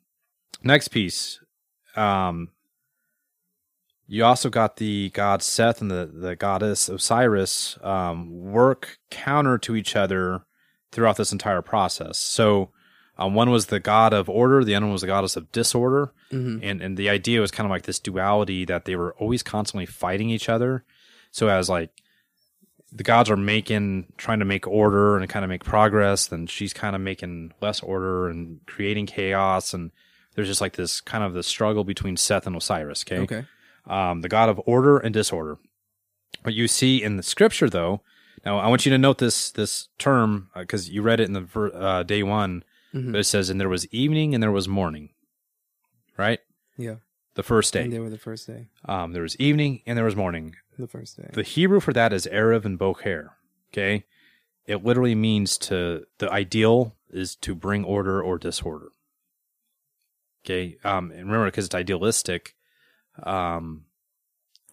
next 0.63 0.87
piece. 0.87 1.39
Um, 1.95 2.49
you 4.11 4.25
also 4.25 4.49
got 4.49 4.77
the 4.77 5.11
god 5.11 5.43
Seth 5.43 5.81
and 5.81 5.91
the, 5.91 6.09
the 6.11 6.35
goddess 6.35 6.89
Osiris 6.89 7.77
um, 7.83 8.31
work 8.41 8.97
counter 9.11 9.57
to 9.59 9.75
each 9.75 9.95
other 9.95 10.41
throughout 10.91 11.17
this 11.17 11.31
entire 11.31 11.61
process. 11.61 12.17
So 12.17 12.71
um, 13.19 13.35
one 13.35 13.51
was 13.51 13.67
the 13.67 13.79
god 13.79 14.11
of 14.11 14.27
order, 14.27 14.63
the 14.63 14.73
other 14.73 14.87
one 14.87 14.93
was 14.93 15.01
the 15.01 15.07
goddess 15.07 15.35
of 15.35 15.51
disorder. 15.51 16.11
Hmm 16.31 16.57
and 16.63 16.81
and 16.81 16.97
the 16.97 17.09
idea 17.09 17.39
was 17.39 17.51
kind 17.51 17.65
of 17.65 17.71
like 17.71 17.83
this 17.83 17.99
duality 17.99 18.65
that 18.65 18.85
they 18.85 18.95
were 18.95 19.13
always 19.19 19.43
constantly 19.43 19.85
fighting 19.85 20.29
each 20.31 20.49
other. 20.49 20.83
So 21.31 21.47
as 21.47 21.69
like 21.69 21.91
the 22.91 23.03
gods 23.03 23.29
are 23.29 23.37
making 23.37 24.11
trying 24.17 24.39
to 24.39 24.45
make 24.45 24.65
order 24.65 25.17
and 25.17 25.29
kind 25.29 25.45
of 25.45 25.49
make 25.49 25.63
progress 25.63 26.25
then 26.25 26.47
she's 26.47 26.73
kind 26.73 26.95
of 26.95 27.01
making 27.01 27.53
less 27.61 27.81
order 27.81 28.27
and 28.27 28.59
creating 28.65 29.05
chaos. 29.05 29.73
And 29.75 29.91
there's 30.33 30.47
just 30.47 30.61
like 30.61 30.75
this 30.77 30.99
kind 30.99 31.23
of 31.23 31.33
the 31.33 31.43
struggle 31.43 31.83
between 31.83 32.17
seth 32.17 32.47
and 32.47 32.55
osiris 32.55 33.03
okay, 33.03 33.19
Okay. 33.19 33.45
Um, 33.87 34.21
the 34.21 34.29
god 34.29 34.49
of 34.49 34.61
order 34.65 34.97
and 34.97 35.13
disorder 35.13 35.57
what 36.43 36.53
you 36.53 36.67
see 36.67 37.01
in 37.03 37.17
the 37.17 37.23
scripture 37.23 37.69
though 37.69 38.01
now 38.45 38.57
i 38.59 38.67
want 38.67 38.85
you 38.85 38.91
to 38.91 38.97
note 38.97 39.17
this 39.17 39.51
this 39.51 39.87
term 39.97 40.49
because 40.55 40.89
you 40.89 41.01
read 41.01 41.19
it 41.19 41.25
in 41.27 41.33
the 41.33 41.41
ver- 41.41 41.73
uh, 41.73 42.03
day 42.03 42.23
one 42.23 42.63
Mhm. 42.93 43.11
but 43.11 43.19
it 43.19 43.23
says 43.25 43.49
and 43.49 43.59
there 43.59 43.69
was 43.69 43.87
evening 43.93 44.33
and 44.33 44.41
there 44.43 44.51
was 44.51 44.67
morning 44.67 45.09
right 46.17 46.39
Yeah. 46.77 46.95
the 47.35 47.43
first 47.43 47.75
And 47.75 47.89
day. 47.91 47.97
they 47.97 47.99
were 48.01 48.09
the 48.09 48.17
first 48.17 48.47
day. 48.47 48.67
Um, 48.85 49.13
there 49.13 49.21
was 49.21 49.35
evening 49.37 49.81
and 49.85 49.95
there 49.97 50.05
was 50.05 50.15
morning. 50.15 50.55
The 50.77 50.87
first 50.87 51.15
day. 51.17 51.29
The 51.33 51.43
Hebrew 51.43 51.79
for 51.79 51.93
that 51.93 52.11
is 52.13 52.25
Erev 52.31 52.65
and 52.65 52.77
Boker. 52.79 53.33
Okay. 53.71 54.05
It 54.65 54.83
literally 54.83 55.15
means 55.15 55.57
to, 55.59 56.05
the 56.19 56.29
ideal 56.31 56.95
is 57.09 57.35
to 57.37 57.53
bring 57.55 57.83
order 57.85 58.21
or 58.21 58.37
disorder. 58.37 58.89
Okay. 60.45 60.77
Um, 60.83 61.11
and 61.11 61.25
remember, 61.25 61.45
because 61.45 61.65
it's 61.65 61.75
idealistic, 61.75 62.55
um, 63.23 63.85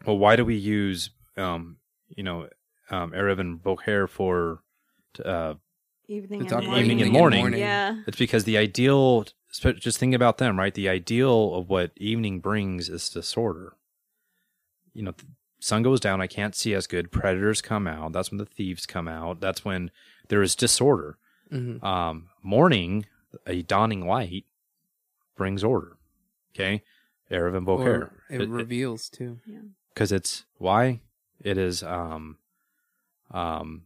well, 0.07 0.19
why 0.19 0.37
do 0.37 0.45
we 0.45 0.57
use, 0.57 1.11
um, 1.37 1.77
you 2.09 2.23
know, 2.23 2.49
um, 2.91 3.13
Erev 3.13 3.39
and 3.41 3.63
Boker 3.63 4.07
for, 4.07 4.63
uh, 5.25 5.55
Evening 6.09 6.39
To 6.41 6.45
and 6.45 6.49
talk 6.49 6.65
morning. 6.65 6.81
evening 6.85 7.03
and 7.03 7.13
morning. 7.13 7.53
Yeah. 7.55 7.97
it's 8.07 8.17
because 8.19 8.45
the 8.45 8.57
ideal, 8.57 9.27
just 9.53 9.99
think 9.99 10.15
about 10.15 10.39
them, 10.39 10.57
right? 10.57 10.73
The 10.73 10.89
ideal 10.89 11.55
of 11.57 11.69
what 11.69 11.91
evening 11.97 12.39
brings 12.39 12.89
is 12.89 13.09
disorder. 13.09 13.73
You 14.95 15.03
know, 15.03 15.11
th- 15.13 15.27
sun 15.59 15.83
goes 15.83 15.99
down, 15.99 16.21
I 16.21 16.29
can't 16.29 16.55
see 16.55 16.75
as 16.75 16.87
good. 16.87 17.11
Predators 17.11 17.61
come 17.61 17.89
out. 17.89 18.13
That's 18.13 18.31
when 18.31 18.39
the 18.39 18.47
thieves 18.47 18.87
come 18.87 19.09
out. 19.09 19.41
That's 19.41 19.65
when 19.65 19.91
there 20.29 20.43
is 20.43 20.55
disorder. 20.55 21.19
hmm 21.51 21.85
Um, 21.85 22.29
morning, 22.41 23.07
a 23.45 23.63
dawning 23.63 24.07
light 24.07 24.45
brings 25.37 25.65
order. 25.65 25.97
Okay, 26.55 26.85
Erev 27.31 27.57
and 27.57 27.67
Boker. 27.67 28.13
Or 28.31 28.35
it, 28.43 28.49
reveals 28.49 29.09
too. 29.09 29.39
because 29.93 30.13
it's 30.13 30.45
why? 30.59 31.01
It 31.43 31.59
is 31.59 31.83
um 31.83 32.39
um 33.31 33.83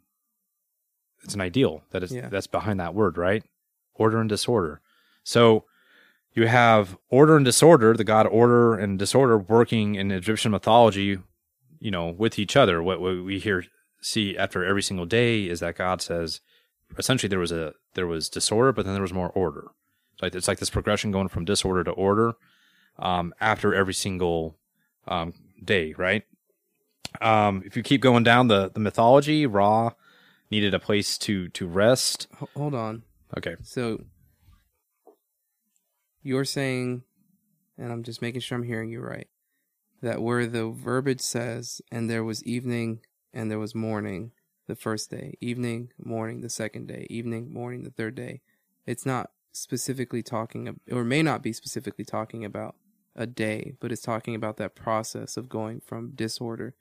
it's 1.24 1.34
an 1.34 1.40
ideal 1.40 1.82
that 1.90 2.02
is 2.02 2.12
Yeah. 2.12 2.28
that's 2.28 2.46
behind 2.46 2.80
that 2.80 2.94
word 2.94 3.16
right? 3.18 3.44
Order 3.94 4.20
and 4.20 4.28
disorder. 4.28 4.80
So 5.24 5.64
you 6.32 6.46
have 6.46 6.96
order 7.08 7.36
and 7.36 7.44
disorder 7.44 7.94
the 7.96 8.04
god 8.04 8.26
order 8.26 8.74
and 8.74 8.98
disorder 8.98 9.36
working 9.36 9.96
in 9.96 10.10
egyptian 10.12 10.52
mythology 10.52 11.18
you 11.80 11.90
know 11.90 12.08
with 12.08 12.38
each 12.38 12.56
other. 12.56 12.82
What, 12.82 13.00
what 13.00 13.24
we 13.24 13.38
hear 13.38 13.64
see 14.00 14.36
after 14.36 14.64
every 14.64 14.82
single 14.82 15.06
day 15.06 15.44
is 15.48 15.60
that 15.60 15.76
god 15.76 16.00
says 16.02 16.40
essentially 16.98 17.28
there 17.28 17.38
was 17.38 17.52
a 17.52 17.74
there 17.94 18.06
was 18.06 18.28
disorder 18.28 18.72
but 18.72 18.84
then 18.84 18.94
there 18.94 19.02
was 19.02 19.12
more 19.12 19.30
order. 19.30 19.68
It's 20.14 20.22
like 20.22 20.34
it's 20.34 20.48
like 20.48 20.58
this 20.58 20.70
progression 20.70 21.10
going 21.10 21.28
from 21.28 21.44
disorder 21.44 21.84
to 21.84 21.90
order 21.90 22.34
um 23.00 23.34
after 23.40 23.74
every 23.74 23.94
single 23.94 24.56
um 25.08 25.34
day 25.64 25.94
right 25.98 26.24
um, 27.20 27.62
if 27.64 27.76
you 27.76 27.82
keep 27.82 28.00
going 28.00 28.22
down 28.22 28.48
the, 28.48 28.70
the 28.72 28.80
mythology, 28.80 29.46
Ra 29.46 29.90
needed 30.50 30.74
a 30.74 30.78
place 30.78 31.18
to 31.18 31.48
to 31.48 31.66
rest. 31.66 32.28
Hold 32.56 32.74
on. 32.74 33.02
Okay. 33.36 33.56
So 33.62 34.04
you're 36.22 36.44
saying, 36.44 37.02
and 37.78 37.92
I'm 37.92 38.02
just 38.02 38.22
making 38.22 38.40
sure 38.40 38.56
I'm 38.56 38.64
hearing 38.64 38.90
you 38.90 39.00
right, 39.00 39.28
that 40.02 40.20
where 40.20 40.46
the 40.46 40.68
verbiage 40.68 41.20
says, 41.20 41.80
and 41.90 42.10
there 42.10 42.24
was 42.24 42.44
evening 42.44 43.00
and 43.32 43.50
there 43.50 43.58
was 43.58 43.74
morning 43.74 44.32
the 44.66 44.74
first 44.76 45.10
day, 45.10 45.36
evening, 45.40 45.92
morning 45.98 46.40
the 46.40 46.50
second 46.50 46.86
day, 46.86 47.06
evening, 47.10 47.52
morning 47.52 47.82
the 47.82 47.90
third 47.90 48.14
day, 48.14 48.40
it's 48.86 49.06
not 49.06 49.30
specifically 49.52 50.22
talking, 50.22 50.78
or 50.90 51.04
may 51.04 51.22
not 51.22 51.42
be 51.42 51.52
specifically 51.52 52.04
talking 52.04 52.44
about 52.44 52.76
a 53.16 53.26
day, 53.26 53.74
but 53.80 53.92
it's 53.92 54.02
talking 54.02 54.34
about 54.34 54.56
that 54.58 54.74
process 54.74 55.36
of 55.36 55.48
going 55.48 55.80
from 55.80 56.12
disorder 56.14 56.74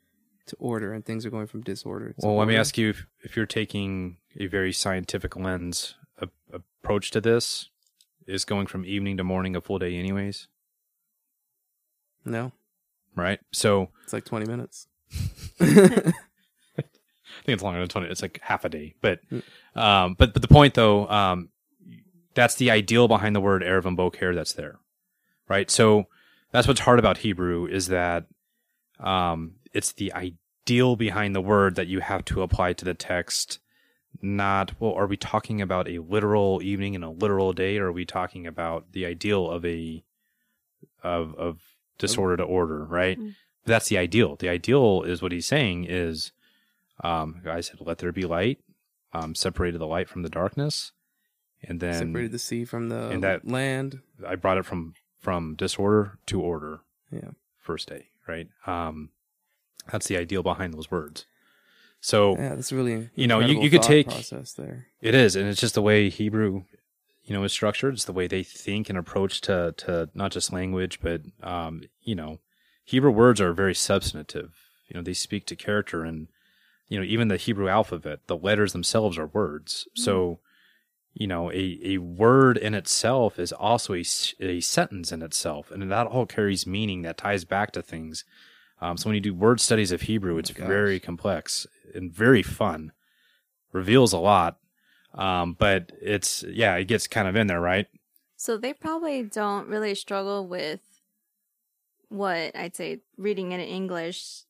to 0.47 0.55
order, 0.57 0.93
and 0.93 1.05
things 1.05 1.25
are 1.25 1.30
going 1.30 1.47
from 1.47 1.61
disorder. 1.61 2.13
To 2.19 2.27
Well, 2.27 2.38
let 2.38 2.47
me 2.47 2.55
ask 2.55 2.77
you 2.77 2.89
if, 2.89 3.05
if 3.21 3.36
you're 3.36 3.45
taking 3.45 4.17
a 4.39 4.47
very 4.47 4.73
scientific 4.73 5.36
lens 5.36 5.95
a, 6.19 6.30
approach 6.51 7.11
to 7.11 7.21
this, 7.21 7.69
is 8.27 8.45
going 8.45 8.67
from 8.67 8.86
evening 8.86 9.17
to 9.17 9.23
morning 9.23 9.55
a 9.55 9.61
full 9.61 9.80
day, 9.80 9.95
anyways, 9.95 10.47
No, 12.25 12.51
right? 13.15 13.39
So 13.51 13.89
it's 14.03 14.13
like 14.13 14.25
20 14.25 14.45
minutes. 14.45 14.88
I 15.59 17.43
think 17.45 17.55
it's 17.55 17.63
longer 17.63 17.80
than 17.80 17.89
twenty. 17.89 18.07
It's 18.07 18.21
like 18.21 18.39
half 18.43 18.65
a 18.65 18.69
day, 18.69 18.95
but 19.01 19.21
um, 19.75 20.15
but 20.15 20.34
but 20.34 20.41
the 20.41 20.47
point 20.47 20.73
though, 20.73 21.07
um, 21.07 21.49
that's 22.36 22.55
the 22.55 22.69
ideal 22.69 23.07
behind 23.07 23.36
the 23.36 23.39
word 23.39 23.63
erev 23.63 23.86
and 23.86 23.97
boker 23.97 24.36
that's 24.36 24.53
there, 24.53 24.80
right? 25.47 25.71
So 25.71 26.05
that's 26.52 26.68
what's 26.68 26.82
hard 26.82 27.00
about 27.00 27.20
Hebrew 27.20 27.66
is 27.66 27.88
that 27.88 28.26
um, 29.00 29.56
it's 29.74 29.93
the 29.93 30.12
ideal 30.14 30.95
behind 30.95 31.36
the 31.36 31.41
word 31.41 31.76
that 31.76 31.88
you 31.88 32.00
have 32.00 32.26
to 32.26 32.41
apply 32.41 32.74
to 32.74 32.86
the 32.86 32.93
text. 32.93 33.60
Not 34.22 34.74
well. 34.80 34.93
Are 34.93 35.08
we 35.08 35.18
talking 35.18 35.62
about 35.62 35.88
a 35.88 36.00
literal 36.00 36.62
evening 36.64 36.95
and 36.95 37.04
a 37.04 37.10
literal 37.10 37.54
day, 37.54 37.78
or 37.78 37.88
are 37.88 37.91
we 37.91 38.06
talking 38.06 38.47
about 38.47 38.91
the 38.91 39.06
ideal 39.06 39.50
of 39.50 39.64
a 39.64 40.04
of 41.04 41.36
of 41.36 41.60
disorder 42.00 42.36
to 42.38 42.43
order? 42.43 42.84
Right. 42.84 43.20
Mm. 43.20 43.36
That's 43.66 43.88
the 43.88 44.00
ideal. 44.00 44.36
The 44.36 44.50
ideal 44.50 45.04
is 45.04 45.22
what 45.22 45.32
he's 45.32 45.45
saying 45.45 45.86
is 45.88 46.32
um, 47.04 47.39
God 47.43 47.64
said, 47.64 47.78
"Let 47.80 48.00
there 48.00 48.12
be 48.12 48.24
light." 48.26 48.60
Um, 49.14 49.36
separated 49.36 49.80
the 49.80 49.88
light 49.88 50.10
from 50.10 50.24
the 50.24 50.30
darkness, 50.30 50.91
and 51.64 51.80
then 51.80 51.93
separated 51.93 52.32
the 52.32 52.39
sea 52.39 52.66
from 52.66 52.89
the 52.89 53.10
and 53.10 53.24
that- 53.24 53.47
land. 53.47 54.00
I 54.28 54.36
brought 54.36 54.58
it 54.58 54.66
from 54.66 54.95
from 55.20 55.55
disorder 55.55 56.17
to 56.28 56.41
order. 56.41 56.82
Yeah. 57.11 57.32
first 57.57 57.88
day, 57.89 58.07
right? 58.28 58.47
Um, 58.65 59.09
that's 59.91 60.07
the 60.07 60.17
ideal 60.17 60.41
behind 60.41 60.74
those 60.74 60.89
words. 60.89 61.26
So 62.01 62.36
Yeah, 62.38 62.55
that's 62.55 62.72
really 62.72 63.09
You 63.15 63.28
know, 63.28 63.39
you- 63.39 63.61
you 63.61 63.70
could 63.70 63.82
take- 63.84 64.07
process 64.07 64.53
there. 64.53 64.88
it 65.01 65.13
is, 65.13 65.36
and 65.36 65.47
it's 65.47 65.59
just 65.59 65.76
the 65.76 65.82
way 65.82 66.09
Hebrew, 66.09 66.63
you 67.26 67.34
know, 67.36 67.43
is 67.43 67.51
structured. 67.51 67.93
It's 67.93 68.05
the 68.05 68.13
way 68.13 68.26
they 68.28 68.41
think 68.43 68.89
and 68.89 68.97
approach 68.97 69.41
to 69.41 69.74
to 69.78 70.09
not 70.15 70.32
just 70.32 70.51
language, 70.53 70.99
but 71.01 71.22
um, 71.43 71.84
you 72.01 72.15
know, 72.15 72.39
Hebrew 72.86 73.11
words 73.11 73.39
are 73.41 73.53
very 73.53 73.76
substantive. 73.76 74.55
You 74.88 74.95
know, 74.95 75.03
they 75.03 75.13
speak 75.13 75.45
to 75.47 75.55
character, 75.55 76.03
and 76.03 76.28
you 76.88 76.97
know, 76.97 77.05
even 77.05 77.28
the 77.28 77.38
Hebrew 77.38 77.67
alphabet, 77.67 78.22
the 78.28 78.38
letters 78.38 78.72
themselves 78.74 79.17
are 79.20 79.28
words. 79.28 79.88
So, 79.95 80.39
you 81.14 81.28
know, 81.28 81.51
a 81.51 81.80
a 81.84 81.97
word 81.97 82.57
in 82.57 82.74
itself 82.74 83.39
is 83.39 83.51
also 83.51 83.93
a, 83.93 84.03
a 84.39 84.60
sentence 84.62 85.12
in 85.12 85.22
itself, 85.22 85.72
and 85.72 85.91
that 85.91 86.07
all 86.07 86.26
carries 86.26 86.68
meaning 86.68 87.01
that 87.01 87.18
ties 87.18 87.45
back 87.45 87.72
to 87.72 87.82
things. 87.82 88.24
Um, 88.82 88.97
so 88.97 89.10
when 89.10 89.16
you 89.16 89.22
do 89.22 89.34
word 89.34 89.60
studies 89.60 89.91
of 89.91 90.01
Hebrew, 90.01 90.38
it's 90.38 90.51
gosh. 90.51 90.68
very 90.68 90.99
complex 90.99 91.68
and 91.93 92.14
very 92.14 92.43
fun. 92.43 92.91
Reveals 93.72 94.14
a 94.14 94.18
lot, 94.18 94.57
um, 95.14 95.55
but 95.60 95.91
it's 96.01 96.43
yeah, 96.43 96.76
it 96.76 96.86
gets 96.86 97.07
kind 97.07 97.28
of 97.28 97.36
in 97.36 97.47
there, 97.47 97.62
right? 97.62 97.88
So 98.36 98.57
they 98.57 98.74
probably 98.74 99.24
don't 99.24 99.68
really 99.68 99.95
struggle 99.95 100.47
with 100.47 100.80
what 102.07 102.55
I'd 102.55 102.76
say 102.76 103.01
reading 103.18 103.51
it 103.51 103.60
in 103.60 103.68
English. 103.68 104.43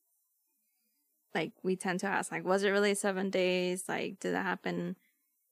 Like 1.33 1.53
we 1.63 1.75
tend 1.75 1.99
to 2.01 2.07
ask, 2.07 2.31
like, 2.31 2.45
was 2.45 2.63
it 2.63 2.69
really 2.69 2.95
seven 2.95 3.29
days? 3.29 3.85
Like, 3.87 4.19
did 4.19 4.33
that 4.33 4.45
happen 4.45 4.95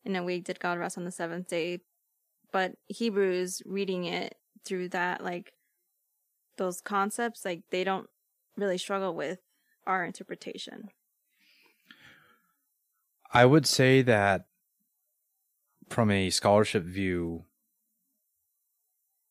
in 0.07 0.15
a 0.15 0.23
week? 0.23 0.45
Did 0.45 0.59
God 0.59 0.79
rest 0.79 0.97
on 0.97 1.05
the 1.05 1.11
seventh 1.11 1.47
day? 1.47 1.81
But 2.51 2.73
Hebrews 2.87 3.61
reading 3.65 4.05
it 4.05 4.35
through 4.65 4.89
that, 4.89 5.23
like 5.23 5.53
those 6.57 6.81
concepts, 6.81 7.45
like 7.45 7.63
they 7.71 7.83
don't 7.83 8.07
really 8.55 8.77
struggle 8.77 9.13
with 9.13 9.39
our 9.85 10.03
interpretation. 10.03 10.89
I 13.33 13.45
would 13.45 13.67
say 13.67 14.01
that 14.01 14.45
from 15.89 16.09
a 16.09 16.29
scholarship 16.29 16.83
view, 16.83 17.45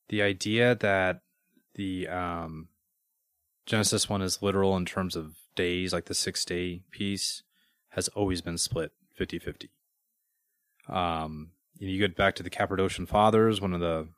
the 0.08 0.22
idea 0.22 0.74
that 0.74 1.20
the 1.74 2.08
um, 2.08 2.68
Genesis 3.66 4.08
one 4.08 4.22
is 4.22 4.42
literal 4.42 4.76
in 4.76 4.84
terms 4.84 5.16
of 5.16 5.34
days, 5.54 5.92
like 5.92 6.04
the 6.04 6.14
six 6.14 6.44
day 6.44 6.82
piece, 6.90 7.42
has 7.90 8.08
always 8.08 8.42
been 8.42 8.58
split 8.58 8.92
50 9.14 9.38
50. 9.38 9.70
Um, 10.88 11.50
you, 11.78 11.86
know, 11.88 11.92
you 11.92 11.98
get 11.98 12.16
back 12.16 12.34
to 12.36 12.42
the 12.42 12.50
Cappadocian 12.50 13.06
Fathers, 13.06 13.60
one 13.60 13.72
of 13.72 13.80
the, 13.80 14.08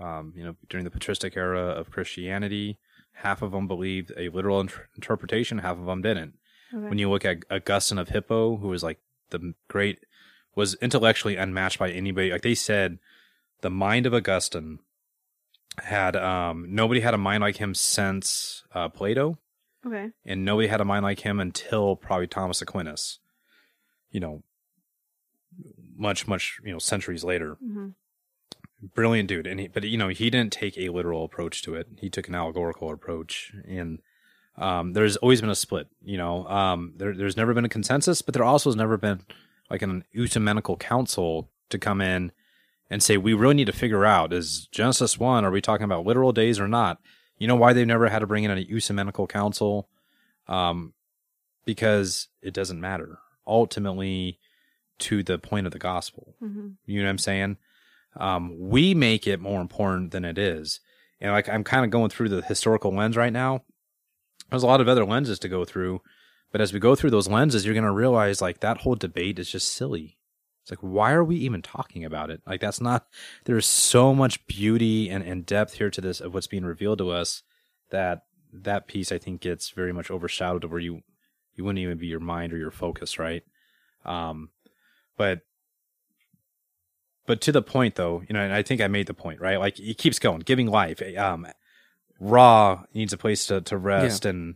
um, 0.00 0.32
you 0.36 0.44
know, 0.44 0.56
during 0.68 0.84
the 0.84 0.90
patristic 0.90 1.36
era 1.36 1.68
of 1.68 1.90
Christianity, 1.90 2.78
half 3.12 3.42
of 3.42 3.52
them 3.52 3.66
believed 3.66 4.12
a 4.16 4.28
literal 4.28 4.60
inter- 4.60 4.88
interpretation, 4.94 5.58
half 5.58 5.78
of 5.78 5.86
them 5.86 6.02
didn't 6.02 6.34
when 6.70 6.98
you 6.98 7.10
look 7.10 7.24
at 7.24 7.44
Augustine 7.50 7.98
of 7.98 8.08
Hippo, 8.08 8.56
who 8.56 8.68
was 8.68 8.82
like 8.82 8.98
the 9.30 9.54
great, 9.68 10.00
was 10.54 10.74
intellectually 10.76 11.36
unmatched 11.36 11.78
by 11.78 11.90
anybody. 11.90 12.30
Like 12.30 12.42
they 12.42 12.54
said, 12.54 12.98
the 13.60 13.70
mind 13.70 14.06
of 14.06 14.14
Augustine 14.14 14.80
had 15.78 16.16
um 16.16 16.66
nobody 16.68 17.00
had 17.00 17.14
a 17.14 17.18
mind 17.18 17.40
like 17.40 17.56
him 17.56 17.74
since 17.74 18.64
uh, 18.74 18.88
Plato, 18.88 19.38
okay. 19.86 20.10
and 20.24 20.44
nobody 20.44 20.68
had 20.68 20.80
a 20.80 20.84
mind 20.84 21.04
like 21.04 21.20
him 21.20 21.40
until 21.40 21.96
probably 21.96 22.26
Thomas 22.26 22.60
Aquinas. 22.60 23.18
You 24.10 24.20
know, 24.20 24.42
much 25.98 26.26
much 26.26 26.60
you 26.64 26.72
know 26.72 26.78
centuries 26.78 27.24
later. 27.24 27.58
Hmm 27.60 27.88
brilliant 28.82 29.28
dude. 29.28 29.46
And 29.46 29.60
he, 29.60 29.68
but 29.68 29.84
you 29.84 29.98
know 29.98 30.08
he 30.08 30.30
didn't 30.30 30.52
take 30.52 30.78
a 30.78 30.88
literal 30.90 31.24
approach 31.24 31.62
to 31.62 31.74
it. 31.74 31.88
He 31.98 32.10
took 32.10 32.28
an 32.28 32.34
allegorical 32.34 32.90
approach. 32.92 33.52
And 33.66 34.00
um, 34.56 34.92
there's 34.92 35.16
always 35.16 35.40
been 35.40 35.50
a 35.50 35.54
split 35.54 35.88
you 36.02 36.16
know? 36.16 36.46
Um, 36.46 36.94
there, 36.96 37.14
there's 37.14 37.36
never 37.36 37.54
been 37.54 37.64
a 37.64 37.68
consensus 37.68 38.22
but 38.22 38.34
there 38.34 38.44
also 38.44 38.70
has 38.70 38.76
never 38.76 38.96
been 38.96 39.20
like 39.70 39.82
an 39.82 40.04
ecumenical 40.16 40.76
council 40.76 41.48
to 41.70 41.78
come 41.78 42.00
in 42.00 42.32
and 42.90 43.02
say 43.02 43.16
we 43.16 43.34
really 43.34 43.54
need 43.54 43.66
to 43.66 43.72
figure 43.72 44.04
out 44.04 44.32
is 44.32 44.66
genesis 44.72 45.18
1 45.18 45.44
are 45.44 45.50
we 45.50 45.60
talking 45.60 45.84
about 45.84 46.06
literal 46.06 46.32
days 46.32 46.58
or 46.58 46.68
not? 46.68 47.00
You 47.38 47.46
know 47.46 47.56
why 47.56 47.72
they've 47.72 47.86
never 47.86 48.08
had 48.08 48.20
to 48.20 48.26
bring 48.26 48.44
in 48.44 48.50
an 48.50 48.58
ecumenical 48.58 49.26
council? 49.28 49.88
Um, 50.48 50.94
because 51.64 52.28
it 52.42 52.52
doesn't 52.54 52.80
matter. 52.80 53.18
Ultimately, 53.46 54.40
to 55.00 55.22
the 55.22 55.38
point 55.38 55.66
of 55.66 55.72
the 55.72 55.78
gospel. 55.78 56.34
hmm 56.40 56.70
You 56.86 57.00
know 57.00 57.06
what 57.06 57.10
I'm 57.10 57.18
saying? 57.18 57.56
Um, 58.16 58.56
we 58.58 58.94
make 58.94 59.26
it 59.26 59.40
more 59.40 59.60
important 59.60 60.10
than 60.10 60.24
it 60.24 60.38
is. 60.38 60.80
And 61.20 61.32
like 61.32 61.48
I'm 61.48 61.64
kind 61.64 61.84
of 61.84 61.90
going 61.90 62.10
through 62.10 62.28
the 62.30 62.42
historical 62.42 62.94
lens 62.94 63.16
right 63.16 63.32
now. 63.32 63.62
There's 64.50 64.62
a 64.62 64.66
lot 64.66 64.80
of 64.80 64.88
other 64.88 65.04
lenses 65.04 65.38
to 65.40 65.48
go 65.48 65.64
through, 65.64 66.00
but 66.52 66.60
as 66.60 66.72
we 66.72 66.80
go 66.80 66.94
through 66.94 67.10
those 67.10 67.28
lenses, 67.28 67.64
you're 67.64 67.74
gonna 67.74 67.92
realize 67.92 68.40
like 68.40 68.60
that 68.60 68.78
whole 68.78 68.94
debate 68.94 69.38
is 69.38 69.50
just 69.50 69.72
silly. 69.72 70.16
It's 70.62 70.70
like 70.70 70.78
why 70.80 71.12
are 71.12 71.24
we 71.24 71.36
even 71.36 71.62
talking 71.62 72.04
about 72.04 72.30
it? 72.30 72.40
Like 72.46 72.60
that's 72.60 72.80
not. 72.80 73.06
There's 73.44 73.66
so 73.66 74.14
much 74.14 74.46
beauty 74.46 75.10
and, 75.10 75.22
and 75.24 75.44
depth 75.46 75.74
here 75.74 75.90
to 75.90 76.00
this 76.00 76.20
of 76.20 76.34
what's 76.34 76.46
being 76.46 76.64
revealed 76.64 76.98
to 76.98 77.10
us 77.10 77.42
that 77.90 78.22
that 78.52 78.86
piece 78.86 79.12
I 79.12 79.18
think 79.18 79.40
gets 79.40 79.70
very 79.70 79.92
much 79.92 80.10
overshadowed 80.10 80.62
to 80.62 80.68
where 80.68 80.80
you 80.80 81.02
you 81.54 81.64
wouldn't 81.64 81.82
even 81.82 81.98
be 81.98 82.06
your 82.06 82.20
mind 82.20 82.52
or 82.52 82.56
your 82.56 82.70
focus, 82.70 83.18
right? 83.18 83.42
Um, 84.04 84.50
but 85.18 85.40
but 87.26 87.42
to 87.42 87.52
the 87.52 87.60
point 87.60 87.96
though, 87.96 88.22
you 88.26 88.32
know, 88.32 88.40
and 88.40 88.54
I 88.54 88.62
think 88.62 88.80
I 88.80 88.88
made 88.88 89.06
the 89.06 89.14
point, 89.14 89.40
right? 89.42 89.58
Like 89.58 89.78
it 89.78 89.98
keeps 89.98 90.18
going, 90.18 90.40
giving 90.40 90.66
life. 90.66 91.02
Um, 91.18 91.46
Ra 92.18 92.84
needs 92.94 93.12
a 93.12 93.18
place 93.18 93.44
to, 93.46 93.60
to 93.60 93.76
rest 93.76 94.24
and 94.24 94.54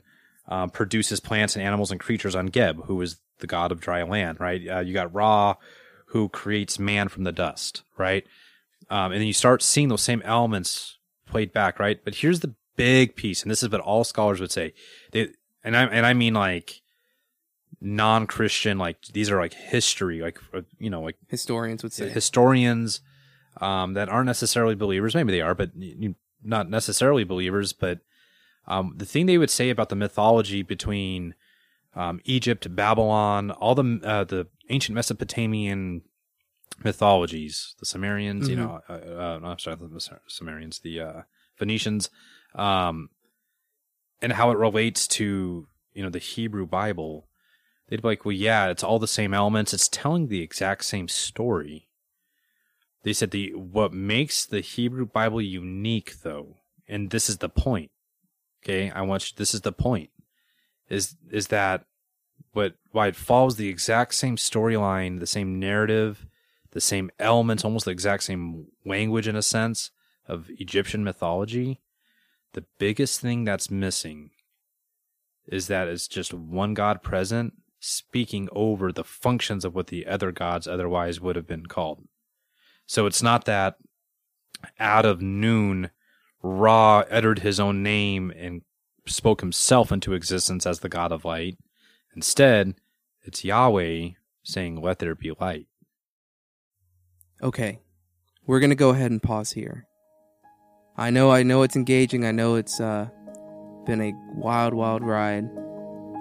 um, 0.49 0.71
produces 0.71 1.21
plants 1.21 1.55
and 1.55 1.65
animals 1.65 1.91
and 1.91 2.01
creatures 2.01 2.35
on 2.35 2.47
Geb, 2.47 2.85
who 2.87 3.01
is 3.03 3.19
the 3.39 3.47
god 3.47 3.73
of 3.73 3.81
dry 3.81 4.03
land, 4.03 4.41
right? 4.41 4.67
Uh, 4.67 4.81
you 4.81 4.95
got 4.95 5.13
Ra, 5.13 5.57
who 6.07 6.29
creates 6.29 6.79
man 6.79 7.09
from 7.09 7.25
the 7.25 7.33
dust, 7.33 7.83
right? 7.99 8.25
Um, 8.91 9.13
and 9.13 9.21
then 9.21 9.27
you 9.27 9.33
start 9.33 9.63
seeing 9.63 9.89
those 9.89 10.03
same 10.03 10.23
elements 10.23 10.99
played 11.27 11.53
back, 11.53 11.79
right? 11.79 12.03
But 12.05 12.17
here's 12.17 12.41
the 12.41 12.55
big 12.77 13.17
piece, 13.17 13.43
and 13.43 13.51
this 13.51 13.63
is 13.63 13.71
what 13.71 13.81
all 13.81 14.05
scholars 14.05 14.41
would 14.41 14.53
say. 14.53 14.75
They, 15.13 15.29
and 15.65 15.77
I 15.77 15.85
and 15.85 16.05
I 16.05 16.15
mean 16.15 16.35
like 16.35 16.82
non-Christian, 17.83 18.79
like 18.79 19.03
these 19.13 19.31
are 19.31 19.39
like 19.41 19.55
history, 19.55 20.21
like 20.21 20.39
uh, 20.55 20.63
you 20.79 20.89
know, 20.89 21.03
like 21.03 21.17
Historians 21.29 21.83
would 21.83 21.93
say. 21.93 22.09
historians 22.09 23.01
um, 23.61 23.95
that 23.95 24.09
aren't 24.09 24.27
necessarily 24.27 24.75
believers. 24.75 25.15
Maybe 25.15 25.33
they 25.33 25.41
are, 25.41 25.55
but 25.55 25.71
not 26.43 26.71
necessarily 26.71 27.25
believers. 27.25 27.73
But 27.73 27.99
um, 28.67 28.95
the 28.97 29.05
thing 29.07 29.27
they 29.27 29.39
would 29.39 29.51
say 29.51 29.69
about 29.71 29.89
the 29.89 29.97
mythology 29.97 30.63
between 30.63 31.35
um, 31.95 32.21
Egypt, 32.25 32.75
Babylon, 32.75 33.51
all 33.51 33.75
the 33.75 34.01
uh, 34.05 34.25
the 34.25 34.47
ancient 34.71 34.95
Mesopotamian 34.95 36.03
mythologies, 36.83 37.75
the 37.81 37.87
Sumerians, 37.87 38.49
you 38.49 38.57
Mhm. 38.57 38.59
know, 38.59 38.81
uh, 38.89 38.93
uh, 38.93 39.39
no, 39.41 39.49
I'm 39.49 39.59
sorry, 39.59 39.77
the 39.77 40.19
Sumerians, 40.27 40.79
the 40.81 41.01
uh, 41.01 41.23
Phoenicians, 41.57 42.11
um, 42.55 43.11
and 44.21 44.33
how 44.33 44.51
it 44.51 44.59
relates 44.59 45.07
to 45.09 45.67
you 45.95 46.03
know 46.03 46.11
the 46.11 46.19
Hebrew 46.19 46.67
Bible. 46.67 47.29
They'd 47.93 48.01
be 48.01 48.09
like, 48.09 48.25
well, 48.25 48.33
yeah, 48.33 48.69
it's 48.69 48.83
all 48.83 48.99
the 48.99 49.07
same 49.07 49.35
elements. 49.35 49.75
It's 49.75 49.87
telling 49.87 50.29
the 50.29 50.41
exact 50.41 50.87
same 50.87 51.09
story. 51.09 51.89
They 53.03 53.13
said 53.13 53.33
the 53.33 53.55
what 53.55 53.93
makes 53.93 54.47
the 54.47 54.61
Hebrew 54.61 55.05
Bible 55.05 55.43
unique, 55.43 56.23
though, 56.23 56.57
and 56.89 57.11
this 57.11 57.29
is 57.29 57.37
the 57.37 57.51
point. 57.51 57.91
Okay, 58.65 58.91
I 58.91 59.03
want 59.03 59.29
you. 59.29 59.35
This 59.37 59.53
is 59.53 59.61
the 59.61 59.73
point. 59.73 60.09
Is 60.89 61.17
is 61.31 61.49
that 61.49 61.85
what 62.55 62.77
why 62.93 63.09
it 63.09 63.15
follows 63.15 63.57
the 63.57 63.69
exact 63.69 64.15
same 64.15 64.37
storyline, 64.37 65.21
the 65.21 65.27
same 65.27 65.61
narrative, 65.61 66.25
the 66.71 66.81
same 66.81 67.11
elements, 67.19 67.63
almost 67.63 67.85
the 67.85 67.91
exact 67.91 68.23
same 68.23 68.69
language 68.87 69.29
in 69.29 69.37
a 69.37 69.43
sense 69.43 69.91
of 70.27 70.49
Egyptian 70.59 71.05
mythology. 71.05 71.83
The 72.55 72.65
biggest 72.79 73.21
thing 73.21 73.45
that's 73.45 73.71
missing 73.71 74.31
is 75.47 75.67
that 75.67 75.89
it's 75.89 76.09
just 76.09 76.33
one 76.33 76.73
God 76.73 77.03
present 77.03 77.53
speaking 77.85 78.49
over 78.53 78.93
the 78.93 79.03
functions 79.03 79.65
of 79.65 79.75
what 79.75 79.89
the 79.89 80.07
other 80.07 80.31
gods 80.31 80.69
otherwise 80.69 81.21
would 81.21 81.35
have 81.35 81.49
been 81.49 81.67
called. 81.67 82.07
So 82.87 83.07
it's 83.07 83.23
not 83.23 83.45
that 83.47 83.75
out 84.79 85.05
of 85.05 85.21
nun, 85.21 85.91
Ra 86.43 87.01
uttered 87.11 87.41
his 87.41 87.59
own 87.59 87.83
name 87.83 88.33
and 88.37 88.63
spoke 89.07 89.41
himself 89.41 89.91
into 89.91 90.13
existence 90.13 90.65
as 90.65 90.79
the 90.79 90.89
God 90.89 91.11
of 91.11 91.25
light. 91.25 91.59
Instead, 92.15 92.77
it's 93.23 93.45
Yahweh 93.45 94.11
saying, 94.45 94.81
Let 94.81 95.01
there 95.01 95.17
be 95.17 95.33
light. 95.41 95.67
Okay, 97.43 97.81
we're 98.47 98.61
gonna 98.61 98.77
go 98.77 98.91
ahead 98.91 99.11
and 99.11 99.21
pause 99.23 99.51
here. 99.51 99.89
I 100.97 101.11
know, 101.11 101.33
I 101.33 101.43
know 101.43 101.65
it's 101.65 101.75
engaging. 101.75 102.25
I 102.25 102.31
know 102.31 102.55
it's 102.55 102.81
uh, 102.81 103.09
been 103.87 104.01
a 104.01 104.13
wild, 104.37 104.73
wild 104.73 105.03
ride, 105.03 105.49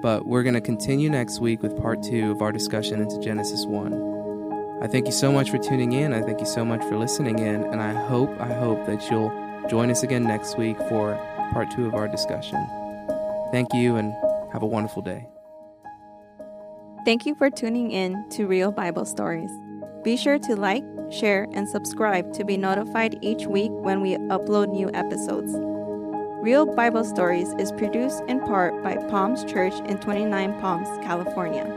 but 0.02 0.26
we're 0.26 0.44
gonna 0.44 0.62
continue 0.62 1.10
next 1.10 1.40
week 1.40 1.62
with 1.62 1.80
part 1.82 2.02
two 2.04 2.32
of 2.32 2.42
our 2.42 2.52
discussion 2.52 3.02
into 3.02 3.20
Genesis 3.20 3.66
one. 3.66 3.94
I 4.82 4.88
thank 4.88 5.06
you 5.06 5.12
so 5.12 5.32
much 5.32 5.52
for 5.52 5.60
tuning 5.60 5.94
in. 5.94 6.12
I 6.12 6.22
thank 6.22 6.40
you 6.40 6.46
so 6.46 6.66
much 6.66 6.84
for 6.86 6.98
listening 6.98 7.40
in, 7.40 7.64
and 7.66 7.82
I 7.82 7.94
hope, 7.94 8.30
I 8.42 8.52
hope 8.52 8.86
that 8.88 9.10
you'll 9.12 9.32
join 9.70 9.92
us 9.92 10.02
again 10.02 10.24
next 10.24 10.58
week 10.58 10.78
for 10.90 11.16
part 11.54 11.70
two 11.70 11.86
of 11.86 11.94
our 11.94 12.08
discussion. 12.08 12.58
Thank 13.52 13.74
you, 13.74 13.96
and 13.98 14.12
have 14.52 14.64
a 14.64 14.68
wonderful 14.68 15.02
day. 15.02 15.28
Thank 17.06 17.26
you 17.26 17.36
for 17.36 17.50
tuning 17.50 17.92
in 17.92 18.28
to 18.32 18.48
Real 18.48 18.72
Bible 18.72 19.06
Stories. 19.06 19.52
Be 20.04 20.18
sure 20.18 20.40
to 20.40 20.56
like, 20.56 20.84
share, 21.12 21.48
and 21.54 21.70
subscribe 21.70 22.34
to 22.34 22.44
be 22.44 22.58
notified 22.58 23.18
each 23.22 23.46
week 23.46 23.72
when 23.72 24.02
we 24.02 24.18
upload 24.18 24.74
new 24.74 24.90
episodes. 24.94 25.54
Real 26.42 26.66
Bible 26.66 27.04
Stories 27.04 27.50
is 27.60 27.72
produced 27.72 28.24
in 28.28 28.40
part 28.40 28.82
by 28.82 28.96
Palms 29.12 29.46
Church 29.46 29.76
in 29.86 30.00
29 30.00 30.60
Palms, 30.60 30.88
California. 31.06 31.68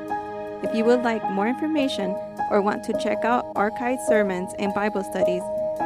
If 0.62 0.74
you 0.74 0.86
would 0.86 1.02
like 1.02 1.22
more 1.32 1.46
information 1.46 2.16
or 2.50 2.62
want 2.62 2.82
to 2.84 2.98
check 2.98 3.26
out 3.26 3.44
archived 3.56 4.00
sermons 4.08 4.54
and 4.58 4.72
Bible 4.72 5.04
studies, 5.04 5.42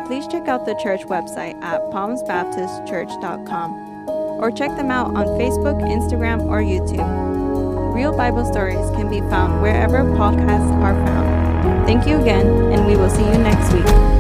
please 0.07 0.29
check 0.29 0.47
out 0.47 0.65
the 0.65 0.79
church 0.81 1.01
website 1.07 1.61
at 1.61 1.81
palmsbaptistchurch.com 1.91 4.09
or 4.41 4.53
check 4.53 4.77
them 4.77 4.93
out 4.93 5.17
on 5.17 5.27
Facebook, 5.27 5.83
Instagram, 5.83 6.43
or 6.43 6.63
YouTube. 6.63 7.03
Real 7.93 8.17
Bible 8.17 8.45
Stories 8.45 8.89
can 8.95 9.11
be 9.11 9.19
found 9.23 9.61
wherever 9.61 10.05
podcasts 10.05 10.71
are 10.81 10.95
found. 11.05 11.85
Thank 11.85 12.07
you 12.07 12.21
again, 12.21 12.47
and 12.47 12.87
we 12.87 12.97
will 12.97 13.11
see 13.11 13.25
you 13.25 13.39
next 13.39 13.73
week. 13.73 14.18